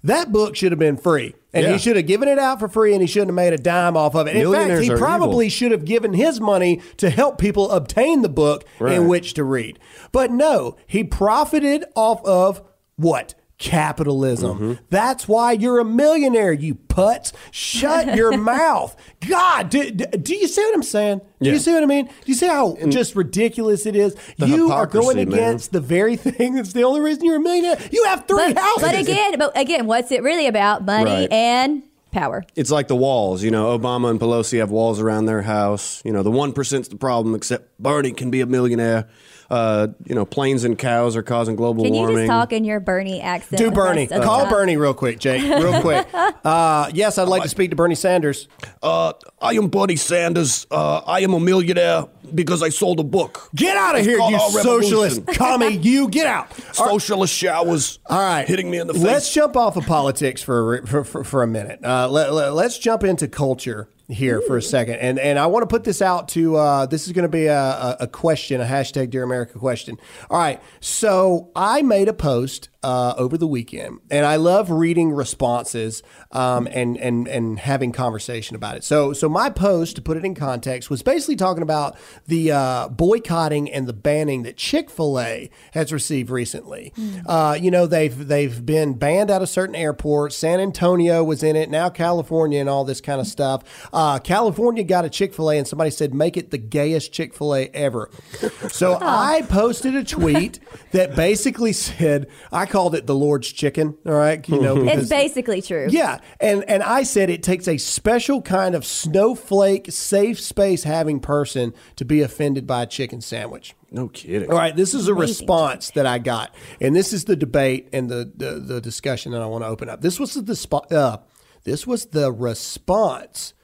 that 0.04 0.32
book 0.32 0.56
should 0.56 0.72
have 0.72 0.78
been 0.78 0.96
free. 0.96 1.34
And 1.52 1.64
Yeah. 1.64 1.72
he 1.72 1.78
should 1.78 1.96
have 1.96 2.06
given 2.06 2.28
it 2.28 2.38
out 2.38 2.58
for 2.60 2.68
free 2.68 2.92
and 2.92 3.00
he 3.00 3.06
shouldn't 3.06 3.30
have 3.30 3.34
made 3.34 3.52
a 3.52 3.58
dime 3.58 3.96
off 3.96 4.14
of 4.14 4.26
it. 4.26 4.36
In 4.36 4.52
fact, 4.52 4.82
he 4.82 4.90
probably 4.90 5.46
evil. 5.46 5.50
should 5.56 5.72
have 5.72 5.84
given 5.84 6.12
his 6.12 6.40
money 6.40 6.80
to 6.98 7.08
help 7.10 7.38
people 7.38 7.70
obtain 7.70 8.20
the 8.22 8.28
book 8.28 8.64
Right. 8.78 8.92
in 8.94 9.08
which 9.08 9.34
to 9.34 9.44
read. 9.44 9.78
But 10.12 10.30
no, 10.30 10.76
he 10.86 11.04
profited 11.04 11.84
off 11.96 12.22
of 12.24 12.62
what? 12.96 13.34
Capitalism. 13.58 14.58
Mm-hmm. 14.58 14.72
That's 14.90 15.26
why 15.28 15.52
you're 15.52 15.78
a 15.80 15.84
millionaire, 15.84 16.52
you 16.52 16.74
putz. 16.76 17.32
Shut 17.50 18.14
your 18.16 18.36
mouth. 18.36 18.96
God, 19.28 19.68
do, 19.70 19.90
do, 19.90 20.04
do 20.06 20.34
you 20.34 20.48
see 20.48 20.62
what 20.62 20.74
I'm 20.74 20.82
saying? 20.82 21.20
Do 21.40 21.50
you 21.50 21.58
see 21.58 21.72
what 21.72 21.82
I 21.82 21.86
mean? 21.86 22.06
Do 22.06 22.12
you 22.26 22.34
see 22.34 22.46
how 22.46 22.76
just 22.88 23.14
ridiculous 23.16 23.84
it 23.86 23.94
is? 23.96 24.16
The 24.38 24.46
You 24.48 24.70
are 24.72 24.86
going 24.86 25.16
hypocrisy, 25.18 25.24
man. 25.26 25.48
against 25.50 25.72
the 25.72 25.80
very 25.80 26.16
thing 26.28 26.54
that's 26.54 26.72
the 26.72 26.84
only 26.84 27.00
reason 27.00 27.24
you're 27.24 27.36
a 27.36 27.40
millionaire. 27.40 27.78
You 27.92 28.04
have 28.04 28.26
three 28.26 28.52
But, 28.54 28.58
houses. 28.62 28.82
but 28.82 28.94
again, 28.98 29.38
but 29.38 29.56
again, 29.58 29.86
what's 29.86 30.10
it 30.12 30.22
really 30.22 30.46
about? 30.46 30.84
Money 30.84 31.04
Right. 31.10 31.32
and 31.32 31.82
power. 32.12 32.42
It's 32.56 32.70
like 32.70 32.88
the 32.88 32.96
walls. 32.96 33.42
You 33.42 33.50
know, 33.50 33.76
Obama 33.78 34.10
and 34.10 34.18
Pelosi 34.20 34.58
have 34.58 34.70
walls 34.70 35.00
around 35.00 35.26
their 35.26 35.42
house. 35.42 36.00
You 36.04 36.12
know, 36.12 36.22
the 36.22 36.30
one 36.30 36.52
percent's 36.52 36.88
the 36.88 36.96
problem. 36.96 37.34
Except 37.34 37.78
Bernie 37.80 38.12
can 38.12 38.30
be 38.30 38.40
a 38.40 38.46
millionaire. 38.46 39.08
Uh, 39.50 39.88
you 40.04 40.14
know, 40.14 40.26
planes 40.26 40.64
and 40.64 40.78
cows 40.78 41.16
are 41.16 41.22
causing 41.22 41.56
global 41.56 41.82
warming. 41.82 42.04
Can 42.04 42.12
you 42.12 42.18
just 42.18 42.28
talk 42.30 42.52
in 42.52 42.64
your 42.64 42.80
Bernie 42.80 43.20
accent? 43.20 43.58
Do 43.58 43.70
Bernie. 43.70 44.06
rest 44.06 44.22
Call 44.22 44.40
time? 44.42 44.50
Bernie 44.50 44.76
real 44.76 44.92
quick, 44.92 45.18
Jake. 45.18 45.42
Real 45.42 45.80
quick. 45.80 46.06
Uh, 46.12 46.90
yes, 46.92 47.16
I'd 47.16 47.28
like 47.28 47.42
to 47.44 47.48
speak 47.48 47.70
to 47.70 47.76
Bernie 47.76 47.94
Sanders. 47.94 48.46
Uh, 48.82 49.14
I 49.40 49.52
am 49.54 49.68
Bernie 49.68 49.96
Sanders. 49.96 50.66
Uh, 50.70 50.98
I 51.06 51.20
am 51.20 51.32
a 51.32 51.40
millionaire 51.40 52.04
because 52.34 52.62
I 52.62 52.68
sold 52.68 53.00
a 53.00 53.04
book. 53.04 53.48
Get 53.54 53.74
out 53.76 53.94
of 53.94 54.00
It's 54.00 54.08
here, 54.08 54.18
you 54.18 54.38
socialist 54.38 55.20
Revolution. 55.20 55.24
commie. 55.34 55.76
You 55.78 56.08
get 56.08 56.26
out. 56.26 56.52
Socialist 56.74 57.32
showers. 57.34 57.98
All 58.06 58.18
right. 58.18 58.46
hitting 58.46 58.70
me 58.70 58.78
in 58.78 58.86
the 58.86 58.92
face. 58.94 59.02
Let's 59.02 59.32
jump 59.32 59.56
off 59.56 59.76
of 59.76 59.86
politics 59.86 60.42
for 60.42 60.76
a- 60.76 60.86
for, 60.86 61.04
for, 61.04 61.24
for 61.24 61.42
a 61.42 61.46
minute. 61.46 61.80
Uh, 61.82 62.08
let, 62.08 62.32
let, 62.32 62.66
us 62.66 62.78
jump 62.78 63.02
into 63.02 63.26
culture 63.28 63.88
here 64.08 64.40
for 64.40 64.56
a 64.56 64.62
second. 64.62 64.96
And 64.96 65.18
and 65.18 65.38
I 65.38 65.46
want 65.46 65.62
to 65.62 65.66
put 65.66 65.84
this 65.84 66.00
out 66.00 66.28
to 66.28 66.56
uh, 66.56 66.86
this 66.86 67.06
is 67.06 67.12
going 67.12 67.24
to 67.24 67.28
be 67.28 67.46
a, 67.46 67.60
a, 67.60 67.96
a 68.00 68.06
question, 68.06 68.60
a 68.60 68.64
hashtag 68.64 69.10
Dear 69.10 69.22
America 69.22 69.58
question. 69.58 69.98
All 70.30 70.38
right. 70.38 70.60
So 70.80 71.50
I 71.54 71.82
made 71.82 72.08
a 72.08 72.14
post 72.14 72.70
uh, 72.82 73.14
over 73.16 73.36
the 73.36 73.46
weekend, 73.46 73.98
and 74.10 74.24
I 74.24 74.36
love 74.36 74.70
reading 74.70 75.10
responses 75.10 76.02
um, 76.30 76.68
and 76.70 76.96
and 76.96 77.26
and 77.26 77.58
having 77.58 77.90
conversation 77.90 78.54
about 78.54 78.76
it. 78.76 78.84
So 78.84 79.12
so 79.12 79.28
my 79.28 79.50
post, 79.50 79.96
to 79.96 80.02
put 80.02 80.16
it 80.16 80.24
in 80.24 80.34
context, 80.34 80.88
was 80.88 81.02
basically 81.02 81.34
talking 81.34 81.62
about 81.62 81.96
the 82.26 82.52
uh, 82.52 82.88
boycotting 82.88 83.70
and 83.70 83.88
the 83.88 83.92
banning 83.92 84.44
that 84.44 84.56
Chick 84.56 84.90
Fil 84.90 85.18
A 85.18 85.50
has 85.72 85.92
received 85.92 86.30
recently. 86.30 86.92
Uh, 87.26 87.58
you 87.60 87.70
know 87.70 87.86
they've 87.86 88.28
they've 88.28 88.64
been 88.64 88.94
banned 88.94 89.30
out 89.30 89.42
of 89.42 89.48
certain 89.48 89.74
airports. 89.74 90.36
San 90.36 90.60
Antonio 90.60 91.24
was 91.24 91.42
in 91.42 91.56
it, 91.56 91.70
now 91.70 91.88
California, 91.88 92.60
and 92.60 92.68
all 92.68 92.84
this 92.84 93.00
kind 93.00 93.20
of 93.20 93.26
stuff. 93.26 93.88
Uh, 93.92 94.20
California 94.20 94.84
got 94.84 95.04
a 95.04 95.10
Chick 95.10 95.34
Fil 95.34 95.50
A, 95.50 95.58
and 95.58 95.66
somebody 95.66 95.90
said 95.90 96.14
make 96.14 96.36
it 96.36 96.52
the 96.52 96.58
gayest 96.58 97.12
Chick 97.12 97.34
Fil 97.34 97.54
A 97.54 97.64
ever. 97.74 98.10
So 98.68 98.98
I 99.00 99.42
posted 99.48 99.94
a 99.94 100.04
tweet 100.04 100.60
that 100.92 101.16
basically 101.16 101.72
said 101.72 102.28
I 102.52 102.66
called 102.68 102.94
it 102.94 103.06
the 103.06 103.14
Lord's 103.14 103.50
Chicken. 103.52 103.96
All 104.06 104.12
right, 104.12 104.46
you 104.48 104.60
know 104.60 104.76
It's 104.88 105.08
basically 105.08 105.60
true. 105.62 105.88
yeah, 105.90 106.18
and 106.40 106.64
and 106.68 106.82
I 106.82 107.02
said 107.02 107.30
it 107.30 107.42
takes 107.42 107.66
a 107.66 107.76
special 107.78 108.40
kind 108.42 108.74
of 108.74 108.84
snowflake, 108.84 109.90
safe 109.90 110.38
space 110.40 110.84
having 110.84 111.20
person 111.20 111.74
to 111.96 112.04
be 112.04 112.22
offended 112.22 112.66
by 112.66 112.82
a 112.82 112.86
chicken 112.86 113.20
sandwich. 113.20 113.74
no 113.90 114.08
kidding. 114.08 114.50
All 114.50 114.56
right, 114.56 114.76
this 114.76 114.94
is 114.94 115.08
a 115.08 115.12
Amazing. 115.12 115.28
response 115.40 115.90
that 115.92 116.06
I 116.06 116.18
got, 116.18 116.54
and 116.80 116.94
this 116.94 117.12
is 117.12 117.24
the 117.24 117.36
debate 117.36 117.88
and 117.92 118.08
the 118.08 118.30
the, 118.36 118.52
the 118.60 118.80
discussion 118.80 119.32
that 119.32 119.42
I 119.42 119.46
want 119.46 119.64
to 119.64 119.68
open 119.68 119.88
up. 119.88 120.00
This 120.02 120.20
was 120.20 120.34
the 120.34 120.52
spo- 120.52 120.90
uh, 120.92 121.18
this 121.64 121.86
was 121.86 122.06
the 122.06 122.30
response. 122.32 123.54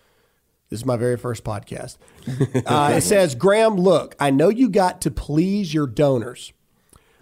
This 0.71 0.81
is 0.81 0.87
my 0.87 0.97
very 0.97 1.17
first 1.17 1.45
podcast. 1.45 1.99
Uh, 2.67 2.95
it 2.97 3.03
says, 3.03 3.35
Graham, 3.35 3.77
look, 3.77 4.17
I 4.19 4.31
know 4.31 4.49
you 4.49 4.71
got 4.71 5.03
to 5.03 5.11
please 5.11 5.75
your 5.75 5.87
donors. 5.87 6.54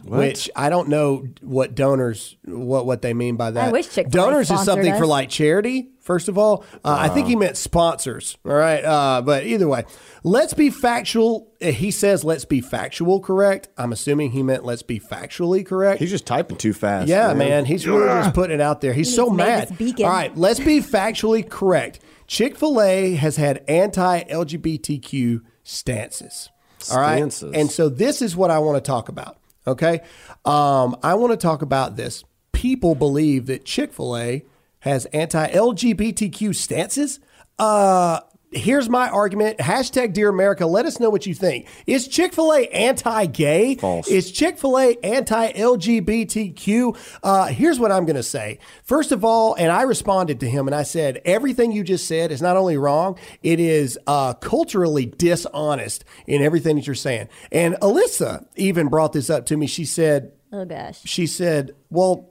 Which 0.05 0.51
I 0.57 0.69
don't 0.69 0.89
know 0.89 1.27
what 1.43 1.75
donors 1.75 2.37
what 2.45 2.87
what 2.87 3.03
they 3.03 3.15
mean 3.15 3.37
by 3.37 3.53
that. 3.53 3.69
I 3.69 3.73
wish 3.73 3.89
Chick-fil-A 3.89 4.11
donors 4.25 4.43
is 4.43 4.47
sponsored 4.49 4.67
something 4.67 4.97
for 4.97 5.07
like 5.07 5.29
charity. 5.29 5.91
First 6.01 6.29
of 6.29 6.37
all, 6.37 6.65
uh, 6.85 6.97
I 6.99 7.09
think 7.09 7.29
he 7.29 7.37
meant 7.37 7.57
sponsors. 7.57 8.37
All 8.45 8.53
right, 8.53 8.85
uh, 8.85 9.23
but 9.23 9.45
either 9.45 9.69
way, 9.69 9.85
let's 10.25 10.53
be 10.55 10.71
factual. 10.71 11.53
Uh, 11.63 11.67
He 11.67 11.93
says, 11.93 12.25
"Let's 12.25 12.45
be 12.45 12.61
factual." 12.61 13.21
Correct. 13.21 13.69
I'm 13.79 13.93
assuming 13.93 14.33
he 14.33 14.43
meant, 14.43 14.65
"Let's 14.65 14.83
be 14.83 14.99
factually 14.99 15.65
correct." 15.65 16.01
He's 16.01 16.11
just 16.11 16.27
typing 16.27 16.57
too 16.57 16.73
fast. 16.73 17.09
Yeah, 17.09 17.33
man. 17.35 17.65
He's 17.65 17.87
really 17.87 18.09
just 18.09 18.35
putting 18.35 18.55
it 18.55 18.61
out 18.61 18.81
there. 18.81 18.93
He's 18.93 19.15
so 19.15 19.31
mad. 19.31 19.71
Mavis 19.79 20.01
All 20.01 20.11
right, 20.11 20.37
let's 20.37 20.59
be 20.59 20.81
factually 20.81 21.49
correct. 21.49 22.01
Chick 22.27 22.57
fil 22.57 22.81
A 22.81 23.15
has 23.15 23.37
had 23.37 23.63
anti 23.69 24.25
LGBTQ 24.25 25.43
stances. 25.63 26.49
All 26.91 26.99
right. 26.99 27.17
Stances. 27.19 27.53
And 27.55 27.71
so 27.71 27.89
this 27.89 28.23
is 28.23 28.35
what 28.35 28.51
I 28.51 28.59
want 28.59 28.83
to 28.83 28.87
talk 28.87 29.09
about. 29.09 29.37
Okay. 29.67 30.01
Um, 30.45 30.97
I 31.03 31.15
want 31.15 31.33
to 31.33 31.37
talk 31.37 31.63
about 31.63 31.97
this. 31.97 32.25
People 32.53 32.95
believe 32.95 33.47
that 33.47 33.65
Chick 33.65 33.93
fil 33.93 34.17
A 34.17 34.45
has 34.81 35.07
anti 35.07 35.49
LGBTQ 35.49 36.55
stances. 36.55 37.21
Uh, 37.59 38.21
Here's 38.53 38.89
my 38.89 39.09
argument. 39.09 39.59
Hashtag 39.59 40.13
Dear 40.13 40.29
America. 40.29 40.67
Let 40.67 40.85
us 40.87 41.01
know 41.01 41.11
what 41.11 41.27
you 41.27 41.35
think. 41.35 41.67
Is 41.87 42.07
Chick 42.07 42.35
fil 42.35 42.53
A 42.53 42.67
anti 42.69 43.27
gay? 43.27 43.77
False. 43.77 44.09
Is 44.09 44.31
Chick 44.31 44.59
fil 44.59 44.79
A 44.79 44.97
anti 45.03 45.53
LGBTQ? 45.53 47.19
Uh, 47.23 47.47
here's 47.47 47.79
what 47.79 47.91
I'm 47.91 48.05
going 48.05 48.17
to 48.17 48.23
say. 48.23 48.59
First 48.85 49.13
of 49.13 49.25
all, 49.25 49.55
and 49.55 49.73
I 49.73 49.83
responded 49.83 50.41
to 50.41 50.49
him 50.49 50.67
and 50.69 50.75
I 50.75 50.83
said, 50.83 51.21
everything 51.25 51.73
you 51.73 51.83
just 51.83 52.07
said 52.07 52.31
is 52.31 52.43
not 52.43 52.57
only 52.57 52.77
wrong, 52.77 53.19
it 53.43 53.59
is 53.59 53.99
uh, 54.07 54.35
culturally 54.35 55.07
dishonest 55.07 56.05
in 56.27 56.43
everything 56.43 56.77
that 56.77 56.87
you're 56.87 56.95
saying. 56.95 57.29
And 57.51 57.75
Alyssa 57.77 58.47
even 58.57 58.89
brought 58.89 59.13
this 59.13 59.31
up 59.31 59.47
to 59.47 59.57
me. 59.57 59.67
She 59.67 59.85
said, 59.85 60.33
Oh 60.53 60.65
gosh. 60.65 61.01
she 61.05 61.27
said, 61.27 61.75
Well, 61.91 62.29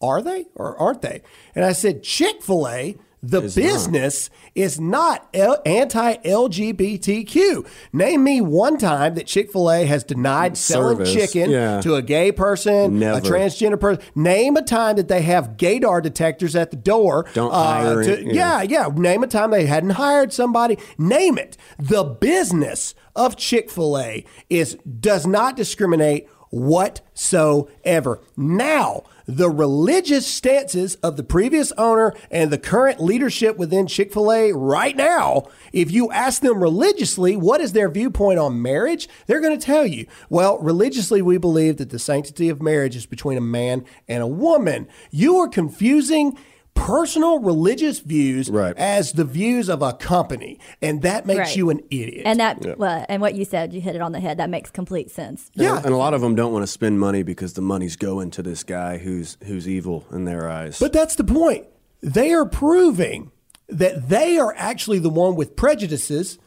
are 0.00 0.22
they 0.22 0.46
or 0.54 0.76
aren't 0.78 1.02
they? 1.02 1.22
And 1.54 1.64
I 1.64 1.72
said, 1.72 2.02
Chick 2.02 2.42
fil 2.42 2.66
A 2.66 2.96
The 3.22 3.42
It's 3.42 3.54
not. 3.56 3.62
business 3.62 4.30
is 4.54 4.80
not 4.80 5.28
L- 5.34 5.60
anti-LGBTQ. 5.66 7.66
Name 7.92 8.24
me 8.24 8.40
one 8.40 8.78
time 8.78 9.14
that 9.14 9.26
Chick 9.26 9.52
Fil 9.52 9.70
A 9.70 9.84
has 9.84 10.04
denied 10.04 10.56
selling 10.56 10.96
Service, 10.96 11.12
chicken 11.12 11.50
yeah. 11.50 11.80
to 11.82 11.96
a 11.96 12.02
gay 12.02 12.32
person, 12.32 12.98
Never. 12.98 13.18
a 13.18 13.20
transgender 13.20 13.78
person. 13.78 14.02
Name 14.14 14.56
a 14.56 14.62
time 14.62 14.96
that 14.96 15.08
they 15.08 15.20
have 15.22 15.56
gaydar 15.58 16.00
detectors 16.02 16.56
at 16.56 16.70
the 16.70 16.78
door. 16.78 17.26
uh, 17.28 17.32
Don't 17.34 17.52
hire 17.52 18.02
to- 18.02 18.20
it, 18.28 18.34
yeah, 18.34 18.62
yeah. 18.62 18.88
Name 18.94 19.22
a 19.22 19.26
time 19.26 19.50
they 19.50 19.66
hadn't 19.66 19.90
hired 19.90 20.32
somebody. 20.32 20.78
Name 20.96 21.36
it. 21.36 21.58
The 21.78 22.04
business 22.04 22.94
of 23.14 23.36
Chick 23.36 23.70
Fil 23.70 23.98
A 23.98 24.24
is 24.48 24.76
does 25.00 25.26
not 25.26 25.56
discriminate 25.56 26.26
whatsoever. 26.50 28.20
Now, 28.36 29.02
the 29.36 29.48
religious 29.48 30.26
stances 30.26 30.96
of 30.96 31.16
the 31.16 31.22
previous 31.22 31.72
owner 31.72 32.12
and 32.30 32.50
the 32.50 32.58
current 32.58 33.00
leadership 33.00 33.56
within 33.56 33.86
Chick 33.86 34.12
fil 34.12 34.32
A 34.32 34.52
right 34.52 34.96
now, 34.96 35.48
if 35.72 35.90
you 35.90 36.10
ask 36.10 36.42
them 36.42 36.62
religiously 36.62 37.36
what 37.36 37.60
is 37.60 37.72
their 37.72 37.88
viewpoint 37.88 38.38
on 38.38 38.60
marriage, 38.60 39.08
they're 39.26 39.40
going 39.40 39.58
to 39.58 39.64
tell 39.64 39.86
you, 39.86 40.06
well, 40.28 40.58
religiously, 40.58 41.22
we 41.22 41.38
believe 41.38 41.76
that 41.76 41.90
the 41.90 41.98
sanctity 41.98 42.48
of 42.48 42.60
marriage 42.60 42.96
is 42.96 43.06
between 43.06 43.38
a 43.38 43.42
man 43.42 43.84
and 44.08 44.22
a 44.22 44.26
woman. 44.26 44.88
You 45.10 45.36
are 45.38 45.48
confusing 45.48 46.36
personal 46.80 47.38
religious 47.38 48.00
views 48.00 48.48
Right. 48.50 48.76
as 48.76 49.12
the 49.12 49.24
views 49.24 49.68
of 49.68 49.82
a 49.82 49.92
company, 49.92 50.58
and 50.80 51.02
that 51.02 51.26
makes 51.26 51.38
Right. 51.38 51.56
you 51.56 51.70
an 51.70 51.80
idiot. 51.90 52.22
And 52.24 52.40
that, 52.40 52.78
well, 52.78 53.04
and 53.08 53.20
what 53.20 53.34
you 53.34 53.44
said, 53.44 53.72
you 53.72 53.80
hit 53.80 53.94
it 53.94 54.00
on 54.02 54.12
the 54.12 54.20
head. 54.20 54.38
That 54.38 54.50
makes 54.50 54.70
complete 54.70 55.10
sense. 55.10 55.50
And- 55.54 55.64
Yeah. 55.64 55.76
and 55.84 55.92
a 55.92 55.96
lot 55.96 56.14
of 56.14 56.20
them 56.20 56.34
don't 56.34 56.52
want 56.52 56.62
to 56.62 56.66
spend 56.66 56.98
money 56.98 57.22
because 57.22 57.52
the 57.52 57.60
money's 57.62 57.96
going 57.96 58.30
to 58.32 58.42
this 58.42 58.64
guy 58.64 58.98
who's 58.98 59.36
who's 59.44 59.68
evil 59.68 60.04
in 60.12 60.24
their 60.24 60.48
eyes. 60.48 60.78
But 60.80 60.92
that's 60.92 61.14
the 61.16 61.24
point. 61.24 61.66
They 62.02 62.32
are 62.32 62.46
proving 62.46 63.30
that 63.68 64.08
they 64.08 64.38
are 64.38 64.54
actually 64.56 64.98
the 64.98 65.10
one 65.10 65.36
with 65.36 65.54
prejudices 65.56 66.38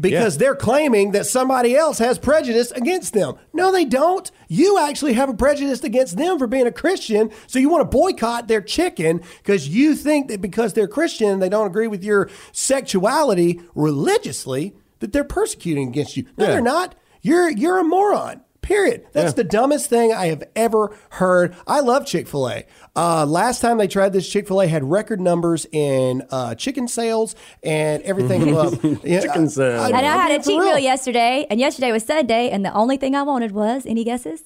because 0.00 0.34
Yeah. 0.34 0.38
they're 0.38 0.54
claiming 0.56 1.12
that 1.12 1.26
somebody 1.26 1.76
else 1.76 1.98
has 1.98 2.18
prejudice 2.18 2.70
against 2.72 3.12
them. 3.12 3.34
No, 3.52 3.70
they 3.70 3.84
don't. 3.84 4.30
You 4.48 4.78
actually 4.78 5.12
have 5.12 5.28
a 5.28 5.34
prejudice 5.34 5.84
against 5.84 6.16
them 6.16 6.38
for 6.38 6.46
being 6.46 6.66
a 6.66 6.72
Christian, 6.72 7.30
so 7.46 7.58
you 7.58 7.68
want 7.68 7.82
to 7.82 7.96
boycott 7.96 8.48
their 8.48 8.60
chicken 8.62 9.20
because 9.42 9.68
you 9.68 9.94
think 9.94 10.28
that 10.28 10.40
because 10.40 10.72
they're 10.72 10.88
Christian, 10.88 11.38
they 11.40 11.48
don't 11.48 11.66
agree 11.66 11.86
with 11.88 12.02
your 12.02 12.28
sexuality 12.52 13.60
religiously, 13.74 14.74
that 15.00 15.12
they're 15.12 15.24
persecuting 15.24 15.88
against 15.88 16.16
you. 16.16 16.24
No, 16.36 16.44
Yeah. 16.46 16.50
they're 16.52 16.60
not. 16.62 16.94
You're 17.20 17.50
you're 17.50 17.78
a 17.78 17.84
moron. 17.84 18.40
Period. 18.62 19.04
That's 19.12 19.32
Yeah. 19.32 19.42
the 19.42 19.44
dumbest 19.44 19.90
thing 19.90 20.12
I 20.12 20.26
have 20.26 20.44
ever 20.54 20.96
heard. 21.10 21.54
I 21.66 21.80
love 21.80 22.06
Chick 22.06 22.28
fil 22.28 22.48
A. 22.48 22.64
Uh, 22.94 23.26
last 23.26 23.60
time 23.60 23.76
they 23.78 23.88
tried 23.88 24.12
this, 24.12 24.28
Chick 24.28 24.46
fil 24.46 24.60
A 24.60 24.68
had 24.68 24.84
record 24.88 25.20
numbers 25.20 25.66
in 25.72 26.22
uh, 26.30 26.54
chicken 26.54 26.86
sales 26.86 27.34
and 27.64 28.02
everything. 28.04 28.54
well, 28.54 28.72
yeah, 29.02 29.20
Chicken 29.20 29.48
sales. 29.48 29.86
And 29.90 29.96
I 29.96 30.00
had 30.02 30.30
a 30.30 30.34
mean, 30.34 30.42
cheat 30.42 30.60
meal 30.60 30.78
yesterday, 30.78 31.44
and 31.50 31.58
yesterday 31.58 31.90
was 31.90 32.04
Sunday, 32.04 32.50
and 32.50 32.64
the 32.64 32.72
only 32.72 32.96
thing 32.96 33.16
I 33.16 33.22
wanted 33.22 33.50
was 33.50 33.84
any 33.84 34.04
guesses? 34.04 34.42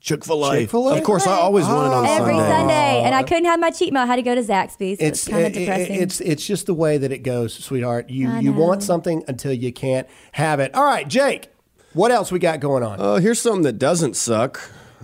Chick 0.00 0.24
Fil 0.24 0.44
A. 0.50 0.62
Of 0.64 0.70
course, 1.04 1.26
I 1.26 1.32
always 1.32 1.66
wanted 1.66 1.94
on 1.94 2.06
Every 2.06 2.32
Sunday. 2.34 2.48
Sunday, 2.50 3.02
and 3.04 3.14
I 3.14 3.24
couldn't 3.24 3.44
have 3.44 3.60
my 3.60 3.70
cheat 3.70 3.92
meal. 3.92 4.04
I 4.04 4.06
had 4.06 4.16
to 4.16 4.22
go 4.22 4.34
to 4.34 4.40
Zaxby's. 4.42 5.00
So 5.00 5.04
It's 5.04 5.26
it's 5.26 5.28
kind 5.28 5.44
of 5.44 5.52
it- 5.52 5.56
it- 5.56 5.60
depressing. 5.66 5.94
it's 5.96 6.20
it's 6.20 6.46
just 6.46 6.64
the 6.66 6.72
way 6.74 6.96
that 6.98 7.12
it 7.12 7.18
goes, 7.18 7.52
sweetheart. 7.52 8.08
You 8.08 8.30
you 8.38 8.52
want 8.54 8.82
something 8.82 9.22
until 9.28 9.52
you 9.52 9.70
can't 9.72 10.06
have 10.32 10.60
it. 10.60 10.74
All 10.74 10.84
right, 10.84 11.06
Jake. 11.06 11.50
What 11.94 12.10
else 12.10 12.30
we 12.30 12.38
got 12.38 12.60
going 12.60 12.82
on? 12.82 13.00
Uh, 13.00 13.16
here's 13.16 13.40
something 13.40 13.62
that 13.62 13.78
doesn't 13.78 14.14
suck. 14.14 14.60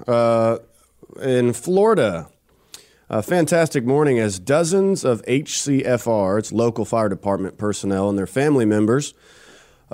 Uh, 0.06 0.58
in 1.22 1.52
Florida, 1.52 2.28
a 3.08 3.22
fantastic 3.22 3.84
morning 3.84 4.18
as 4.18 4.38
dozens 4.38 5.04
of 5.04 5.22
HCFR, 5.22 6.38
it's 6.38 6.52
local 6.52 6.84
fire 6.84 7.08
department 7.08 7.58
personnel 7.58 8.08
and 8.08 8.18
their 8.18 8.26
family 8.26 8.64
members, 8.64 9.14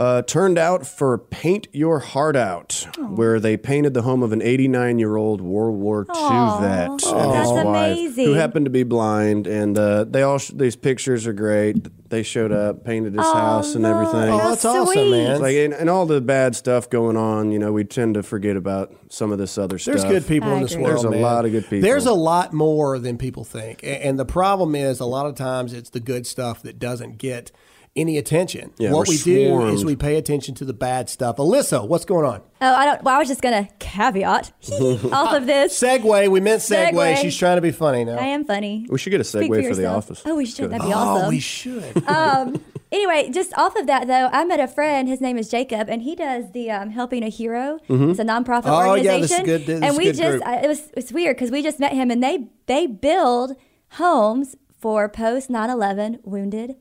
uh, 0.00 0.22
turned 0.22 0.56
out 0.58 0.86
for 0.86 1.18
Paint 1.18 1.68
Your 1.72 1.98
Heart 1.98 2.34
Out, 2.34 2.86
where 2.98 3.38
they 3.38 3.58
painted 3.58 3.92
the 3.92 4.00
home 4.00 4.22
of 4.22 4.32
an 4.32 4.40
89 4.40 4.98
year 4.98 5.16
old 5.16 5.42
World 5.42 5.78
War 5.78 6.06
II 6.08 6.14
Aw, 6.14 6.60
vet 6.62 6.88
and 6.88 7.00
his 7.02 7.10
that's 7.10 7.50
wife, 7.66 7.66
amazing. 7.92 8.24
who 8.24 8.32
happened 8.32 8.64
to 8.64 8.70
be 8.70 8.82
blind. 8.82 9.46
And 9.46 9.78
uh, 9.78 10.04
they 10.04 10.22
all 10.22 10.38
sh- 10.38 10.52
these 10.54 10.74
pictures 10.74 11.26
are 11.26 11.34
great. 11.34 11.86
They 12.08 12.22
showed 12.22 12.50
up, 12.50 12.82
painted 12.82 13.12
his 13.12 13.22
house 13.26 13.74
and 13.74 13.84
everything. 13.84 14.30
oh, 14.30 14.38
How 14.38 14.48
that's 14.48 14.64
awesome, 14.64 14.86
sweet. 14.94 15.10
man. 15.10 15.40
Like 15.42 15.54
and, 15.56 15.74
and 15.74 15.90
all 15.90 16.06
the 16.06 16.22
bad 16.22 16.56
stuff 16.56 16.88
going 16.88 17.18
on, 17.18 17.52
you 17.52 17.58
know, 17.58 17.70
we 17.70 17.84
tend 17.84 18.14
to 18.14 18.22
forget 18.22 18.56
about 18.56 18.94
some 19.10 19.30
of 19.32 19.38
this 19.38 19.58
other 19.58 19.78
stuff. 19.78 19.92
There's 19.96 20.04
good 20.10 20.26
people 20.26 20.48
I 20.48 20.54
in 20.56 20.62
this 20.62 20.72
agree. 20.72 20.84
world. 20.84 20.94
There's 20.96 21.04
a 21.04 21.10
man. 21.10 21.20
lot 21.20 21.44
of 21.44 21.52
good 21.52 21.64
people. 21.64 21.82
There's 21.82 22.06
a 22.06 22.14
lot 22.14 22.54
more 22.54 22.98
than 22.98 23.18
people 23.18 23.44
think, 23.44 23.82
A- 23.82 24.02
and 24.06 24.18
the 24.18 24.24
problem 24.24 24.74
is 24.74 24.98
a 24.98 25.04
lot 25.06 25.26
of 25.26 25.34
times 25.34 25.74
it's 25.74 25.90
the 25.90 26.00
good 26.00 26.26
stuff 26.26 26.62
that 26.62 26.78
doesn't 26.78 27.18
get 27.18 27.52
any 27.96 28.18
attention. 28.18 28.72
Yeah, 28.78 28.92
what 28.92 29.08
we're 29.08 29.14
we 29.14 29.18
do 29.18 29.66
is 29.68 29.84
we 29.84 29.96
pay 29.96 30.16
attention 30.16 30.54
to 30.56 30.64
the 30.64 30.72
bad 30.72 31.08
stuff. 31.08 31.36
Alyssa, 31.36 31.86
what's 31.86 32.04
going 32.04 32.24
on? 32.24 32.42
oh, 32.60 32.74
I 32.74 32.84
don't. 32.84 33.02
Well, 33.02 33.14
I 33.14 33.18
was 33.18 33.28
just 33.28 33.42
gonna 33.42 33.68
caveat 33.78 34.52
off 35.12 35.34
of 35.34 35.46
this. 35.46 35.78
Segue. 35.78 36.28
We 36.30 36.40
meant 36.40 36.62
segue. 36.62 36.92
Segue. 36.92 37.16
She's 37.16 37.36
trying 37.36 37.56
to 37.56 37.62
be 37.62 37.72
funny 37.72 38.04
now. 38.04 38.16
I 38.16 38.26
am 38.26 38.44
funny. 38.44 38.86
We 38.88 38.98
should 38.98 39.10
get 39.10 39.20
a 39.20 39.24
Speak 39.24 39.50
segue 39.50 39.68
for, 39.68 39.74
the 39.74 39.86
office. 39.86 40.22
Oh, 40.24 40.36
we 40.36 40.46
should. 40.46 40.70
That'd 40.70 40.86
be 40.86 40.92
oh, 40.92 40.98
awesome. 40.98 41.28
we 41.28 41.40
should. 41.40 42.04
um, 42.08 42.62
anyway, 42.92 43.30
just 43.30 43.56
off 43.58 43.74
of 43.76 43.86
that 43.88 44.06
though, 44.06 44.28
I 44.32 44.44
met 44.44 44.60
a 44.60 44.68
friend. 44.68 45.08
His 45.08 45.20
name 45.20 45.36
is 45.36 45.48
Jacob, 45.48 45.88
and 45.88 46.02
he 46.02 46.14
does 46.14 46.52
the 46.52 46.70
um, 46.70 46.90
Helping 46.90 47.24
a 47.24 47.28
Hero. 47.28 47.80
It's 47.88 48.18
a 48.20 48.24
nonprofit 48.24 48.62
Oh, 48.66 48.94
yeah, 48.94 49.18
this 49.18 49.32
is 49.32 49.38
organization. 49.40 49.44
good- 49.46 49.66
this 49.66 49.82
and 49.82 49.96
we 49.96 50.04
good 50.04 50.16
just 50.16 50.30
group. 50.30 50.46
I, 50.46 50.60
it 50.60 50.68
was 50.68 50.90
it's 50.96 51.10
weird 51.10 51.36
because 51.36 51.50
we 51.50 51.62
just 51.62 51.80
met 51.80 51.92
him, 51.92 52.10
and 52.10 52.22
they 52.22 52.46
they 52.66 52.86
build 52.86 53.56
homes 53.94 54.56
for 54.78 55.08
post 55.08 55.50
9/11 55.50 56.20
wounded 56.24 56.76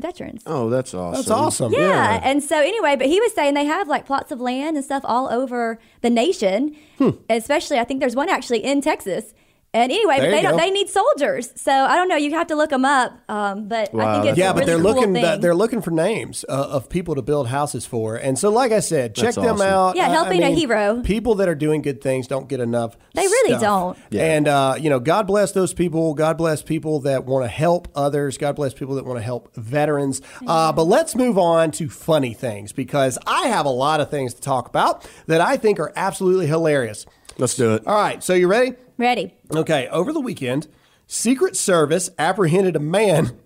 veterans. 0.00 0.42
Oh, 0.46 0.70
that's 0.70 0.94
awesome. 0.94 1.14
That's 1.14 1.30
awesome. 1.30 1.72
Yeah. 1.72 2.20
And 2.22 2.42
so 2.42 2.60
anyway, 2.60 2.96
but 2.96 3.06
he 3.06 3.20
was 3.20 3.32
saying 3.34 3.54
they 3.54 3.64
have 3.64 3.88
like 3.88 4.06
plots 4.06 4.30
of 4.30 4.40
land 4.40 4.76
and 4.76 4.84
stuff 4.84 5.02
all 5.04 5.28
over 5.28 5.78
the 6.02 6.10
nation. 6.10 6.76
Hmm. 6.98 7.10
Especially 7.28 7.78
I 7.78 7.84
think 7.84 8.00
there's 8.00 8.16
one 8.16 8.28
actually 8.28 8.64
in 8.64 8.80
Texas. 8.80 9.34
And 9.74 9.92
anyway, 9.92 10.18
they 10.18 10.40
don't 10.40 10.52
go. 10.52 10.56
they 10.56 10.70
need 10.70 10.88
soldiers. 10.88 11.52
So 11.56 11.70
I 11.70 11.94
don't 11.94 12.08
know, 12.08 12.16
you 12.16 12.30
have 12.32 12.46
to 12.46 12.56
look 12.56 12.70
them 12.70 12.86
up. 12.86 13.12
Um, 13.28 13.68
but 13.68 13.94
I 13.94 14.14
think 14.22 14.30
it's 14.30 14.38
Yeah, 14.38 14.50
a 14.50 14.54
but 14.54 14.60
really 14.60 14.66
they're 14.66 14.76
cool 14.82 14.94
looking 14.94 15.12
thing. 15.14 15.40
they're 15.42 15.54
looking 15.54 15.82
for 15.82 15.90
names 15.90 16.42
uh, 16.48 16.52
of 16.70 16.88
people 16.88 17.14
to 17.16 17.22
build 17.22 17.48
houses 17.48 17.84
for, 17.84 18.16
and 18.16 18.38
so 18.38 18.48
like 18.48 18.72
I 18.72 18.80
said, 18.80 19.14
check 19.14 19.26
That's 19.26 19.36
them 19.36 19.56
awesome. 19.56 19.66
out. 19.68 19.96
Yeah, 19.96 20.04
I- 20.04 20.06
I 20.06 20.12
helping 20.12 20.42
a 20.42 20.50
hero. 20.54 21.02
People 21.02 21.34
that 21.36 21.50
are 21.50 21.54
doing 21.54 21.82
good 21.82 22.00
things 22.00 22.26
don't 22.26 22.48
get 22.48 22.60
enough. 22.60 22.96
They 23.14 23.22
really 23.22 23.50
stuff. 23.50 23.60
don't. 23.60 23.98
Yeah. 24.10 24.22
And 24.24 24.48
uh, 24.48 24.76
you 24.80 24.88
know, 24.88 25.00
God 25.00 25.26
bless 25.26 25.52
those 25.52 25.74
people. 25.74 26.14
God 26.14 26.38
bless 26.38 26.62
people 26.62 27.00
that 27.00 27.26
want 27.26 27.44
to 27.44 27.48
help 27.48 27.88
others. 27.94 28.38
God 28.38 28.56
bless 28.56 28.72
people 28.72 28.94
that 28.94 29.04
want 29.04 29.18
to 29.18 29.22
help 29.22 29.54
veterans. 29.54 30.22
Uh, 30.46 30.72
but 30.72 30.84
let's 30.84 31.14
move 31.14 31.36
on 31.36 31.72
to 31.72 31.90
funny 31.90 32.32
things 32.32 32.72
because 32.72 33.18
I 33.26 33.48
have 33.48 33.66
a 33.66 33.70
lot 33.70 34.00
of 34.00 34.10
things 34.10 34.32
to 34.32 34.40
talk 34.40 34.66
about 34.66 35.06
that 35.26 35.42
I 35.42 35.58
think 35.58 35.78
are 35.78 35.92
absolutely 35.94 36.46
hilarious. 36.46 37.04
Let's 37.38 37.54
do 37.54 37.74
it. 37.74 37.86
All 37.86 37.94
right, 37.94 38.22
so 38.22 38.34
you 38.34 38.48
ready? 38.48 38.74
Ready. 38.96 39.32
Okay, 39.54 39.88
over 39.88 40.12
the 40.12 40.20
weekend, 40.20 40.66
Secret 41.06 41.56
Service 41.56 42.10
apprehended 42.18 42.74
a 42.76 42.80
man 42.80 43.38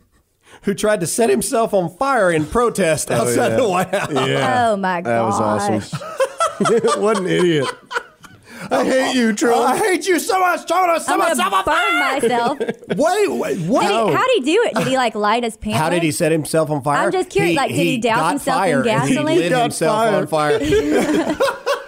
who 0.62 0.74
tried 0.74 1.01
to 1.01 1.07
set 1.07 1.30
himself 1.30 1.74
on 1.74 1.95
fire 1.97 2.30
in 2.30 2.47
protest 2.47 3.11
oh, 3.11 3.14
outside 3.16 3.49
yeah. 3.49 3.57
the 3.57 3.68
White 3.68 3.95
House. 3.95 4.12
Yeah. 4.12 4.70
Oh 4.70 4.76
my 4.76 5.01
god. 5.01 5.11
That 5.11 5.22
was 5.22 5.38
gosh. 5.38 5.93
awesome. 5.93 7.01
what 7.03 7.18
an 7.18 7.26
idiot. 7.26 7.68
I 8.70 8.84
hate 8.84 9.14
you, 9.14 9.34
Oh, 9.49 9.62
I 9.62 9.76
hate 9.76 10.07
you 10.07 10.20
so 10.20 10.38
much, 10.38 10.66
Trying 10.66 10.95
to 10.95 11.01
set 11.01 11.14
I'm 11.14 11.18
myself 11.18 11.51
gonna 11.51 11.57
on 11.57 11.64
fire. 11.64 11.90
burn 11.90 11.99
myself. 11.99 12.59
Did 12.59 12.99
Wait, 12.99 13.28
wait, 13.28 13.59
what? 13.66 13.86
he, 13.86 13.93
how 13.93 14.26
did 14.26 14.34
he 14.34 14.40
do 14.40 14.62
it? 14.66 14.74
Did 14.76 14.86
he 14.86 14.97
like 14.97 15.14
light 15.14 15.43
his 15.43 15.57
pants? 15.57 15.78
How 15.78 15.90
did 15.90 16.03
he 16.03 16.12
set 16.12 16.30
himself 16.32 16.70
on 16.70 16.82
fire? 16.82 17.07
I'm 17.07 17.12
just 17.12 17.28
curious, 17.30 17.57
like, 17.57 17.70
did 17.70 17.76
he 17.76 17.99
douse 17.99 18.30
himself 18.30 18.57
in 18.59 18.62
fire 18.62 18.76
and 18.76 18.84
gasoline? 18.84 19.36
He 19.36 19.49
lit 19.49 19.53
himself 19.53 19.97
fire. 19.97 20.16
on 20.16 20.26
fire. 20.28 20.59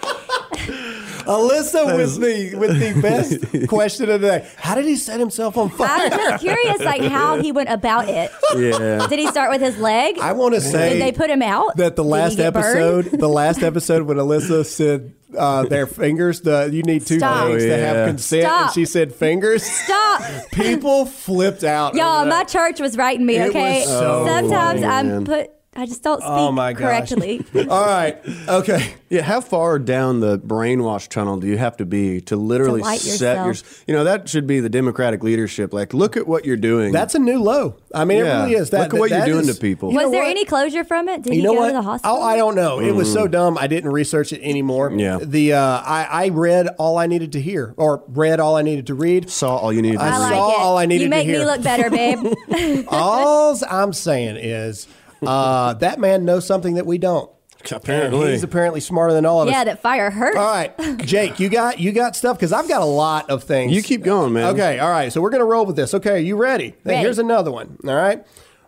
Alyssa 1.26 1.96
with 1.96 2.20
the 2.20 2.54
with 2.56 2.78
the 2.78 3.00
best 3.60 3.68
question 3.68 4.10
of 4.10 4.20
the 4.20 4.26
day. 4.28 4.50
How 4.56 4.74
did 4.74 4.86
he 4.86 4.96
set 4.96 5.20
himself 5.20 5.56
on 5.56 5.70
fire? 5.70 5.88
I'm 6.04 6.10
just 6.10 6.42
curious, 6.44 6.80
like 6.80 7.02
how 7.02 7.40
he 7.40 7.52
went 7.52 7.70
about 7.70 8.08
it. 8.08 8.30
Yeah. 8.56 9.06
Did 9.08 9.18
he 9.18 9.26
start 9.28 9.50
with 9.50 9.60
his 9.60 9.78
leg? 9.78 10.18
I 10.18 10.32
want 10.32 10.54
to 10.54 10.60
say 10.60 10.94
Did 10.94 11.02
they 11.02 11.12
put 11.12 11.30
him 11.30 11.42
out? 11.42 11.76
that 11.76 11.96
the 11.96 12.04
last 12.04 12.36
get 12.36 12.52
burned? 12.54 12.66
episode, 13.06 13.18
the 13.20 13.28
last 13.28 13.62
episode 13.62 14.02
when 14.02 14.16
Alyssa 14.18 14.64
said 14.64 15.14
uh, 15.36 15.64
their 15.64 15.86
fingers, 15.86 16.42
the 16.42 16.68
you 16.72 16.82
need 16.82 17.04
two 17.06 17.18
Stop. 17.18 17.48
things 17.48 17.64
Oh, 17.64 17.66
to 17.68 17.76
have 17.78 17.96
yeah. 17.96 18.06
consent, 18.06 18.44
and 18.46 18.70
she 18.72 18.84
said 18.84 19.14
fingers. 19.14 19.62
Stop. 19.64 20.22
People 20.52 21.06
flipped 21.06 21.64
out. 21.64 21.94
Y'all, 21.94 22.24
my 22.26 22.44
church 22.44 22.78
was 22.80 22.96
writing 22.96 23.26
me, 23.26 23.36
It 23.36 23.48
okay? 23.50 23.80
was 23.80 23.88
so 23.88 24.26
Sometimes 24.26 24.80
funny, 24.82 24.84
I'm 24.86 25.24
put 25.24 25.50
I 25.76 25.86
just 25.86 26.02
don't 26.02 26.18
speak 26.20 26.30
Oh, 26.30 26.52
my 26.52 26.72
gosh. 26.72 26.80
correctly. 27.10 27.44
All 27.68 27.84
right. 27.84 28.16
Okay. 28.48 28.94
Yeah, 29.08 29.22
how 29.22 29.40
far 29.40 29.78
down 29.78 30.20
the 30.20 30.38
brainwash 30.38 31.08
tunnel 31.08 31.38
do 31.38 31.46
you 31.46 31.56
have 31.58 31.76
to 31.78 31.84
be 31.84 32.20
to 32.22 32.36
literally 32.36 32.80
light 32.80 33.00
set 33.00 33.44
your? 33.44 33.54
You 33.86 33.94
know 33.94 34.04
that 34.04 34.28
should 34.28 34.46
be 34.46 34.60
the 34.60 34.68
Democratic 34.68 35.22
leadership. 35.22 35.72
Like, 35.72 35.92
look 35.94 36.16
at 36.16 36.26
what 36.26 36.44
you're 36.44 36.56
doing. 36.56 36.92
That's 36.92 37.14
a 37.14 37.18
new 37.18 37.40
low. 37.40 37.76
I 37.94 38.04
mean, 38.04 38.18
Yeah. 38.18 38.40
it 38.40 38.42
really 38.44 38.54
is. 38.56 38.70
That, 38.70 38.80
Look 38.82 38.94
at 38.94 39.00
what 39.00 39.10
that 39.10 39.26
you're 39.26 39.36
doing 39.36 39.48
is- 39.48 39.54
to 39.56 39.60
people. 39.60 39.90
You 39.90 39.96
Was 39.96 40.04
know 40.06 40.10
there 40.12 40.22
what? 40.22 40.30
any 40.30 40.44
closure 40.44 40.84
from 40.84 41.08
it? 41.08 41.22
Did 41.22 41.34
you 41.34 41.40
he 41.40 41.46
know 41.46 41.54
go 41.54 41.60
what? 41.60 41.66
to 41.68 41.72
the 41.74 41.82
hospital? 41.82 42.16
Oh, 42.18 42.22
I 42.22 42.36
don't 42.36 42.54
know. 42.54 42.80
It 42.80 42.92
was 42.92 43.12
so 43.12 43.26
dumb. 43.28 43.56
I 43.58 43.66
didn't 43.66 43.90
research 43.92 44.32
it 44.32 44.40
anymore. 44.42 44.90
Mm. 44.90 45.00
Yeah. 45.00 45.18
The 45.22 45.52
uh, 45.54 45.60
I, 45.84 46.06
I 46.10 46.28
read 46.28 46.68
all 46.78 46.98
I 46.98 47.06
needed 47.06 47.32
to 47.32 47.40
hear, 47.40 47.74
or 47.76 48.02
read 48.08 48.40
all 48.40 48.56
I 48.56 48.62
needed 48.62 48.86
to 48.88 48.94
read. 48.94 49.30
saw 49.30 49.56
all 49.56 49.72
you 49.72 49.82
needed. 49.82 49.98
to 49.98 50.04
I 50.04 50.08
I 50.08 50.18
like 50.18 50.32
saw 50.32 50.50
it. 50.50 50.58
all 50.60 50.78
I 50.78 50.86
needed 50.86 51.04
you 51.04 51.10
make 51.10 51.26
me 51.28 51.38
look 51.44 51.62
better, 51.62 51.90
babe. 51.90 52.32
all 52.88 53.56
I'm 53.70 53.92
saying 53.92 54.36
is 54.36 54.86
uh, 55.26 55.74
that 55.80 55.98
man 55.98 56.24
knows 56.24 56.46
something 56.46 56.74
that 56.74 56.86
we 56.86 56.98
don't. 56.98 57.30
Apparently, 57.70 58.32
he's 58.32 58.42
apparently 58.42 58.80
smarter 58.80 59.14
than 59.14 59.24
all 59.24 59.40
of 59.40 59.48
us. 59.48 59.52
yeah, 59.54 59.64
that 59.64 59.80
fire 59.80 60.10
hurts. 60.10 60.36
All 60.36 60.44
right, 60.44 60.76
Jake, 61.06 61.40
you 61.40 61.48
got 61.48 61.80
you 61.80 61.92
got 61.92 62.14
stuff 62.14 62.36
because 62.36 62.52
I've 62.52 62.68
got 62.68 62.82
a 62.82 62.86
lot 62.86 63.30
of 63.30 63.44
things. 63.44 63.72
You 63.72 63.82
keep 63.82 64.02
going, 64.02 64.34
man. 64.34 64.52
Okay, 64.52 64.78
all 64.78 64.90
right. 64.90 65.10
So 65.10 65.22
we're 65.22 65.30
gonna 65.30 65.46
roll 65.46 65.64
with 65.64 65.76
this. 65.76 65.94
Okay, 65.94 66.10
are 66.10 66.16
you 66.18 66.36
ready? 66.36 66.68
Hey, 66.84 66.90
Ready. 66.90 67.00
Here's 67.00 67.18
another 67.18 67.50
one. 67.50 67.78
All 67.86 67.94
right, 67.94 68.22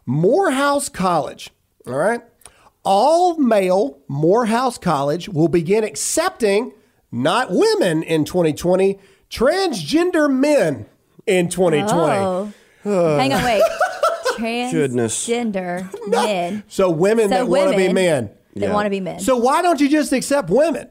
Morehouse 0.06 0.88
College. 0.88 1.50
All 1.86 1.92
right, 1.94 2.22
all 2.84 3.36
male 3.36 3.98
Morehouse 4.08 4.78
College 4.78 5.28
will 5.28 5.48
begin 5.48 5.84
accepting 5.84 6.72
not 7.12 7.48
women 7.50 8.02
in 8.02 8.24
2020, 8.24 8.98
transgender 9.28 10.32
men 10.32 10.86
in 11.26 11.48
2020. 11.50 11.92
Oh. 11.98 12.52
Hang 12.84 13.32
on, 13.32 13.44
wait. 13.44 13.62
Goodness. 14.36 15.28
Transgender 15.28 15.92
men. 16.08 16.62
So 16.68 16.90
women 16.90 17.24
So 17.28 17.34
that 17.36 17.48
want 17.48 17.70
to 17.70 17.76
be 17.76 17.88
women 17.88 17.94
men. 17.94 18.30
They 18.54 18.66
Yeah. 18.66 18.72
want 18.72 18.86
to 18.86 18.90
be 18.90 19.00
men. 19.00 19.20
So 19.20 19.36
why 19.36 19.62
don't 19.62 19.80
you 19.80 19.88
just 19.88 20.12
accept 20.12 20.48
women? 20.50 20.88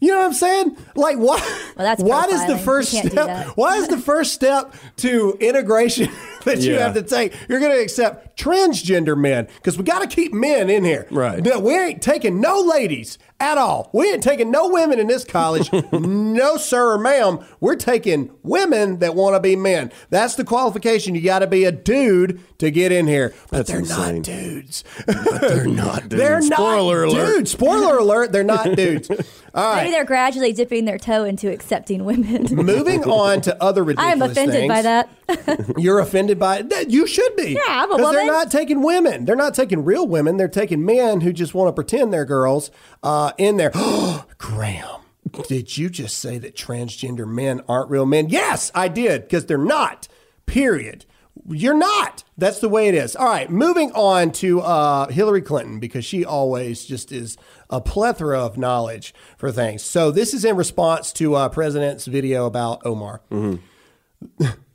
You 0.00 0.10
know 0.10 0.18
what 0.18 0.26
I'm 0.26 0.32
saying? 0.34 0.76
Like 0.96 1.16
why? 1.16 1.36
Well, 1.76 1.86
that's 1.86 2.02
why 2.02 2.26
does 2.26 2.46
the 2.46 2.54
profiling. 2.54 2.64
first 2.64 2.92
can't 2.92 3.04
do 3.04 3.10
step? 3.12 3.26
that. 3.26 3.46
Why 3.56 3.76
is 3.76 3.88
the 3.88 3.96
first 3.98 4.34
step 4.34 4.74
to 4.98 5.36
integration 5.40 6.10
that 6.44 6.60
you 6.60 6.74
Yeah. 6.74 6.80
have 6.80 6.94
to 6.94 7.02
take? 7.02 7.32
You're 7.48 7.60
going 7.60 7.72
to 7.72 7.80
accept 7.80 8.23
transgender 8.36 9.16
men 9.16 9.46
because 9.56 9.76
we 9.78 9.84
got 9.84 10.00
to 10.00 10.06
keep 10.14 10.32
men 10.32 10.70
in 10.70 10.84
here. 10.84 11.06
Right. 11.10 11.42
No, 11.42 11.58
we 11.60 11.76
ain't 11.78 12.02
taking 12.02 12.40
no 12.40 12.60
ladies 12.60 13.18
at 13.40 13.58
all. 13.58 13.90
We 13.92 14.10
ain't 14.12 14.22
taking 14.22 14.50
no 14.50 14.68
women 14.68 14.98
in 14.98 15.06
this 15.08 15.24
college. 15.24 15.70
no 15.92 16.56
sir 16.56 16.92
or 16.94 16.98
ma'am. 16.98 17.44
We're 17.60 17.74
taking 17.76 18.30
women 18.42 18.98
that 19.00 19.14
want 19.14 19.34
to 19.36 19.40
be 19.40 19.56
men. 19.56 19.92
That's 20.10 20.34
the 20.36 20.44
qualification. 20.44 21.14
You 21.14 21.20
got 21.22 21.40
to 21.40 21.46
be 21.46 21.64
a 21.64 21.72
dude 21.72 22.40
to 22.58 22.70
get 22.70 22.92
in 22.92 23.06
here. 23.06 23.34
But 23.50 23.66
That's 23.66 23.70
they're 23.70 23.78
insane. 23.80 24.14
not 24.16 24.24
dudes. 24.24 24.84
but 25.06 25.40
they're 25.40 25.66
not. 25.66 25.94
Dudes. 26.08 26.16
They're 26.16 26.40
not 26.40 26.58
Spoiler 26.58 27.04
alert. 27.04 27.26
dudes. 27.36 27.50
Spoiler 27.50 27.98
alert, 27.98 28.32
they're 28.32 28.42
not 28.44 28.64
dudes. 28.76 29.08
All 29.54 29.74
Maybe 29.76 29.84
right. 29.86 29.90
they're 29.90 30.04
gradually 30.04 30.52
dipping 30.52 30.84
their 30.84 30.98
toe 30.98 31.24
into 31.24 31.50
accepting 31.52 32.04
women. 32.04 32.46
Moving 32.54 33.04
on 33.04 33.40
to 33.42 33.62
other 33.62 33.82
ridiculous 33.84 34.10
I 34.10 34.12
am 34.12 34.22
offended 34.22 34.54
things. 34.54 34.68
by 34.68 34.82
that. 34.82 35.74
You're 35.78 36.00
offended 36.00 36.38
by 36.38 36.58
it. 36.68 36.90
You 36.90 37.06
should 37.06 37.34
be. 37.36 37.52
Yeah, 37.52 37.60
I'm 37.68 37.90
a 37.92 37.96
'Cause 37.96 38.14
They're 38.24 38.32
not 38.32 38.50
taking 38.50 38.82
women. 38.82 39.24
They're 39.24 39.36
not 39.36 39.54
taking 39.54 39.84
real 39.84 40.06
women. 40.06 40.36
They're 40.36 40.48
taking 40.48 40.84
men 40.84 41.20
who 41.20 41.32
just 41.32 41.54
want 41.54 41.68
to 41.68 41.72
pretend 41.72 42.12
they're 42.12 42.24
girls 42.24 42.70
uh, 43.02 43.32
in 43.38 43.56
there. 43.56 43.70
Graham, 44.38 45.02
did 45.48 45.76
you 45.76 45.90
just 45.90 46.18
say 46.18 46.38
that 46.38 46.56
transgender 46.56 47.26
men 47.26 47.62
aren't 47.68 47.90
real 47.90 48.06
men? 48.06 48.28
Yes, 48.28 48.70
I 48.74 48.88
did, 48.88 49.22
because 49.22 49.46
they're 49.46 49.58
not. 49.58 50.08
Period. 50.46 51.06
You're 51.48 51.74
not. 51.74 52.24
That's 52.38 52.60
the 52.60 52.68
way 52.68 52.88
it 52.88 52.94
is. 52.94 53.16
All 53.16 53.26
right, 53.26 53.50
moving 53.50 53.90
on 53.92 54.30
to 54.32 54.60
uh, 54.60 55.08
Hillary 55.08 55.42
Clinton 55.42 55.78
because 55.80 56.04
she 56.04 56.24
always 56.24 56.84
just 56.84 57.12
is 57.12 57.36
a 57.68 57.80
plethora 57.80 58.38
of 58.38 58.56
knowledge 58.56 59.12
for 59.36 59.50
things. 59.50 59.82
So 59.82 60.10
this 60.10 60.32
is 60.32 60.44
in 60.44 60.56
response 60.56 61.12
to 61.14 61.34
uh, 61.34 61.48
President's 61.48 62.06
video 62.06 62.46
about 62.46 62.84
Omar. 62.86 63.20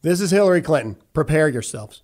This 0.02 0.22
is 0.22 0.32
Hillary 0.32 0.62
Clinton. 0.62 0.96
Prepare 1.12 1.50
yourselves. 1.50 2.04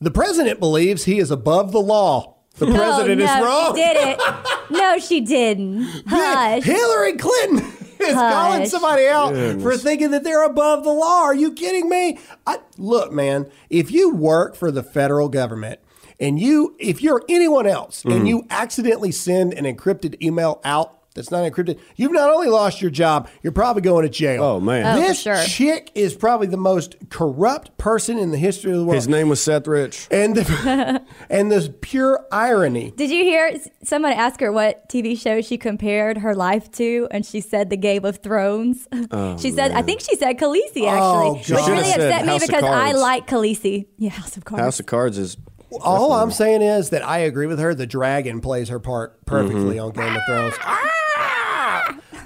The 0.00 0.10
president 0.10 0.60
believes 0.60 1.04
he 1.04 1.18
is 1.18 1.30
above 1.30 1.72
the 1.72 1.80
law. 1.80 2.36
The 2.56 2.66
president 2.66 3.18
no, 3.20 3.24
is 3.24 3.44
wrong. 3.44 3.76
She 3.76 3.82
did 3.82 3.96
it. 3.96 4.20
No, 4.70 4.98
she 5.00 5.20
didn't. 5.20 5.82
Hush. 6.06 6.62
Hillary 6.62 7.14
Clinton 7.16 7.58
is 7.98 8.14
calling 8.14 8.66
somebody 8.66 9.08
out 9.08 9.34
for 9.60 9.76
thinking 9.76 10.12
that 10.12 10.22
they're 10.22 10.44
above 10.44 10.84
the 10.84 10.92
law. 10.92 11.22
Are 11.24 11.34
you 11.34 11.52
kidding 11.52 11.88
me? 11.88 12.20
I, 12.46 12.58
look, 12.78 13.10
man, 13.12 13.50
if 13.68 13.90
you 13.90 14.14
work 14.14 14.54
for 14.54 14.70
the 14.70 14.84
federal 14.84 15.28
government 15.28 15.80
and 16.20 16.38
you, 16.38 16.76
if 16.78 17.02
you're 17.02 17.22
anyone 17.28 17.66
else 17.66 18.04
Mm-hmm. 18.04 18.16
and 18.16 18.28
you 18.28 18.46
accidentally 18.48 19.10
send 19.10 19.54
an 19.54 19.64
encrypted 19.64 20.22
email 20.22 20.60
out 20.64 20.99
that's 21.14 21.30
not 21.30 21.50
encrypted, 21.50 21.78
you've 21.96 22.12
not 22.12 22.30
only 22.30 22.48
lost 22.48 22.80
your 22.80 22.90
job, 22.90 23.28
you're 23.42 23.52
probably 23.52 23.82
going 23.82 24.04
to 24.04 24.08
jail. 24.08 24.42
Oh, 24.44 24.60
man. 24.60 24.96
Oh, 24.96 25.00
this 25.00 25.20
sure. 25.22 25.42
chick 25.44 25.90
is 25.94 26.14
probably 26.14 26.46
the 26.46 26.56
most 26.56 26.96
corrupt 27.10 27.76
person 27.78 28.16
in 28.18 28.30
the 28.30 28.38
history 28.38 28.70
of 28.72 28.78
the 28.78 28.84
world. 28.84 28.94
His 28.94 29.08
name 29.08 29.28
was 29.28 29.40
Seth 29.42 29.66
Rich. 29.66 30.06
and 30.10 30.36
the, 30.36 31.02
and 31.30 31.50
the 31.50 31.74
pure 31.80 32.24
irony. 32.30 32.92
Did 32.96 33.10
you 33.10 33.24
hear 33.24 33.46
s- 33.52 33.68
someone 33.82 34.12
ask 34.12 34.40
her 34.40 34.52
what 34.52 34.88
TV 34.88 35.18
show 35.20 35.40
she 35.40 35.58
compared 35.58 36.18
her 36.18 36.34
life 36.34 36.70
to? 36.72 37.08
And 37.10 37.26
she 37.26 37.40
said 37.40 37.70
The 37.70 37.76
Game 37.76 38.04
of 38.04 38.18
Thrones. 38.18 38.86
Oh, 39.12 39.36
she 39.38 39.50
said, 39.50 39.72
I 39.72 39.82
think 39.82 40.00
she 40.02 40.14
said 40.16 40.38
Khaleesi, 40.38 40.82
Oh, 40.82 41.34
actually. 41.36 41.56
God. 41.56 41.68
which 41.68 41.68
really 41.68 41.90
upset 41.92 42.22
me 42.26 42.28
House 42.32 42.46
because 42.46 42.62
I 42.62 42.92
like 42.92 43.26
Khaleesi. 43.26 43.86
Yeah, 43.98 44.10
House 44.10 44.36
of 44.36 44.44
Cards. 44.44 44.62
House 44.62 44.80
of 44.80 44.86
Cards 44.86 45.18
is. 45.18 45.36
All 45.80 46.12
I'm 46.12 46.30
saying 46.30 46.62
is 46.62 46.90
that 46.90 47.06
I 47.06 47.18
agree 47.18 47.46
with 47.46 47.58
her. 47.58 47.74
The 47.74 47.86
dragon 47.86 48.40
plays 48.40 48.68
her 48.68 48.80
part 48.80 49.24
perfectly 49.24 49.76
mm-hmm. 49.76 49.86
on 49.86 49.92
Game 49.92 50.16
of 50.16 50.22
Thrones. 50.26 50.54
Ah! 50.62 50.80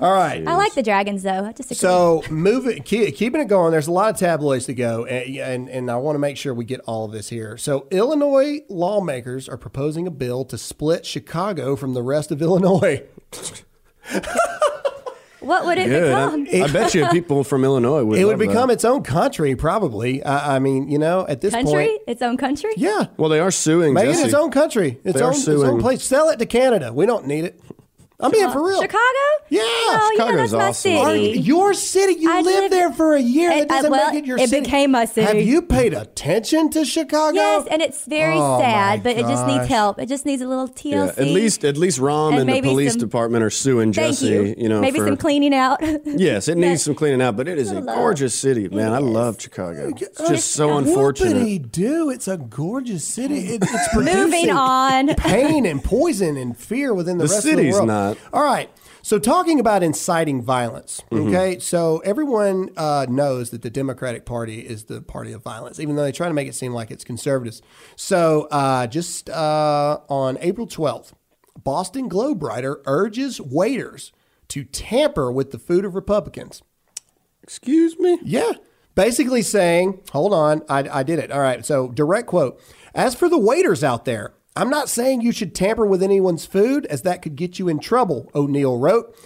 All 0.01 0.13
right. 0.13 0.47
I 0.47 0.57
like 0.57 0.75
the 0.75 0.83
dragons, 0.83 1.23
though. 1.23 1.45
I 1.45 1.53
disagree. 1.53 1.77
So 1.77 2.23
moving, 2.29 2.83
keep, 2.83 3.15
keeping 3.15 3.41
it 3.41 3.47
going. 3.47 3.71
There's 3.71 3.87
a 3.87 3.93
lot 3.93 4.11
of 4.11 4.19
tabloids 4.19 4.67
to 4.67 4.75
go, 4.75 5.05
and, 5.05 5.37
and 5.37 5.69
and 5.69 5.91
I 5.91 5.97
want 5.97 6.17
to 6.17 6.19
make 6.19 6.37
sure 6.37 6.53
we 6.53 6.65
get 6.65 6.81
all 6.81 7.05
of 7.05 7.13
this 7.13 7.29
here. 7.29 7.57
So 7.57 7.87
Illinois 7.91 8.61
lawmakers 8.69 9.49
are 9.49 9.57
proposing 9.57 10.07
a 10.07 10.11
bill 10.11 10.45
to 10.47 10.59
split 10.59 11.07
Chicago 11.07 11.77
from 11.77 11.95
the 11.95 12.03
rest 12.03 12.33
of 12.33 12.43
Illinois. 12.43 13.05
what 15.47 15.65
would 15.67 15.79
it 15.79 15.89
Good. 15.89 16.09
become? 16.09 16.47
I, 16.53 16.65
I 16.65 16.73
bet 16.73 16.95
you 16.95 17.07
people 17.13 17.45
from 17.45 17.65
Illinois 17.65 18.03
would. 18.05 18.19
It 18.19 18.25
would 18.25 18.33
love 18.33 18.39
that. 18.41 18.47
become 18.49 18.71
its 18.71 18.85
own 18.85 19.03
country, 19.03 19.55
probably. 19.57 20.23
I, 20.25 20.57
I 20.57 20.59
mean, 20.59 20.89
you 20.91 20.99
know, 20.99 21.27
at 21.29 21.41
this 21.41 21.53
country? 21.55 21.73
point, 21.89 22.03
Its 22.07 22.23
own 22.23 22.37
country? 22.37 22.73
yeah, 22.77 23.07
Well, 23.17 23.29
they 23.31 23.41
are 23.41 23.51
suing. 23.51 23.95
make 23.95 24.07
it 24.07 24.17
its 24.19 24.35
own 24.35 24.51
country, 24.51 24.99
its 25.05 25.15
They 25.19 25.21
are 25.25 25.29
own, 25.29 25.35
its 25.35 25.49
own 25.49 25.81
place. 25.81 26.03
Sell 26.05 26.29
it 26.31 26.39
to 26.39 26.47
Canada. 26.47 26.93
We 26.93 27.07
don't 27.07 27.27
need 27.27 27.45
it. 27.45 27.61
I'm 28.21 28.31
being 28.31 28.49
for 28.51 28.65
real. 28.65 28.81
Chicago? 28.81 29.03
Yeah, 29.49 29.61
Oh, 29.65 30.11
yeah, 30.17 30.25
Chicago's 30.25 30.51
that's 30.53 30.53
my 30.53 30.69
awesome. 30.69 30.97
Are- 30.99 31.11
city. 31.17 31.41
your 31.41 31.75
city, 31.75 32.15
you 32.21 32.31
I 32.31 32.41
lived 32.43 32.63
live- 32.63 32.71
there 32.71 32.93
for 32.93 33.15
a 33.15 33.21
year. 33.21 33.51
That 33.51 33.59
It- 33.59 33.71
uh, 33.71 33.75
doesn't 33.75 33.91
well, 33.91 34.13
make 34.13 34.23
it 34.23 34.27
your 34.27 34.39
it 34.39 34.49
city. 34.51 34.63
became 34.63 34.91
my 34.93 35.05
city. 35.05 35.27
Have 35.27 35.41
you 35.45 35.61
paid 35.63 35.95
attention 35.95 36.71
to 36.71 36.85
Chicago? 36.85 37.35
Yes, 37.35 37.67
and 37.71 37.83
it's 37.83 38.05
very 38.07 38.37
Oh, 38.39 38.59
sad, 38.61 39.01
my 39.01 39.03
but 39.03 39.17
it 39.19 39.27
just 39.27 39.47
needs 39.47 39.59
gosh. 39.61 39.69
help. 39.69 40.01
It 40.01 40.07
just 40.09 40.25
needs 40.27 40.43
a 40.43 40.47
little 40.47 40.69
TLC. 40.69 40.91
Yeah, 41.17 41.23
at 41.25 41.29
least, 41.29 41.65
at 41.65 41.77
least 41.77 41.99
Rahm 41.99 42.31
And 42.31 42.39
and, 42.41 42.49
the 42.49 42.53
maybe 42.53 42.69
police 42.69 42.93
some- 42.93 43.01
department 43.01 43.43
are 43.43 43.51
suing 43.51 43.93
Thank 43.93 44.15
Jussie. 44.15 44.57
you. 44.59 44.69
know, 44.69 44.81
maybe 44.81 45.01
for, 45.01 45.07
some 45.07 45.17
cleaning 45.17 45.53
out. 45.55 45.81
Yes, 46.07 46.47
it 46.49 46.57
needs 46.57 46.83
some 46.83 46.95
cleaning 46.95 47.21
out, 47.21 47.37
but 47.37 47.49
it 47.49 47.59
is 47.59 47.73
a 47.73 47.81
love- 47.81 47.97
gorgeous 47.97 48.35
city, 48.39 48.69
man. 48.69 48.93
I 48.93 48.99
love 48.99 49.41
Chicago. 49.41 49.93
It's 50.01 50.21
Uh, 50.21 50.29
just 50.29 50.53
so 50.53 50.69
What 50.69 50.85
unfortunate. 50.87 51.35
did 51.35 51.47
he 51.49 51.59
do? 51.59 52.11
It's 52.11 52.29
a 52.29 52.37
gorgeous 52.39 53.05
city. 53.05 53.55
It, 53.55 53.63
it's 53.65 53.89
producing 53.93 54.23
Moving 54.23 54.51
on. 54.51 55.09
pain 55.17 55.67
and 55.67 55.83
poison 55.83 56.37
and 56.37 56.57
fear 56.57 56.95
within 56.95 57.19
the, 57.19 57.25
The 57.25 57.31
rest 57.35 57.45
of 57.45 57.51
the 57.51 57.57
city's 57.59 57.75
world. 57.75 57.89
All 58.33 58.45
right. 58.45 58.71
So 59.03 59.19
talking 59.19 59.61
about 59.61 59.83
inciting 59.83 60.41
violence, 60.43 61.03
Mm-hmm. 61.11 61.29
okay. 61.29 61.59
So 61.59 61.99
everyone 62.07 62.71
uh, 62.77 63.07
knows 63.09 63.51
that 63.51 63.61
the 63.63 63.69
Democratic 63.71 64.25
Party 64.25 64.61
is 64.61 64.85
the 64.85 65.03
party 65.03 65.33
of 65.33 65.43
violence, 65.43 65.79
even 65.79 65.97
though 65.97 66.05
they 66.05 66.13
try 66.13 66.29
to 66.29 66.35
make 66.35 66.49
it 66.49 66.55
seem 66.55 66.73
like 66.73 66.91
it's 66.91 67.05
conservatives. 67.05 67.61
So 67.97 68.49
uh, 68.51 68.87
just 68.87 69.29
uh, 69.29 69.99
on 70.09 70.39
April 70.41 70.67
twelfth, 70.67 71.15
Boston 71.63 72.09
Globe 72.09 72.43
writer 72.43 72.81
urges 72.87 73.41
waiters 73.41 74.11
to 74.49 74.65
tamper 74.65 75.31
with 75.31 75.51
the 75.51 75.59
food 75.59 75.85
of 75.85 75.95
Republicans. 75.95 76.63
Excuse 77.43 77.99
me. 77.99 78.19
Yeah. 78.23 78.53
Basically 78.95 79.43
saying, 79.43 80.01
hold 80.13 80.33
on, 80.33 80.63
I, 80.69 80.89
I 80.91 81.03
did 81.03 81.19
it. 81.19 81.31
All 81.33 81.41
right. 81.41 81.65
So, 81.67 81.89
direct 81.89 82.29
quote 82.29 82.61
As 82.95 83.15
for 83.15 83.29
the 83.29 83.39
waiters 83.39 83.83
out 83.85 84.05
there, 84.05 84.35
I'm 84.57 84.71
not 84.71 84.89
saying 84.89 85.23
you 85.23 85.33
should 85.33 85.55
tamper 85.55 85.85
with 85.85 86.03
anyone's 86.03 86.47
food, 86.47 86.87
as 86.87 87.03
that 87.03 87.23
could 87.23 87.35
get 87.35 87.59
you 87.59 87.69
in 87.69 87.81
trouble, 87.81 88.31
O'Neill 88.35 88.79
wrote. 88.79 89.17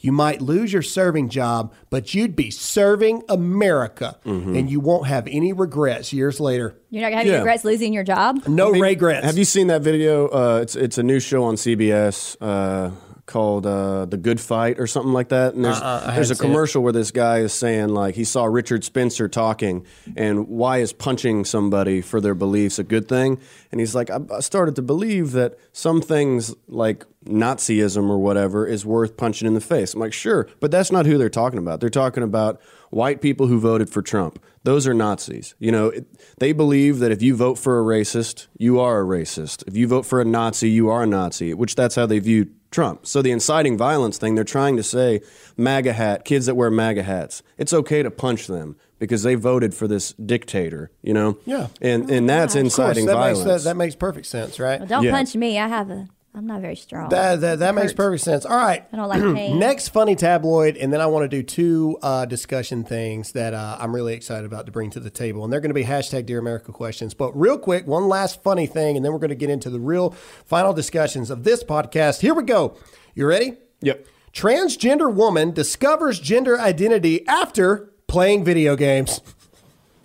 You 0.00 0.12
might 0.12 0.42
lose 0.42 0.70
your 0.70 0.82
serving 0.82 1.30
job, 1.30 1.72
but 1.88 2.12
you'd 2.12 2.36
be 2.36 2.50
serving 2.50 3.22
America, 3.30 4.18
and 4.24 4.68
you 4.70 4.78
won't 4.78 5.06
have 5.06 5.26
any 5.28 5.54
regrets 5.54 6.12
years 6.12 6.38
later. 6.40 6.76
You're 6.90 7.00
not 7.00 7.08
gonna 7.08 7.16
have 7.22 7.26
any 7.26 7.36
regrets 7.38 7.64
losing 7.64 7.94
your 7.94 8.04
job. 8.04 8.46
No 8.46 8.68
I 8.68 8.72
mean, 8.72 8.82
regrets. 8.82 9.24
Have 9.24 9.38
you 9.38 9.46
seen 9.46 9.68
that 9.68 9.80
video? 9.80 10.28
Uh, 10.28 10.58
it's 10.60 10.76
it's 10.76 10.98
a 10.98 11.02
new 11.02 11.20
show 11.20 11.44
on 11.44 11.54
CBS 11.54 12.36
uh, 12.42 12.90
called 13.26 13.66
uh, 13.66 14.04
"The 14.04 14.16
Good 14.16 14.40
Fight" 14.40 14.78
or 14.78 14.86
something 14.86 15.12
like 15.12 15.28
that. 15.28 15.54
And 15.54 15.64
there's 15.64 15.80
Uh-uh, 15.80 16.12
there's 16.14 16.30
a 16.30 16.34
hadn't 16.34 16.44
it. 16.44 16.50
commercial 16.50 16.82
where 16.82 16.92
this 16.92 17.10
guy 17.10 17.38
is 17.38 17.52
saying 17.52 17.88
like 17.88 18.14
he 18.14 18.24
saw 18.24 18.44
Richard 18.44 18.84
Spencer 18.84 19.28
talking, 19.28 19.86
and 20.16 20.48
why 20.48 20.78
is 20.78 20.92
punching 20.92 21.44
somebody 21.44 22.00
for 22.00 22.20
their 22.20 22.34
beliefs 22.34 22.78
a 22.78 22.84
good 22.84 23.08
thing? 23.08 23.38
And 23.72 23.80
he's 23.80 23.94
like, 23.94 24.10
I, 24.10 24.20
I 24.34 24.40
started 24.40 24.76
to 24.76 24.82
believe 24.82 25.32
that 25.32 25.58
some 25.72 26.00
things 26.00 26.54
like 26.68 27.04
Nazism 27.24 28.08
or 28.10 28.18
whatever 28.18 28.66
is 28.66 28.84
worth 28.84 29.16
punching 29.16 29.46
in 29.48 29.54
the 29.54 29.60
face. 29.60 29.94
I'm 29.94 30.00
like, 30.00 30.12
sure, 30.12 30.48
but 30.60 30.70
that's 30.70 30.92
not 30.92 31.06
who 31.06 31.18
they're 31.18 31.30
talking 31.30 31.58
about. 31.58 31.80
They're 31.80 31.90
talking 31.90 32.22
about 32.22 32.60
white 32.90 33.20
people 33.20 33.46
who 33.46 33.58
voted 33.58 33.90
for 33.90 34.02
Trump. 34.02 34.38
Those 34.64 34.86
are 34.86 34.94
Nazis. 34.94 35.54
You 35.58 35.70
know, 35.72 35.88
it, 35.88 36.06
they 36.38 36.52
believe 36.52 36.98
that 36.98 37.12
if 37.12 37.22
you 37.22 37.36
vote 37.36 37.58
for 37.58 37.78
a 37.78 37.82
racist, 37.82 38.48
you 38.58 38.80
are 38.80 39.00
a 39.00 39.04
racist. 39.04 39.62
If 39.66 39.76
you 39.76 39.86
vote 39.86 40.04
for 40.06 40.20
a 40.20 40.24
Nazi, 40.24 40.70
you 40.70 40.88
are 40.88 41.02
a 41.02 41.06
Nazi, 41.06 41.54
which 41.54 41.74
that's 41.76 41.94
how 41.94 42.06
they 42.06 42.18
view 42.18 42.50
Trump. 42.70 43.06
So 43.06 43.22
the 43.22 43.30
inciting 43.30 43.76
violence 43.78 44.18
thing, 44.18 44.34
they're 44.34 44.42
trying 44.42 44.76
to 44.78 44.82
say 44.82 45.20
MAGA 45.56 45.92
hat, 45.92 46.24
kids 46.24 46.46
that 46.46 46.54
wear 46.56 46.70
MAGA 46.70 47.02
hats, 47.04 47.42
it's 47.58 47.72
okay 47.72 48.02
to 48.02 48.10
punch 48.10 48.46
them 48.48 48.76
because 48.98 49.22
they 49.22 49.34
voted 49.34 49.74
for 49.74 49.86
this 49.86 50.12
dictator, 50.14 50.90
you 51.02 51.12
know? 51.14 51.36
Yeah. 51.44 51.68
And 51.82 52.10
and 52.10 52.28
that's 52.28 52.54
Of 52.54 52.62
course, 52.62 52.78
inciting 52.78 53.06
that 53.06 53.12
makes, 53.18 53.38
violence. 53.40 53.64
that, 53.64 53.70
that 53.70 53.76
makes 53.76 53.94
perfect 53.94 54.26
sense, 54.26 54.58
right? 54.58 54.80
Well, 54.80 54.88
don't 54.88 55.04
Yeah. 55.04 55.10
punch 55.12 55.36
me. 55.36 55.58
I 55.58 55.68
have 55.68 55.90
a. 55.90 56.08
I'm 56.36 56.46
not 56.48 56.60
very 56.62 56.74
strong. 56.74 57.10
That, 57.10 57.40
that, 57.42 57.58
that 57.60 57.76
makes 57.76 57.92
perfect 57.92 58.24
sense. 58.24 58.44
All 58.44 58.56
right. 58.56 58.84
I 58.92 58.96
don't 58.96 59.08
like 59.08 59.22
pain. 59.36 59.58
Next 59.58 59.90
funny 59.90 60.16
tabloid, 60.16 60.76
and 60.76 60.92
then 60.92 61.00
I 61.00 61.06
want 61.06 61.22
to 61.22 61.28
do 61.28 61.44
two 61.44 61.96
uh, 62.02 62.24
discussion 62.24 62.82
things 62.82 63.32
that 63.32 63.54
uh, 63.54 63.76
I'm 63.78 63.94
really 63.94 64.14
excited 64.14 64.44
about 64.44 64.66
to 64.66 64.72
bring 64.72 64.90
to 64.90 65.00
the 65.00 65.10
table, 65.10 65.44
and 65.44 65.52
they're 65.52 65.60
going 65.60 65.70
to 65.70 65.74
be 65.74 65.84
hashtag 65.84 66.26
Dear 66.26 66.40
America 66.40 66.72
questions. 66.72 67.14
But 67.14 67.38
real 67.38 67.56
quick, 67.56 67.86
one 67.86 68.08
last 68.08 68.42
funny 68.42 68.66
thing, 68.66 68.96
and 68.96 69.04
then 69.04 69.12
we're 69.12 69.20
going 69.20 69.28
to 69.28 69.36
get 69.36 69.48
into 69.48 69.70
the 69.70 69.78
real 69.78 70.10
final 70.44 70.72
discussions 70.72 71.30
of 71.30 71.44
this 71.44 71.62
podcast. 71.62 72.20
Here 72.20 72.34
we 72.34 72.42
go. 72.42 72.76
You 73.14 73.26
ready? 73.26 73.56
Yep. 73.82 74.04
Transgender 74.32 75.14
woman 75.14 75.52
discovers 75.52 76.18
gender 76.18 76.58
identity 76.58 77.24
after 77.28 77.92
playing 78.08 78.42
video 78.44 78.74
games. 78.74 79.20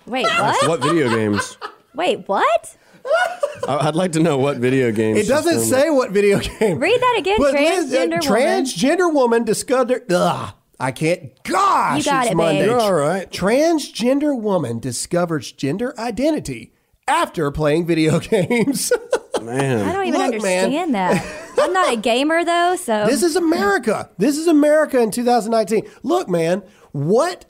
Wait, 0.06 0.26
what? 0.26 0.68
What 0.68 0.82
video 0.84 1.10
games? 1.10 1.58
Wait, 1.96 2.28
what? 2.28 2.78
I- 3.68 3.88
I'd 3.88 3.96
like 3.96 4.14
to 4.14 4.20
know 4.20 4.38
what 4.38 4.58
video 4.58 4.92
game. 4.92 5.16
It 5.18 5.28
doesn't 5.28 5.60
she's 5.60 5.70
say 5.70 5.90
what 5.90 6.12
video 6.12 6.40
game. 6.60 6.80
Read 6.80 7.00
that 7.00 7.16
again. 7.20 7.36
But 7.38 7.54
Transgender 7.56 8.22
Liz, 8.22 8.28
uh, 8.30 8.32
woman. 8.34 8.66
transgender 8.66 9.14
woman 9.14 9.44
discovered. 9.44 10.12
Ugh, 10.12 10.54
I 10.80 10.92
can't. 10.92 11.44
Gosh, 11.44 12.00
You 12.06 12.12
got 12.12 12.24
it's 12.24 12.32
it, 12.32 12.36
babe. 12.36 12.38
Monday. 12.38 12.66
You're 12.66 12.80
all 12.80 12.94
right. 12.94 13.30
Transgender 13.32 14.40
woman 14.40 14.80
discovers 14.80 15.52
gender 15.52 15.94
identity 16.00 16.74
after 17.08 17.52
playing 17.52 17.86
video 17.86 18.20
games. 18.20 18.92
Man. 19.42 19.88
I 19.88 19.94
don't 19.94 20.06
even 20.06 20.20
Look, 20.20 20.42
man. 20.42 20.66
understand 20.66 20.96
that. 20.96 21.54
I'm 21.60 21.74
not 21.74 21.94
a 21.94 21.98
gamer 21.98 22.44
though, 22.44 22.76
so 22.76 23.06
this 23.06 23.24
is 23.24 23.36
America. 23.36 24.10
This 24.18 24.38
is 24.38 24.48
America 24.48 25.00
in 25.00 25.12
2019. 25.12 25.90
Look, 26.04 26.28
man, 26.30 26.62
what 26.92 27.46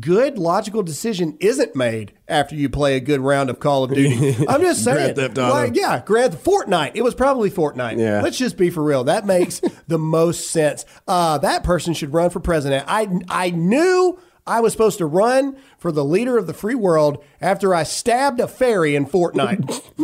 good 0.00 0.38
logical 0.38 0.82
decision 0.82 1.36
isn't 1.40 1.74
made 1.76 2.12
after 2.28 2.54
you 2.54 2.68
play 2.70 2.96
a 2.96 3.00
good 3.00 3.20
round 3.20 3.50
of 3.50 3.60
Call 3.60 3.84
of 3.84 3.92
Duty? 3.92 4.36
I'm 4.48 4.60
just 4.62 4.84
saying. 4.84 5.14
Grand 5.14 5.16
Theft 5.16 5.38
Auto. 5.38 5.52
Like, 5.52 5.74
yeah, 5.76 6.02
Grand 6.04 6.34
Fortnite. 6.34 6.92
It 6.94 7.02
was 7.02 7.14
probably 7.14 7.50
Fortnite. 7.50 7.98
Yeah. 7.98 8.22
Let's 8.22 8.38
just 8.38 8.56
be 8.56 8.70
for 8.70 8.82
real. 8.82 9.04
That 9.04 9.26
makes 9.26 9.60
the 9.88 9.98
most 9.98 10.50
sense. 10.50 10.84
Uh, 11.08 11.38
that 11.38 11.64
person 11.64 11.94
should 11.94 12.12
run 12.12 12.30
for 12.30 12.40
president. 12.40 12.84
I 12.88 13.08
I 13.28 13.50
knew 13.50 14.18
I 14.46 14.60
was 14.60 14.72
supposed 14.72 14.98
to 14.98 15.06
run 15.06 15.56
for 15.78 15.92
the 15.92 16.04
leader 16.04 16.38
of 16.38 16.46
the 16.46 16.54
free 16.54 16.74
world 16.74 17.22
after 17.40 17.74
I 17.74 17.82
stabbed 17.82 18.40
a 18.40 18.48
fairy 18.48 18.96
in 18.96 19.06
Fortnite. 19.06 19.82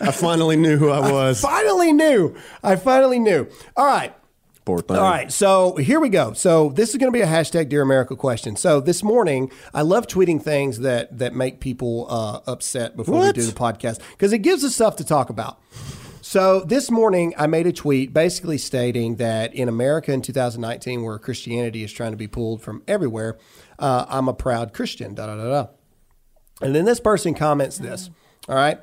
I 0.00 0.10
finally 0.12 0.56
knew 0.56 0.76
who 0.76 0.90
I 0.90 1.10
was. 1.10 1.40
finally 1.40 1.92
knew. 1.92 2.36
I 2.62 2.76
finally 2.76 3.18
knew. 3.18 3.48
All 3.76 3.86
right. 3.86 4.14
Poor 4.66 4.80
thing. 4.80 4.96
All 4.96 5.02
right, 5.04 5.30
so 5.30 5.76
here 5.76 6.00
we 6.00 6.08
go. 6.08 6.32
So 6.32 6.70
this 6.70 6.90
is 6.90 6.96
going 6.96 7.10
to 7.10 7.16
be 7.16 7.22
a 7.22 7.26
hashtag 7.26 7.68
Dear 7.68 7.82
America 7.82 8.16
question. 8.16 8.56
So 8.56 8.80
this 8.80 9.04
morning, 9.04 9.52
I 9.72 9.82
love 9.82 10.08
tweeting 10.08 10.42
things 10.42 10.80
that 10.80 11.16
that 11.18 11.34
make 11.36 11.60
people 11.60 12.08
uh, 12.10 12.40
upset 12.48 12.96
before 12.96 13.14
What? 13.14 13.36
we 13.36 13.42
do 13.42 13.46
the 13.46 13.52
podcast 13.52 14.00
because 14.10 14.32
it 14.32 14.38
gives 14.38 14.64
us 14.64 14.74
stuff 14.74 14.96
to 14.96 15.04
talk 15.04 15.30
about. 15.30 15.60
So 16.20 16.62
this 16.64 16.90
morning, 16.90 17.32
I 17.38 17.46
made 17.46 17.68
a 17.68 17.72
tweet 17.72 18.12
basically 18.12 18.58
stating 18.58 19.16
that 19.16 19.54
in 19.54 19.68
America 19.68 20.12
in 20.12 20.20
2019, 20.20 21.04
where 21.04 21.16
Christianity 21.20 21.84
is 21.84 21.92
trying 21.92 22.10
to 22.10 22.16
be 22.16 22.26
pulled 22.26 22.60
from 22.60 22.82
everywhere, 22.88 23.38
uh, 23.78 24.06
I'm 24.08 24.26
a 24.26 24.34
proud 24.34 24.74
Christian. 24.74 25.14
Da 25.14 25.26
da 25.26 25.36
da 25.36 25.48
da. 25.48 25.66
And 26.60 26.74
then 26.74 26.84
this 26.86 26.98
person 26.98 27.34
comments 27.34 27.78
this. 27.78 28.10
All 28.48 28.56
right. 28.56 28.80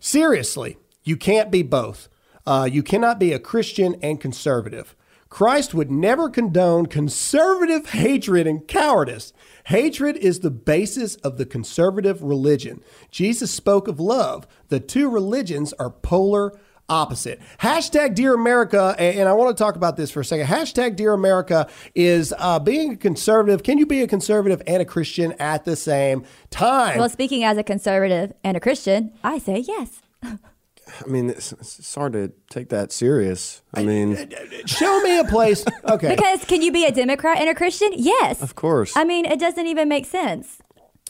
Seriously, 0.00 0.78
you 1.04 1.18
can't 1.18 1.50
be 1.50 1.62
both. 1.62 2.08
Uh, 2.46 2.66
you 2.70 2.82
cannot 2.82 3.18
be 3.18 3.34
a 3.34 3.38
Christian 3.38 3.96
and 4.02 4.18
conservative. 4.18 4.96
Christ 5.28 5.74
would 5.74 5.90
never 5.90 6.30
condone 6.30 6.86
conservative 6.86 7.90
hatred 7.90 8.46
and 8.46 8.66
cowardice. 8.66 9.32
Hatred 9.64 10.16
is 10.16 10.40
the 10.40 10.50
basis 10.50 11.16
of 11.16 11.38
the 11.38 11.46
conservative 11.46 12.22
religion. 12.22 12.82
Jesus 13.10 13.50
spoke 13.50 13.88
of 13.88 13.98
love. 13.98 14.46
The 14.68 14.80
two 14.80 15.10
religions 15.10 15.72
are 15.74 15.90
polar 15.90 16.58
opposite. 16.88 17.40
Hashtag 17.58 18.14
Dear 18.14 18.34
America, 18.34 18.94
and 18.98 19.28
I 19.28 19.32
want 19.32 19.56
to 19.56 19.60
talk 19.60 19.76
about 19.76 19.96
this 19.96 20.10
for 20.10 20.20
a 20.20 20.24
second. 20.24 20.46
Hashtag 20.46 20.96
Dear 20.96 21.12
America 21.12 21.68
is 21.94 22.32
uh, 22.38 22.58
being 22.60 22.92
a 22.92 22.96
conservative. 22.96 23.62
Can 23.62 23.78
you 23.78 23.86
be 23.86 24.02
a 24.02 24.06
conservative 24.06 24.62
and 24.66 24.80
a 24.80 24.84
Christian 24.84 25.32
at 25.32 25.64
the 25.64 25.76
same 25.76 26.24
time? 26.50 26.98
well, 26.98 27.08
speaking 27.08 27.44
as 27.44 27.58
a 27.58 27.64
conservative 27.64 28.32
and 28.44 28.56
a 28.56 28.60
Christian, 28.60 29.12
I 29.24 29.38
say 29.38 29.58
yes. 29.58 30.00
I 31.04 31.08
mean, 31.08 31.30
it's, 31.30 31.52
it's 31.52 31.94
hard 31.94 32.12
to 32.12 32.32
take 32.50 32.68
that 32.68 32.92
serious. 32.92 33.62
I 33.74 33.82
mean, 33.82 34.30
Show 34.66 35.00
me 35.00 35.18
a 35.18 35.24
place. 35.24 35.64
Okay. 35.88 36.14
Because 36.14 36.44
can 36.44 36.62
you 36.62 36.72
be 36.72 36.84
a 36.84 36.90
Democrat 36.92 37.38
and 37.38 37.48
a 37.48 37.54
Christian? 37.54 37.90
Yes. 37.94 38.42
of 38.42 38.54
course. 38.54 38.96
I 38.96 39.04
mean, 39.04 39.24
it 39.24 39.38
doesn't 39.38 39.66
even 39.66 39.88
make 39.88 40.04
sense. 40.06 40.58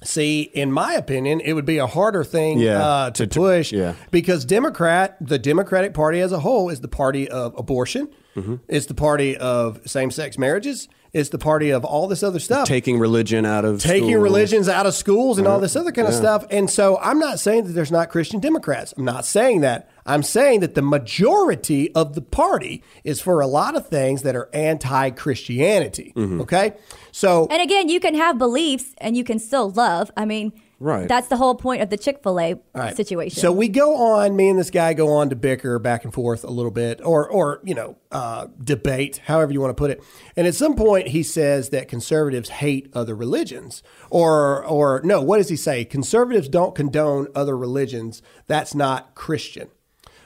See, 0.05 0.43
in 0.43 0.71
my 0.71 0.93
opinion, 0.95 1.41
it 1.41 1.55
would 1.55 1.65
be 1.65 1.79
a 1.79 1.87
harder 1.87 2.23
thing 2.25 2.59
Yeah, 2.59 2.85
uh, 2.87 3.11
to, 3.13 3.27
to- 3.27 3.27
to- 3.27 3.41
push 3.41 3.73
yeah. 3.73 3.95
because 4.11 4.45
Democrat, 4.45 5.17
the 5.21 5.39
Democratic 5.39 5.95
Party 5.95 6.21
as 6.21 6.33
a 6.33 6.41
whole, 6.41 6.69
is 6.69 6.81
the 6.83 6.89
party 6.89 7.29
of 7.29 7.55
abortion. 7.59 8.09
Mm-hmm. 8.37 8.57
It's 8.69 8.85
the 8.87 8.95
party 8.95 9.37
of 9.39 9.81
same-sex 9.89 10.37
marriages. 10.37 10.89
It's 11.17 11.31
the 11.31 11.39
party 11.39 11.71
of 11.71 11.83
all 11.83 12.09
this 12.09 12.23
other 12.23 12.39
stuff. 12.39 12.69
Taking 12.69 12.99
religion 12.99 13.47
out 13.47 13.65
of 13.65 13.81
taking 13.81 14.11
school. 14.11 14.21
religions 14.21 14.69
out 14.69 14.85
of 14.85 14.95
schools 14.95 15.39
and 15.39 15.47
all 15.49 15.59
this 15.59 15.75
other 15.75 15.91
kind 15.91 16.07
of 16.07 16.13
stuff. 16.13 16.45
And 16.51 16.69
so 16.69 16.99
I'm 16.99 17.19
not 17.19 17.41
saying 17.41 17.65
that 17.65 17.73
there's 17.73 17.91
not 17.91 18.11
Christian 18.11 18.39
Democrats. 18.39 18.93
I'm 18.99 19.05
not 19.07 19.25
saying 19.25 19.63
that. 19.63 19.89
I'm 20.05 20.23
saying 20.23 20.61
that 20.61 20.75
the 20.75 20.83
majority 20.83 21.93
of 21.95 22.15
the 22.15 22.21
party 22.21 22.83
is 23.03 23.21
for 23.23 23.41
a 23.41 23.47
lot 23.47 23.75
of 23.75 23.89
things 23.89 24.23
that 24.23 24.37
are 24.37 24.51
anti 24.53 25.11
Christianity. 25.11 26.13
Mm-hmm. 26.15 26.43
Okay. 26.43 26.75
So 27.13 27.49
And 27.51 27.63
again, 27.63 27.89
you 27.89 27.99
can 27.99 28.15
have 28.15 28.37
beliefs 28.37 28.95
and 28.99 29.17
you 29.17 29.25
can 29.25 29.39
still 29.39 29.71
love. 29.71 30.11
I 30.19 30.27
mean, 30.27 30.53
Right. 30.79 31.09
that's 31.09 31.29
the 31.29 31.39
whole 31.39 31.55
point 31.55 31.81
of 31.81 31.89
the 31.89 31.97
Chick 31.97 32.23
fil 32.23 32.39
A 32.39 32.61
right. 32.75 32.95
situation. 32.95 33.41
So 33.41 33.51
we 33.51 33.69
go 33.69 33.97
on, 33.97 34.37
me 34.37 34.51
and 34.51 34.59
this 34.59 34.71
guy 34.71 34.93
go 34.93 35.15
on 35.15 35.31
to 35.31 35.37
bicker 35.37 35.79
back 35.79 36.05
and 36.05 36.13
forth 36.13 36.45
a 36.45 36.51
little 36.51 36.71
bit, 36.71 37.01
or, 37.03 37.29
or 37.29 37.61
you 37.65 37.75
know, 37.75 37.97
uh, 38.13 38.49
debate, 38.63 39.23
however 39.25 39.53
you 39.53 39.61
want 39.61 39.71
to 39.71 39.81
put 39.81 39.91
it. 39.91 40.03
And 40.37 40.47
at 40.47 40.55
some 40.55 40.77
point, 40.77 41.09
he 41.09 41.23
says 41.23 41.71
that 41.71 41.89
conservatives 41.89 42.51
hate 42.51 42.91
other 42.93 43.15
religions, 43.15 43.83
or, 44.11 44.65
or 44.67 45.01
no, 45.03 45.23
what 45.23 45.39
does 45.39 45.49
he 45.49 45.57
say? 45.57 45.85
Conservatives 45.85 46.49
don't 46.49 46.75
condone 46.75 47.29
other 47.35 47.57
religions. 47.57 48.21
That's 48.47 48.75
not 48.75 49.15
Christian. 49.15 49.69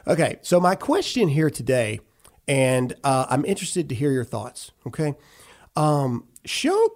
Okay, 0.07 0.39
so 0.43 0.59
my 0.59 0.75
question 0.75 1.29
here 1.29 1.51
today, 1.51 2.01
and 2.49 2.95
uh, 3.05 3.27
I'm 3.29 3.45
interested 3.45 3.89
to 3.91 3.95
hear 3.95 4.11
your 4.11 4.25
thoughts. 4.25 4.73
Okay, 4.87 5.15
um, 5.77 6.27
show 6.45 6.89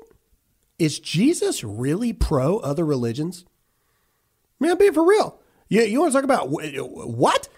is 0.78 0.98
Jesus 0.98 1.62
really 1.64 2.12
pro 2.12 2.58
other 2.58 2.84
religions? 2.84 3.44
Man, 4.60 4.76
be 4.78 4.90
for 4.90 5.06
real. 5.06 5.40
You, 5.68 5.82
you 5.82 6.00
want 6.00 6.12
to 6.12 6.16
talk 6.16 6.24
about 6.24 6.48
what? 6.50 7.48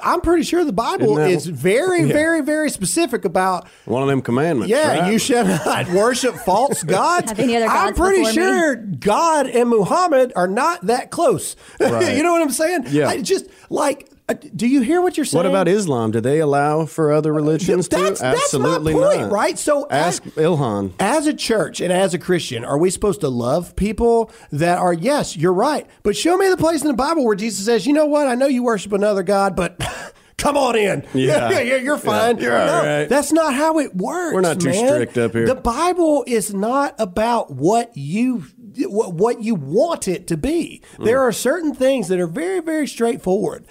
I'm 0.00 0.20
pretty 0.20 0.42
sure 0.42 0.64
the 0.64 0.72
Bible 0.72 1.12
Isn't 1.12 1.16
that- 1.16 1.30
is 1.30 1.46
very, 1.46 2.02
Yeah. 2.02 2.12
very, 2.12 2.42
very 2.42 2.68
specific 2.68 3.24
about. 3.24 3.66
One 3.86 4.02
of 4.02 4.08
them 4.08 4.20
commandments. 4.20 4.70
Yeah, 4.70 4.98
right? 5.00 5.12
you 5.12 5.18
shall 5.18 5.44
not 5.46 5.88
worship 5.92 6.34
false 6.34 6.82
gods. 6.82 7.30
Have 7.30 7.38
any 7.40 7.56
other 7.56 7.66
I'm 7.66 7.94
pretty 7.94 8.18
before 8.18 8.28
me? 8.30 8.34
sure 8.34 8.76
God 8.76 9.46
and 9.46 9.70
Muhammad 9.70 10.32
are 10.36 10.48
not 10.48 10.86
that 10.86 11.10
close. 11.10 11.56
Right. 11.80 12.16
you 12.16 12.22
know 12.22 12.32
what 12.32 12.42
I'm 12.42 12.50
saying? 12.50 12.84
Yeah. 12.90 13.08
I 13.08 13.22
just 13.22 13.46
like, 13.70 14.10
uh, 14.28 14.34
do 14.54 14.66
you 14.66 14.80
hear 14.80 15.00
what 15.00 15.16
you're 15.16 15.24
saying? 15.24 15.38
What 15.38 15.46
about 15.46 15.68
Islam? 15.68 16.10
Do 16.10 16.20
they 16.20 16.40
allow 16.40 16.84
for 16.86 17.12
other 17.12 17.32
religions 17.32 17.88
That's- 17.88 18.18
that's 18.20 18.52
my 18.54 18.70
Absolutely 18.70 18.94
point, 18.94 19.20
not. 19.22 19.30
right? 19.32 19.58
So 19.58 19.86
ask 19.88 20.26
as- 20.26 20.32
Ilhan. 20.32 20.92
As 20.98 21.26
a 21.26 21.32
church 21.34 21.80
and 21.80 21.92
as 21.92 22.12
a 22.12 22.18
Christian, 22.18 22.64
are 22.64 22.76
we 22.78 22.90
supposed 22.90 23.20
to 23.20 23.28
love 23.28 23.76
people 23.76 24.30
that 24.50 24.78
are, 24.78 24.92
yes, 24.92 25.36
you're 25.36 25.52
right, 25.52 25.86
but 26.02 26.16
show 26.16 26.36
me 26.36 26.48
the 26.48 26.56
place 26.56 26.82
in 26.82 26.88
the 26.88 26.94
Bible 26.94 27.24
where 27.24 27.36
Jesus 27.36 27.64
says, 27.64 27.86
you 27.86 27.92
know 27.92 28.06
what, 28.06 28.26
I 28.26 28.34
know 28.34 28.46
you 28.46 28.62
worship 28.64 28.92
another 28.92 29.22
God, 29.22 29.54
but 29.54 29.80
come 30.38 30.56
on 30.56 30.76
in. 30.76 31.06
Yeah. 31.14 31.50
yeah, 31.60 31.76
you're 31.76 31.96
fine. 31.98 32.38
Yeah, 32.38 32.42
you're 32.42 32.58
all 32.58 32.66
no, 32.66 32.98
right. 33.00 33.08
That's 33.08 33.32
not 33.32 33.54
how 33.54 33.78
it 33.78 33.94
works. 33.94 34.34
We're 34.34 34.40
not 34.40 34.60
too 34.60 34.70
man. 34.70 34.88
strict 34.88 35.18
up 35.18 35.32
here. 35.32 35.46
The 35.46 35.54
Bible 35.54 36.24
is 36.26 36.52
not 36.52 36.94
about 36.98 37.52
what 37.52 37.96
you 37.96 38.44
what 38.78 39.14
what 39.14 39.42
you 39.42 39.54
want 39.54 40.06
it 40.08 40.26
to 40.26 40.36
be. 40.36 40.82
Mm. 40.98 41.04
There 41.06 41.20
are 41.22 41.32
certain 41.32 41.74
things 41.74 42.08
that 42.08 42.18
are 42.20 42.26
very 42.26 42.60
very 42.60 42.86
straightforward. 42.86 43.64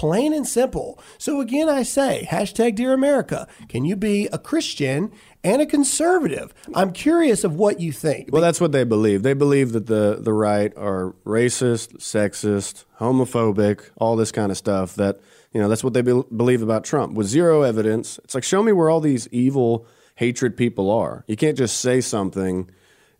Plain 0.00 0.32
and 0.32 0.48
simple. 0.48 0.98
So 1.18 1.42
again, 1.42 1.68
I 1.68 1.82
say, 1.82 2.26
hashtag 2.30 2.74
Dear 2.74 2.94
America, 2.94 3.46
can 3.68 3.84
you 3.84 3.96
be 3.96 4.28
a 4.28 4.38
Christian 4.38 5.12
and 5.44 5.60
a 5.60 5.66
conservative? 5.66 6.54
I'm 6.74 6.94
curious 6.94 7.44
of 7.44 7.56
what 7.56 7.80
you 7.80 7.92
think. 7.92 8.30
Well, 8.32 8.40
that's 8.40 8.62
what 8.62 8.72
they 8.72 8.84
believe. 8.84 9.22
They 9.22 9.34
believe 9.34 9.72
that 9.72 9.88
the, 9.88 10.16
the 10.18 10.32
right 10.32 10.74
are 10.74 11.14
racist, 11.26 11.98
sexist, 11.98 12.86
homophobic, 12.98 13.90
all 13.98 14.16
this 14.16 14.32
kind 14.32 14.50
of 14.50 14.56
stuff. 14.56 14.94
That 14.94 15.20
you 15.52 15.60
know, 15.60 15.68
that's 15.68 15.84
what 15.84 15.92
they 15.92 16.00
be- 16.00 16.24
believe 16.34 16.62
about 16.62 16.82
Trump. 16.82 17.12
With 17.12 17.26
zero 17.26 17.60
evidence, 17.60 18.18
it's 18.24 18.34
like 18.34 18.42
show 18.42 18.62
me 18.62 18.72
where 18.72 18.88
all 18.88 19.00
these 19.00 19.28
evil, 19.30 19.86
hatred 20.14 20.56
people 20.56 20.90
are. 20.90 21.26
You 21.28 21.36
can't 21.36 21.58
just 21.58 21.78
say 21.78 22.00
something 22.00 22.70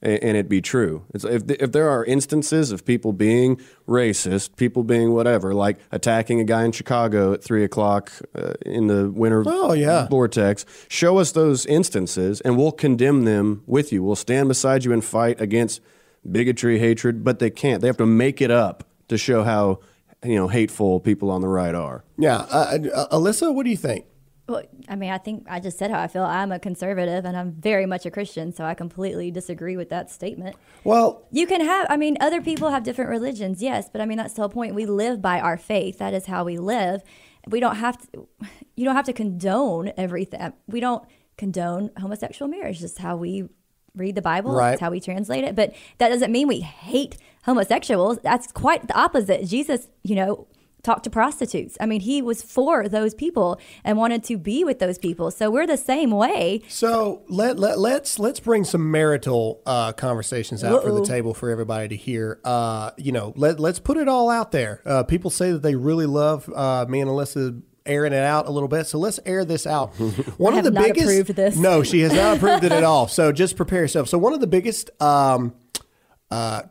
and, 0.02 0.36
it 0.36 0.48
be 0.48 0.60
true. 0.62 1.04
It's, 1.12 1.24
if 1.24 1.42
if 1.50 1.72
there 1.72 1.88
are 1.88 2.04
instances 2.04 2.72
of 2.72 2.84
people 2.84 3.12
being 3.12 3.60
racist, 3.86 4.56
people 4.56 4.82
being 4.82 5.12
whatever, 5.12 5.52
like 5.54 5.78
attacking 5.92 6.40
a 6.40 6.44
guy 6.44 6.64
in 6.64 6.72
Chicago 6.72 7.32
at 7.32 7.44
three 7.44 7.64
o'clock 7.64 8.10
uh, 8.34 8.54
in 8.64 8.86
the 8.86 9.10
winter 9.10 9.42
Oh, 9.46 9.72
yeah. 9.72 10.08
vortex, 10.08 10.64
show 10.88 11.18
us 11.18 11.32
those 11.32 11.66
instances, 11.66 12.40
and 12.40 12.56
we'll 12.56 12.72
condemn 12.72 13.24
them 13.24 13.62
with 13.66 13.92
you. 13.92 14.02
We'll 14.02 14.16
stand 14.16 14.48
beside 14.48 14.84
you 14.84 14.92
and 14.92 15.04
fight 15.04 15.40
against 15.40 15.80
bigotry, 16.30 16.78
hatred. 16.78 17.22
But 17.24 17.38
they 17.38 17.50
can't. 17.50 17.80
They 17.80 17.86
have 17.86 17.98
to 17.98 18.06
make 18.06 18.40
it 18.40 18.50
up 18.50 18.84
to 19.08 19.18
show 19.18 19.42
how 19.44 19.80
you 20.24 20.36
know 20.36 20.48
hateful 20.48 21.00
people 21.00 21.30
on 21.30 21.40
the 21.40 21.48
right 21.48 21.74
are. 21.74 22.04
yeah, 22.18 22.36
uh, 22.50 22.78
uh, 22.94 23.08
Alyssa, 23.18 23.54
what 23.54 23.64
do 23.64 23.70
you 23.70 23.76
think? 23.76 24.04
Well, 24.50 24.62
I 24.88 24.96
mean, 24.96 25.10
I 25.10 25.18
think 25.18 25.46
I 25.48 25.60
just 25.60 25.78
said 25.78 25.90
how 25.90 26.00
I 26.00 26.08
feel. 26.08 26.24
I'm 26.24 26.50
a 26.50 26.58
conservative 26.58 27.24
and 27.24 27.36
I'm 27.36 27.52
very 27.52 27.86
much 27.86 28.04
a 28.04 28.10
Christian, 28.10 28.52
so 28.52 28.64
I 28.64 28.74
completely 28.74 29.30
disagree 29.30 29.76
with 29.76 29.90
that 29.90 30.10
statement. 30.10 30.56
Well, 30.82 31.26
You 31.30 31.46
can 31.46 31.60
have, 31.60 31.86
I 31.88 31.96
mean, 31.96 32.16
other 32.20 32.42
people 32.42 32.70
have 32.70 32.82
different 32.82 33.10
religions, 33.10 33.62
yes, 33.62 33.88
but 33.90 34.00
I 34.00 34.06
mean, 34.06 34.18
that's 34.18 34.34
the 34.34 34.42
whole 34.42 34.48
point. 34.48 34.74
We 34.74 34.86
live 34.86 35.22
by 35.22 35.40
our 35.40 35.56
faith. 35.56 35.98
That 35.98 36.14
is 36.14 36.26
how 36.26 36.44
we 36.44 36.58
live. 36.58 37.02
We 37.46 37.60
don't 37.60 37.76
have 37.76 37.96
to, 38.10 38.28
you 38.76 38.84
don't 38.84 38.96
have 38.96 39.06
to 39.06 39.12
condone 39.12 39.92
everything. 39.96 40.52
We 40.66 40.80
don't 40.80 41.04
condone 41.38 41.90
homosexual 41.98 42.50
marriage. 42.50 42.80
Just 42.80 42.98
how 42.98 43.16
we 43.16 43.48
read 43.94 44.14
the 44.14 44.22
Bible. 44.22 44.52
Right. 44.52 44.70
That's 44.70 44.80
how 44.80 44.90
we 44.90 45.00
translate 45.00 45.44
it. 45.44 45.54
But 45.54 45.74
that 45.98 46.08
doesn't 46.08 46.32
mean 46.32 46.48
we 46.48 46.60
hate 46.60 47.16
homosexuals. 47.44 48.18
That's 48.22 48.50
quite 48.52 48.88
the 48.88 48.98
opposite. 48.98 49.46
Jesus, 49.46 49.88
you 50.02 50.16
know, 50.16 50.48
talked 50.82 51.04
to 51.04 51.10
prostitutes. 51.10 51.76
I 51.80 51.86
mean, 51.86 52.00
he 52.00 52.22
was 52.22 52.42
for 52.42 52.88
those 52.88 53.14
people 53.14 53.60
and 53.84 53.98
wanted 53.98 54.24
to 54.24 54.38
be 54.38 54.64
with 54.64 54.78
those 54.78 54.98
people. 54.98 55.30
So 55.30 55.50
we're 55.50 55.66
the 55.66 55.76
same 55.76 56.10
way. 56.10 56.62
So 56.68 57.22
let, 57.28 57.58
let 57.58 57.78
let's 57.78 58.18
let's 58.18 58.40
bring 58.40 58.64
some 58.64 58.90
marital 58.90 59.62
uh, 59.66 59.92
conversations 59.92 60.64
out 60.64 60.82
for 60.82 60.92
the 60.92 61.04
table 61.04 61.34
for 61.34 61.50
everybody 61.50 61.88
to 61.88 61.96
hear. 61.96 62.40
Uh, 62.44 62.90
you 62.96 63.12
know, 63.12 63.32
let 63.36 63.60
let's 63.60 63.78
put 63.78 63.96
it 63.96 64.08
all 64.08 64.30
out 64.30 64.52
there. 64.52 64.82
Uh, 64.84 65.02
people 65.02 65.30
say 65.30 65.52
that 65.52 65.62
they 65.62 65.74
really 65.74 66.06
love 66.06 66.48
uh, 66.54 66.86
me 66.88 67.00
and 67.00 67.10
Alyssa 67.10 67.62
airing 67.86 68.12
it 68.12 68.22
out 68.22 68.46
a 68.46 68.50
little 68.50 68.68
bit. 68.68 68.86
So 68.86 68.98
let's 68.98 69.20
air 69.26 69.44
this 69.44 69.66
out. 69.66 69.94
One 70.38 70.56
of 70.56 70.64
the 70.64 70.70
biggest 70.70 71.04
approved 71.04 71.34
this. 71.34 71.56
No, 71.56 71.82
she 71.82 72.00
has 72.00 72.12
not 72.12 72.36
approved 72.36 72.64
it 72.64 72.72
at 72.72 72.84
all. 72.84 73.08
So 73.08 73.32
just 73.32 73.56
prepare 73.56 73.80
yourself. 73.80 74.08
So 74.08 74.18
one 74.18 74.32
of 74.32 74.40
the 74.40 74.46
biggest 74.46 74.90
um, 75.02 75.54
uh, 76.30 76.62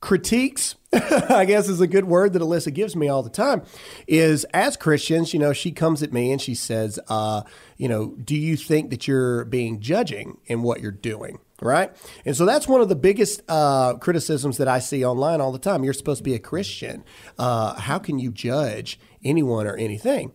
critiques, 0.00 0.76
I 0.92 1.44
guess 1.44 1.68
is 1.68 1.80
a 1.80 1.86
good 1.86 2.04
word 2.04 2.32
that 2.32 2.42
Alyssa 2.42 2.72
gives 2.72 2.96
me 2.96 3.08
all 3.08 3.22
the 3.22 3.30
time, 3.30 3.62
is 4.06 4.44
as 4.52 4.76
Christians, 4.76 5.32
you 5.32 5.40
know, 5.40 5.52
she 5.52 5.70
comes 5.72 6.02
at 6.02 6.12
me 6.12 6.32
and 6.32 6.40
she 6.40 6.54
says, 6.54 6.98
uh, 7.08 7.42
you 7.76 7.88
know, 7.88 8.16
do 8.22 8.36
you 8.36 8.56
think 8.56 8.90
that 8.90 9.06
you're 9.06 9.44
being 9.44 9.80
judging 9.80 10.38
in 10.46 10.62
what 10.62 10.80
you're 10.80 10.90
doing? 10.90 11.38
Right. 11.62 11.94
And 12.24 12.34
so 12.34 12.46
that's 12.46 12.66
one 12.66 12.80
of 12.80 12.88
the 12.88 12.96
biggest 12.96 13.42
uh, 13.46 13.94
criticisms 13.98 14.56
that 14.56 14.66
I 14.66 14.78
see 14.78 15.04
online 15.04 15.42
all 15.42 15.52
the 15.52 15.58
time. 15.58 15.84
You're 15.84 15.92
supposed 15.92 16.20
to 16.20 16.24
be 16.24 16.34
a 16.34 16.38
Christian. 16.38 17.04
Uh, 17.38 17.78
how 17.78 17.98
can 17.98 18.18
you 18.18 18.32
judge 18.32 18.98
anyone 19.22 19.66
or 19.66 19.76
anything? 19.76 20.32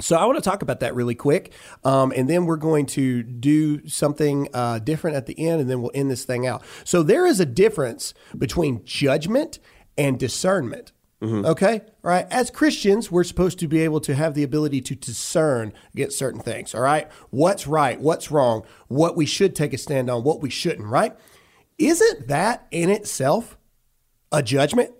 So 0.00 0.16
I 0.16 0.24
want 0.24 0.36
to 0.36 0.42
talk 0.42 0.62
about 0.62 0.80
that 0.80 0.94
really 0.94 1.14
quick, 1.14 1.52
um, 1.84 2.12
and 2.16 2.28
then 2.28 2.46
we're 2.46 2.56
going 2.56 2.86
to 2.86 3.22
do 3.22 3.86
something 3.86 4.48
uh, 4.54 4.78
different 4.78 5.16
at 5.16 5.26
the 5.26 5.38
end, 5.38 5.60
and 5.60 5.70
then 5.70 5.82
we'll 5.82 5.92
end 5.94 6.10
this 6.10 6.24
thing 6.24 6.46
out. 6.46 6.62
So 6.84 7.02
there 7.02 7.26
is 7.26 7.38
a 7.38 7.46
difference 7.46 8.14
between 8.36 8.84
judgment 8.84 9.58
and 9.98 10.18
discernment. 10.18 10.92
Okay, 11.44 11.80
all 12.02 12.10
right. 12.10 12.26
As 12.30 12.50
Christians, 12.50 13.10
we're 13.10 13.24
supposed 13.24 13.58
to 13.58 13.68
be 13.68 13.80
able 13.80 14.00
to 14.00 14.14
have 14.14 14.32
the 14.32 14.42
ability 14.42 14.80
to 14.80 14.94
discern 14.94 15.74
against 15.92 16.16
certain 16.16 16.40
things. 16.40 16.74
All 16.74 16.80
right, 16.80 17.10
what's 17.28 17.66
right, 17.66 18.00
what's 18.00 18.30
wrong, 18.30 18.64
what 18.88 19.16
we 19.16 19.26
should 19.26 19.54
take 19.54 19.74
a 19.74 19.78
stand 19.78 20.08
on, 20.08 20.24
what 20.24 20.40
we 20.40 20.48
shouldn't. 20.48 20.88
Right? 20.88 21.14
Isn't 21.76 22.28
that 22.28 22.66
in 22.70 22.88
itself 22.88 23.58
a 24.32 24.42
judgment? 24.42 24.92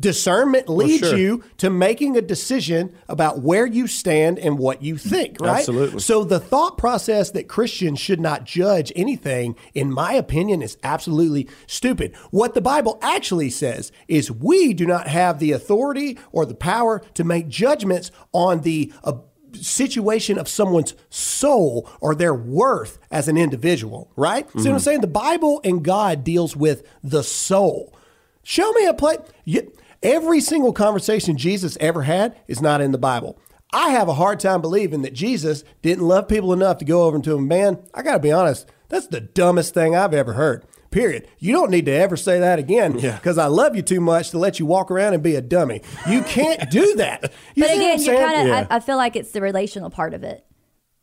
Discernment 0.00 0.68
leads 0.68 1.08
sure. 1.08 1.16
you 1.16 1.44
to 1.58 1.70
making 1.70 2.16
a 2.16 2.20
decision 2.20 2.92
about 3.08 3.42
where 3.42 3.64
you 3.64 3.86
stand 3.86 4.40
and 4.40 4.58
what 4.58 4.82
you 4.82 4.96
think, 4.96 5.40
right? 5.40 5.60
Absolutely. 5.60 6.00
So 6.00 6.24
the 6.24 6.40
thought 6.40 6.76
process 6.76 7.30
that 7.30 7.46
Christians 7.46 8.00
should 8.00 8.18
not 8.18 8.44
judge 8.44 8.92
anything, 8.96 9.54
in 9.72 9.92
my 9.92 10.14
opinion, 10.14 10.62
is 10.62 10.76
absolutely 10.82 11.48
stupid. 11.68 12.12
What 12.32 12.54
the 12.54 12.60
Bible 12.60 12.98
actually 13.02 13.50
says 13.50 13.92
is 14.08 14.32
we 14.32 14.74
do 14.74 14.84
not 14.84 15.06
have 15.06 15.38
the 15.38 15.52
authority 15.52 16.18
or 16.32 16.44
the 16.44 16.56
power 16.56 17.00
to 17.14 17.22
make 17.22 17.46
judgments 17.46 18.10
on 18.32 18.62
the 18.62 18.92
uh, 19.04 19.12
situation 19.52 20.38
of 20.38 20.48
someone's 20.48 20.94
soul 21.08 21.88
or 22.00 22.16
their 22.16 22.34
worth 22.34 22.98
as 23.12 23.28
an 23.28 23.36
individual, 23.36 24.10
right? 24.16 24.50
See 24.58 24.68
what 24.68 24.74
I'm 24.74 24.80
saying? 24.80 25.02
The 25.02 25.06
Bible 25.06 25.60
and 25.62 25.84
God 25.84 26.24
deals 26.24 26.56
with 26.56 26.82
the 27.04 27.22
soul. 27.22 27.96
Show 28.42 28.70
me 28.72 28.86
a 28.86 28.94
place. 28.94 29.18
You, 29.44 29.72
every 30.04 30.40
single 30.40 30.72
conversation 30.72 31.36
Jesus 31.36 31.76
ever 31.80 32.02
had 32.02 32.36
is 32.46 32.62
not 32.62 32.80
in 32.80 32.92
the 32.92 32.98
Bible. 32.98 33.38
I 33.72 33.90
have 33.90 34.06
a 34.08 34.14
hard 34.14 34.38
time 34.38 34.60
believing 34.60 35.02
that 35.02 35.14
Jesus 35.14 35.64
didn't 35.82 36.06
love 36.06 36.28
people 36.28 36.52
enough 36.52 36.78
to 36.78 36.84
go 36.84 37.02
over 37.04 37.18
to 37.18 37.36
him. 37.36 37.48
Man, 37.48 37.82
I 37.92 38.02
got 38.02 38.12
to 38.12 38.18
be 38.20 38.30
honest. 38.30 38.70
That's 38.88 39.08
the 39.08 39.20
dumbest 39.20 39.74
thing 39.74 39.96
I've 39.96 40.14
ever 40.14 40.34
heard. 40.34 40.64
Period. 40.92 41.26
You 41.40 41.52
don't 41.52 41.72
need 41.72 41.86
to 41.86 41.90
ever 41.92 42.16
say 42.16 42.38
that 42.38 42.60
again 42.60 43.00
Yeah. 43.00 43.16
because 43.16 43.36
I 43.36 43.46
love 43.46 43.74
you 43.74 43.82
too 43.82 44.00
much 44.00 44.30
to 44.30 44.38
let 44.38 44.60
you 44.60 44.66
walk 44.66 44.92
around 44.92 45.14
and 45.14 45.24
be 45.24 45.34
a 45.34 45.40
dummy. 45.40 45.82
You 46.08 46.22
can't 46.22 46.70
do 46.70 46.94
that. 46.96 47.32
You 47.56 47.64
but 47.64 47.70
see 47.70 47.76
what 47.76 47.80
again, 47.80 47.90
I'm 47.94 47.98
you 47.98 48.04
saying? 48.04 48.28
kind 48.28 48.40
of, 48.42 48.46
Yeah. 48.46 48.66
I, 48.70 48.76
I 48.76 48.80
feel 48.80 48.96
like 48.96 49.16
it's 49.16 49.32
the 49.32 49.40
relational 49.40 49.90
part 49.90 50.14
of 50.14 50.22
it. 50.22 50.44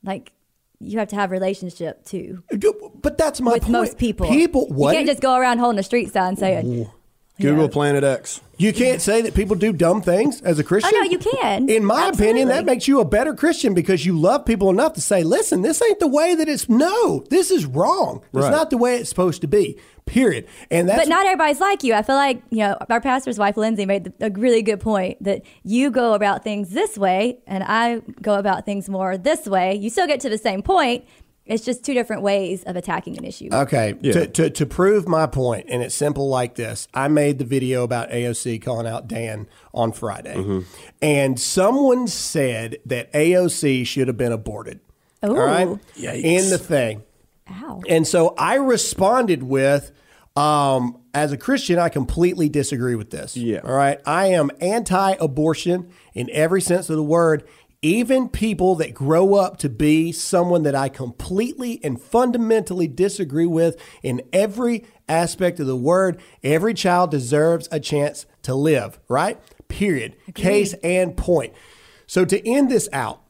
Like, 0.02 0.32
you 0.80 0.98
have 1.00 1.10
to 1.10 1.16
have 1.18 1.30
relationship 1.32 2.06
too 2.06 2.42
But 3.02 3.18
that's 3.18 3.42
my 3.42 3.52
with 3.54 3.64
point. 3.64 3.72
most 3.74 3.98
people. 3.98 4.28
People, 4.30 4.68
what? 4.70 4.92
You 4.92 5.00
can't 5.00 5.08
just 5.10 5.22
go 5.22 5.36
around 5.36 5.58
holding 5.60 5.78
a 5.80 5.84
street 5.84 6.14
sign 6.14 6.38
saying, 6.38 6.90
Google 7.40 7.64
Yeah. 7.66 7.72
Planet 7.72 8.04
X. 8.04 8.42
You 8.58 8.72
can't 8.72 9.02
say 9.02 9.24
that 9.24 9.34
people 9.34 9.56
do 9.56 9.74
dumb 9.74 10.04
things 10.04 10.40
as 10.42 10.60
a 10.60 10.64
Christian. 10.64 10.92
Oh, 10.94 11.00
no, 11.00 11.10
you 11.10 11.18
can. 11.18 11.68
In 11.68 11.84
my 11.84 12.10
opinion, 12.10 12.50
that 12.50 12.64
makes 12.64 12.88
you 12.88 13.00
a 13.00 13.06
better 13.06 13.34
Christian 13.34 13.74
because 13.74 14.06
you 14.06 14.16
love 14.20 14.46
people 14.46 14.70
enough 14.70 14.94
to 14.94 15.02
say, 15.02 15.24
listen, 15.24 15.64
this 15.64 15.82
ain't 15.82 16.00
the 16.00 16.08
way 16.08 16.36
that 16.36 16.48
it's. 16.48 16.70
No, 16.70 17.26
this 17.32 17.50
is 17.50 17.66
wrong. 17.66 18.22
It's 18.34 18.46
not 18.50 18.70
the 18.70 18.78
way 18.78 18.98
it's 18.98 19.10
supposed 19.10 19.42
to 19.42 19.48
be. 19.48 19.80
Period. 20.06 20.46
And 20.70 20.90
that's 20.90 21.00
But 21.00 21.08
not 21.08 21.26
everybody's 21.26 21.60
like 21.60 21.84
you. 21.84 21.94
I 21.94 22.02
feel 22.04 22.16
like, 22.16 22.44
you 22.50 22.60
know, 22.60 22.78
our 22.90 23.00
pastor's 23.02 23.40
wife, 23.40 23.56
Lindsay, 23.58 23.86
made 23.86 24.12
a 24.20 24.30
really 24.32 24.62
good 24.62 24.80
point 24.80 25.24
that 25.24 25.42
you 25.64 25.90
go 25.90 26.14
about 26.14 26.44
things 26.44 26.72
this 26.72 26.98
way 26.98 27.40
and 27.48 27.64
I 27.64 28.02
go 28.22 28.36
about 28.36 28.66
things 28.66 28.90
more 28.90 29.18
this 29.18 29.46
way. 29.48 29.76
You 29.76 29.90
still 29.90 30.08
get 30.08 30.20
to 30.22 30.30
the 30.30 30.38
same 30.40 30.62
point. 30.64 31.06
It's 31.46 31.66
just 31.66 31.84
two 31.84 31.94
different 31.94 32.22
ways 32.22 32.64
of 32.64 32.76
attacking 32.76 33.18
an 33.18 33.26
issue. 33.26 33.50
Okay, 33.52 33.96
Yeah. 34.02 34.14
to, 34.14 34.28
to, 34.28 34.50
to 34.52 34.66
prove 34.66 35.08
my 35.08 35.26
point, 35.26 35.66
and 35.70 35.82
it's 35.82 35.96
simple 35.96 36.30
like 36.30 36.56
this 36.56 36.88
I 36.94 37.08
made 37.08 37.40
the 37.40 37.46
video 37.46 37.84
about 37.84 38.10
AOC 38.12 38.62
calling 38.62 38.88
out 38.88 39.08
Dan 39.08 39.48
on 39.74 39.92
Friday, 39.92 40.36
Mm-hmm. 40.36 40.60
and 41.02 41.40
someone 41.40 42.08
said 42.08 42.78
that 42.86 43.12
AOC 43.14 43.86
should 43.88 44.08
have 44.08 44.18
been 44.18 44.32
aborted. 44.32 44.80
All 45.24 45.36
right? 45.36 45.68
Ooh. 45.68 45.80
Yikes. 45.98 46.24
In 46.24 46.50
the 46.50 46.58
thing. 46.58 47.04
Ow. 47.50 47.82
And 47.90 48.08
so 48.08 48.34
I 48.38 48.56
responded 48.56 49.44
with, 49.44 49.92
um, 50.36 50.98
as 51.14 51.32
a 51.34 51.38
Christian, 51.38 51.78
I 51.78 51.90
completely 51.90 52.48
disagree 52.50 52.96
with 52.96 53.10
this. 53.10 53.36
Yeah. 53.36 53.60
All 53.64 53.74
right. 53.74 54.00
I 54.06 54.28
am 54.28 54.50
anti 54.62 55.12
abortion 55.20 55.90
in 56.14 56.30
every 56.32 56.62
sense 56.62 56.90
of 56.90 56.96
the 56.96 57.04
word. 57.04 57.44
Even 57.84 58.30
people 58.30 58.76
that 58.76 58.94
grow 58.94 59.34
up 59.34 59.58
to 59.58 59.70
be 59.70 60.12
someone 60.12 60.62
that 60.64 60.76
I 60.76 60.88
completely 60.88 61.80
and 61.84 62.00
fundamentally 62.00 62.88
disagree 62.88 63.48
with 63.48 63.76
in 64.04 64.22
every 64.32 64.86
aspect 65.10 65.60
of 65.60 65.66
the 65.66 65.76
word, 65.76 66.22
every 66.44 66.76
child 66.76 67.10
deserves 67.10 67.68
a 67.72 67.80
chance 67.80 68.28
to 68.44 68.54
live, 68.54 69.00
right? 69.08 69.40
Period. 69.68 70.16
Case 70.36 70.74
and 70.84 71.18
point. 71.18 71.54
So 72.06 72.24
to 72.24 72.48
end 72.48 72.70
this 72.70 72.88
out, 72.94 73.24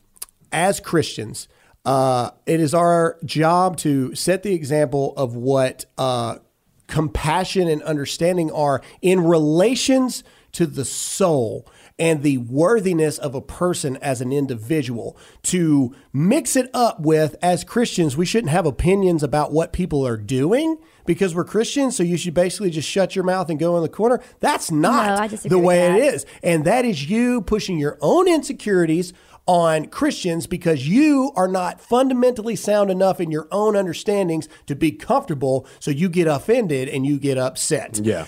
as 0.52 0.82
Christians, 0.82 1.48
uh, 1.86 2.32
it 2.46 2.60
is 2.60 2.74
our 2.74 3.18
job 3.24 3.78
to 3.78 4.14
set 4.16 4.44
the 4.44 4.54
example 4.54 5.14
of 5.16 5.34
what 5.34 5.86
uh, 5.98 6.40
compassion 6.88 7.70
and 7.70 7.82
understanding 7.84 8.52
are 8.52 8.82
in 9.02 9.24
relations 9.24 10.26
to 10.52 10.66
the 10.66 10.84
soul 10.84 11.66
and 12.02 12.24
the 12.24 12.40
worthiness 12.40 13.20
of 13.20 13.36
a 13.36 13.42
person 13.42 13.96
as 13.98 14.22
an 14.22 14.34
individual. 14.34 15.16
To 15.44 15.96
mix 16.12 16.56
it 16.56 16.68
up 16.74 17.00
with, 17.00 17.36
as 17.44 17.64
Christians, 17.64 18.18
we 18.18 18.26
shouldn't 18.26 18.50
have 18.50 18.66
opinions 18.66 19.22
about 19.22 19.54
what 19.54 19.72
people 19.72 20.06
are 20.06 20.18
doing 20.18 20.80
because 21.06 21.36
we're 21.36 21.46
Christians, 21.46 21.96
so 21.96 22.02
you 22.02 22.18
should 22.18 22.34
basically 22.34 22.72
just 22.72 22.90
shut 22.90 23.16
your 23.16 23.24
mouth 23.24 23.52
and 23.52 23.60
go 23.60 23.78
in 23.78 23.84
the 23.84 23.90
corner. 23.90 24.20
That's 24.40 24.72
not 24.72 25.20
I 25.20 25.28
disagree 25.28 25.56
the 25.56 25.64
way 25.64 25.92
it 25.92 26.14
is. 26.14 26.26
And 26.42 26.66
that 26.66 26.86
is 26.86 27.08
you 27.08 27.44
pushing 27.44 27.78
your 27.78 28.00
own 28.02 28.28
insecurities 28.28 29.14
on 29.46 29.86
Christians 29.86 30.48
because 30.48 30.88
you 30.88 31.32
are 31.36 31.48
not 31.48 31.80
fundamentally 31.80 32.56
sound 32.56 32.90
enough 32.90 33.20
in 33.20 33.30
your 33.30 33.48
own 33.52 33.76
understandings 33.76 34.50
to 34.66 34.76
be 34.76 34.92
comfortable, 34.92 35.68
so 35.80 35.92
you 35.92 36.10
get 36.10 36.26
offended 36.26 36.90
and 36.90 37.06
you 37.06 37.20
get 37.20 37.38
upset. 37.38 38.00
Yeah. 38.00 38.26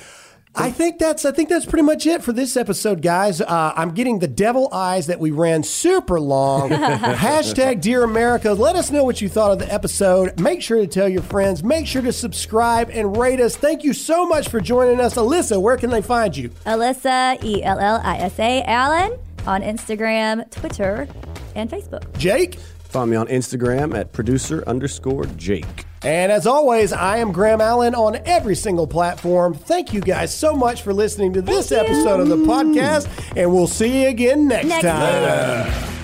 I 0.56 0.70
think 0.72 1.00
that's 1.00 1.26
I 1.26 1.32
think 1.32 1.50
that's 1.50 1.66
pretty 1.66 1.84
much 1.84 2.06
it 2.06 2.22
for 2.24 2.32
this 2.32 2.56
episode, 2.56 3.02
guys. 3.02 3.42
Uh, 3.42 3.74
I'm 3.76 3.92
getting 3.94 4.20
the 4.20 4.28
devil 4.28 4.70
eyes 4.72 5.08
that 5.08 5.20
we 5.20 5.32
ran 5.32 5.64
super 5.64 6.20
long. 6.20 6.70
Hashtag 6.70 7.82
Dear 7.82 8.04
America. 8.04 8.54
Let 8.54 8.76
us 8.76 8.92
know 8.92 9.04
what 9.04 9.20
you 9.20 9.30
thought 9.30 9.52
of 9.52 9.60
the 9.60 9.74
episode. 9.74 10.40
Make 10.40 10.62
sure 10.62 10.78
to 10.80 10.88
tell 10.88 11.10
your 11.10 11.24
friends. 11.24 11.64
Make 11.64 11.88
sure 11.88 12.04
to 12.04 12.14
subscribe 12.14 12.90
and 12.92 13.18
rate 13.18 13.40
us. 13.40 13.56
Thank 13.56 13.84
you 13.84 13.94
so 13.94 14.28
much 14.28 14.50
for 14.50 14.62
joining 14.62 15.00
us, 15.00 15.16
Alyssa. 15.16 15.60
Where 15.60 15.78
can 15.78 15.90
they 15.90 16.02
find 16.02 16.36
you? 16.38 16.50
Alyssa, 16.66 17.44
E 17.44 17.64
L 17.64 17.80
L 17.80 18.00
I 18.04 18.18
S 18.18 18.38
A, 18.38 18.62
Allen, 18.64 19.18
on 19.48 19.62
Instagram, 19.64 20.50
Twitter, 20.52 21.08
and 21.56 21.70
Facebook. 21.70 22.16
Jake. 22.18 22.58
Find 22.94 23.10
me 23.10 23.18
on 23.18 23.26
Instagram 23.26 23.98
at 23.98 24.12
producer 24.12 24.64
underscore 24.68 25.26
Jake. 25.36 25.86
And 26.04 26.32
as 26.32 26.46
always, 26.46 26.94
I 26.94 27.18
am 27.18 27.32
Graham 27.32 27.60
Allen 27.60 27.96
on 27.96 28.18
every 28.26 28.56
single 28.56 28.86
platform. 28.86 29.56
Thank 29.56 29.94
you 29.94 30.00
guys 30.00 30.32
so 30.32 30.54
much 30.54 30.84
for 30.84 30.94
listening 30.94 31.34
to 31.34 31.42
this 31.42 31.70
Thank 31.70 31.90
you. 31.90 31.96
episode 31.96 32.20
of 32.20 32.28
the 32.28 32.38
podcast, 32.38 33.08
and 33.36 33.52
we'll 33.52 33.66
see 33.66 34.04
you 34.04 34.10
again 34.10 34.48
next, 34.48 34.68
Next 34.68 34.84
time. 34.84 35.72
time. 35.72 36.03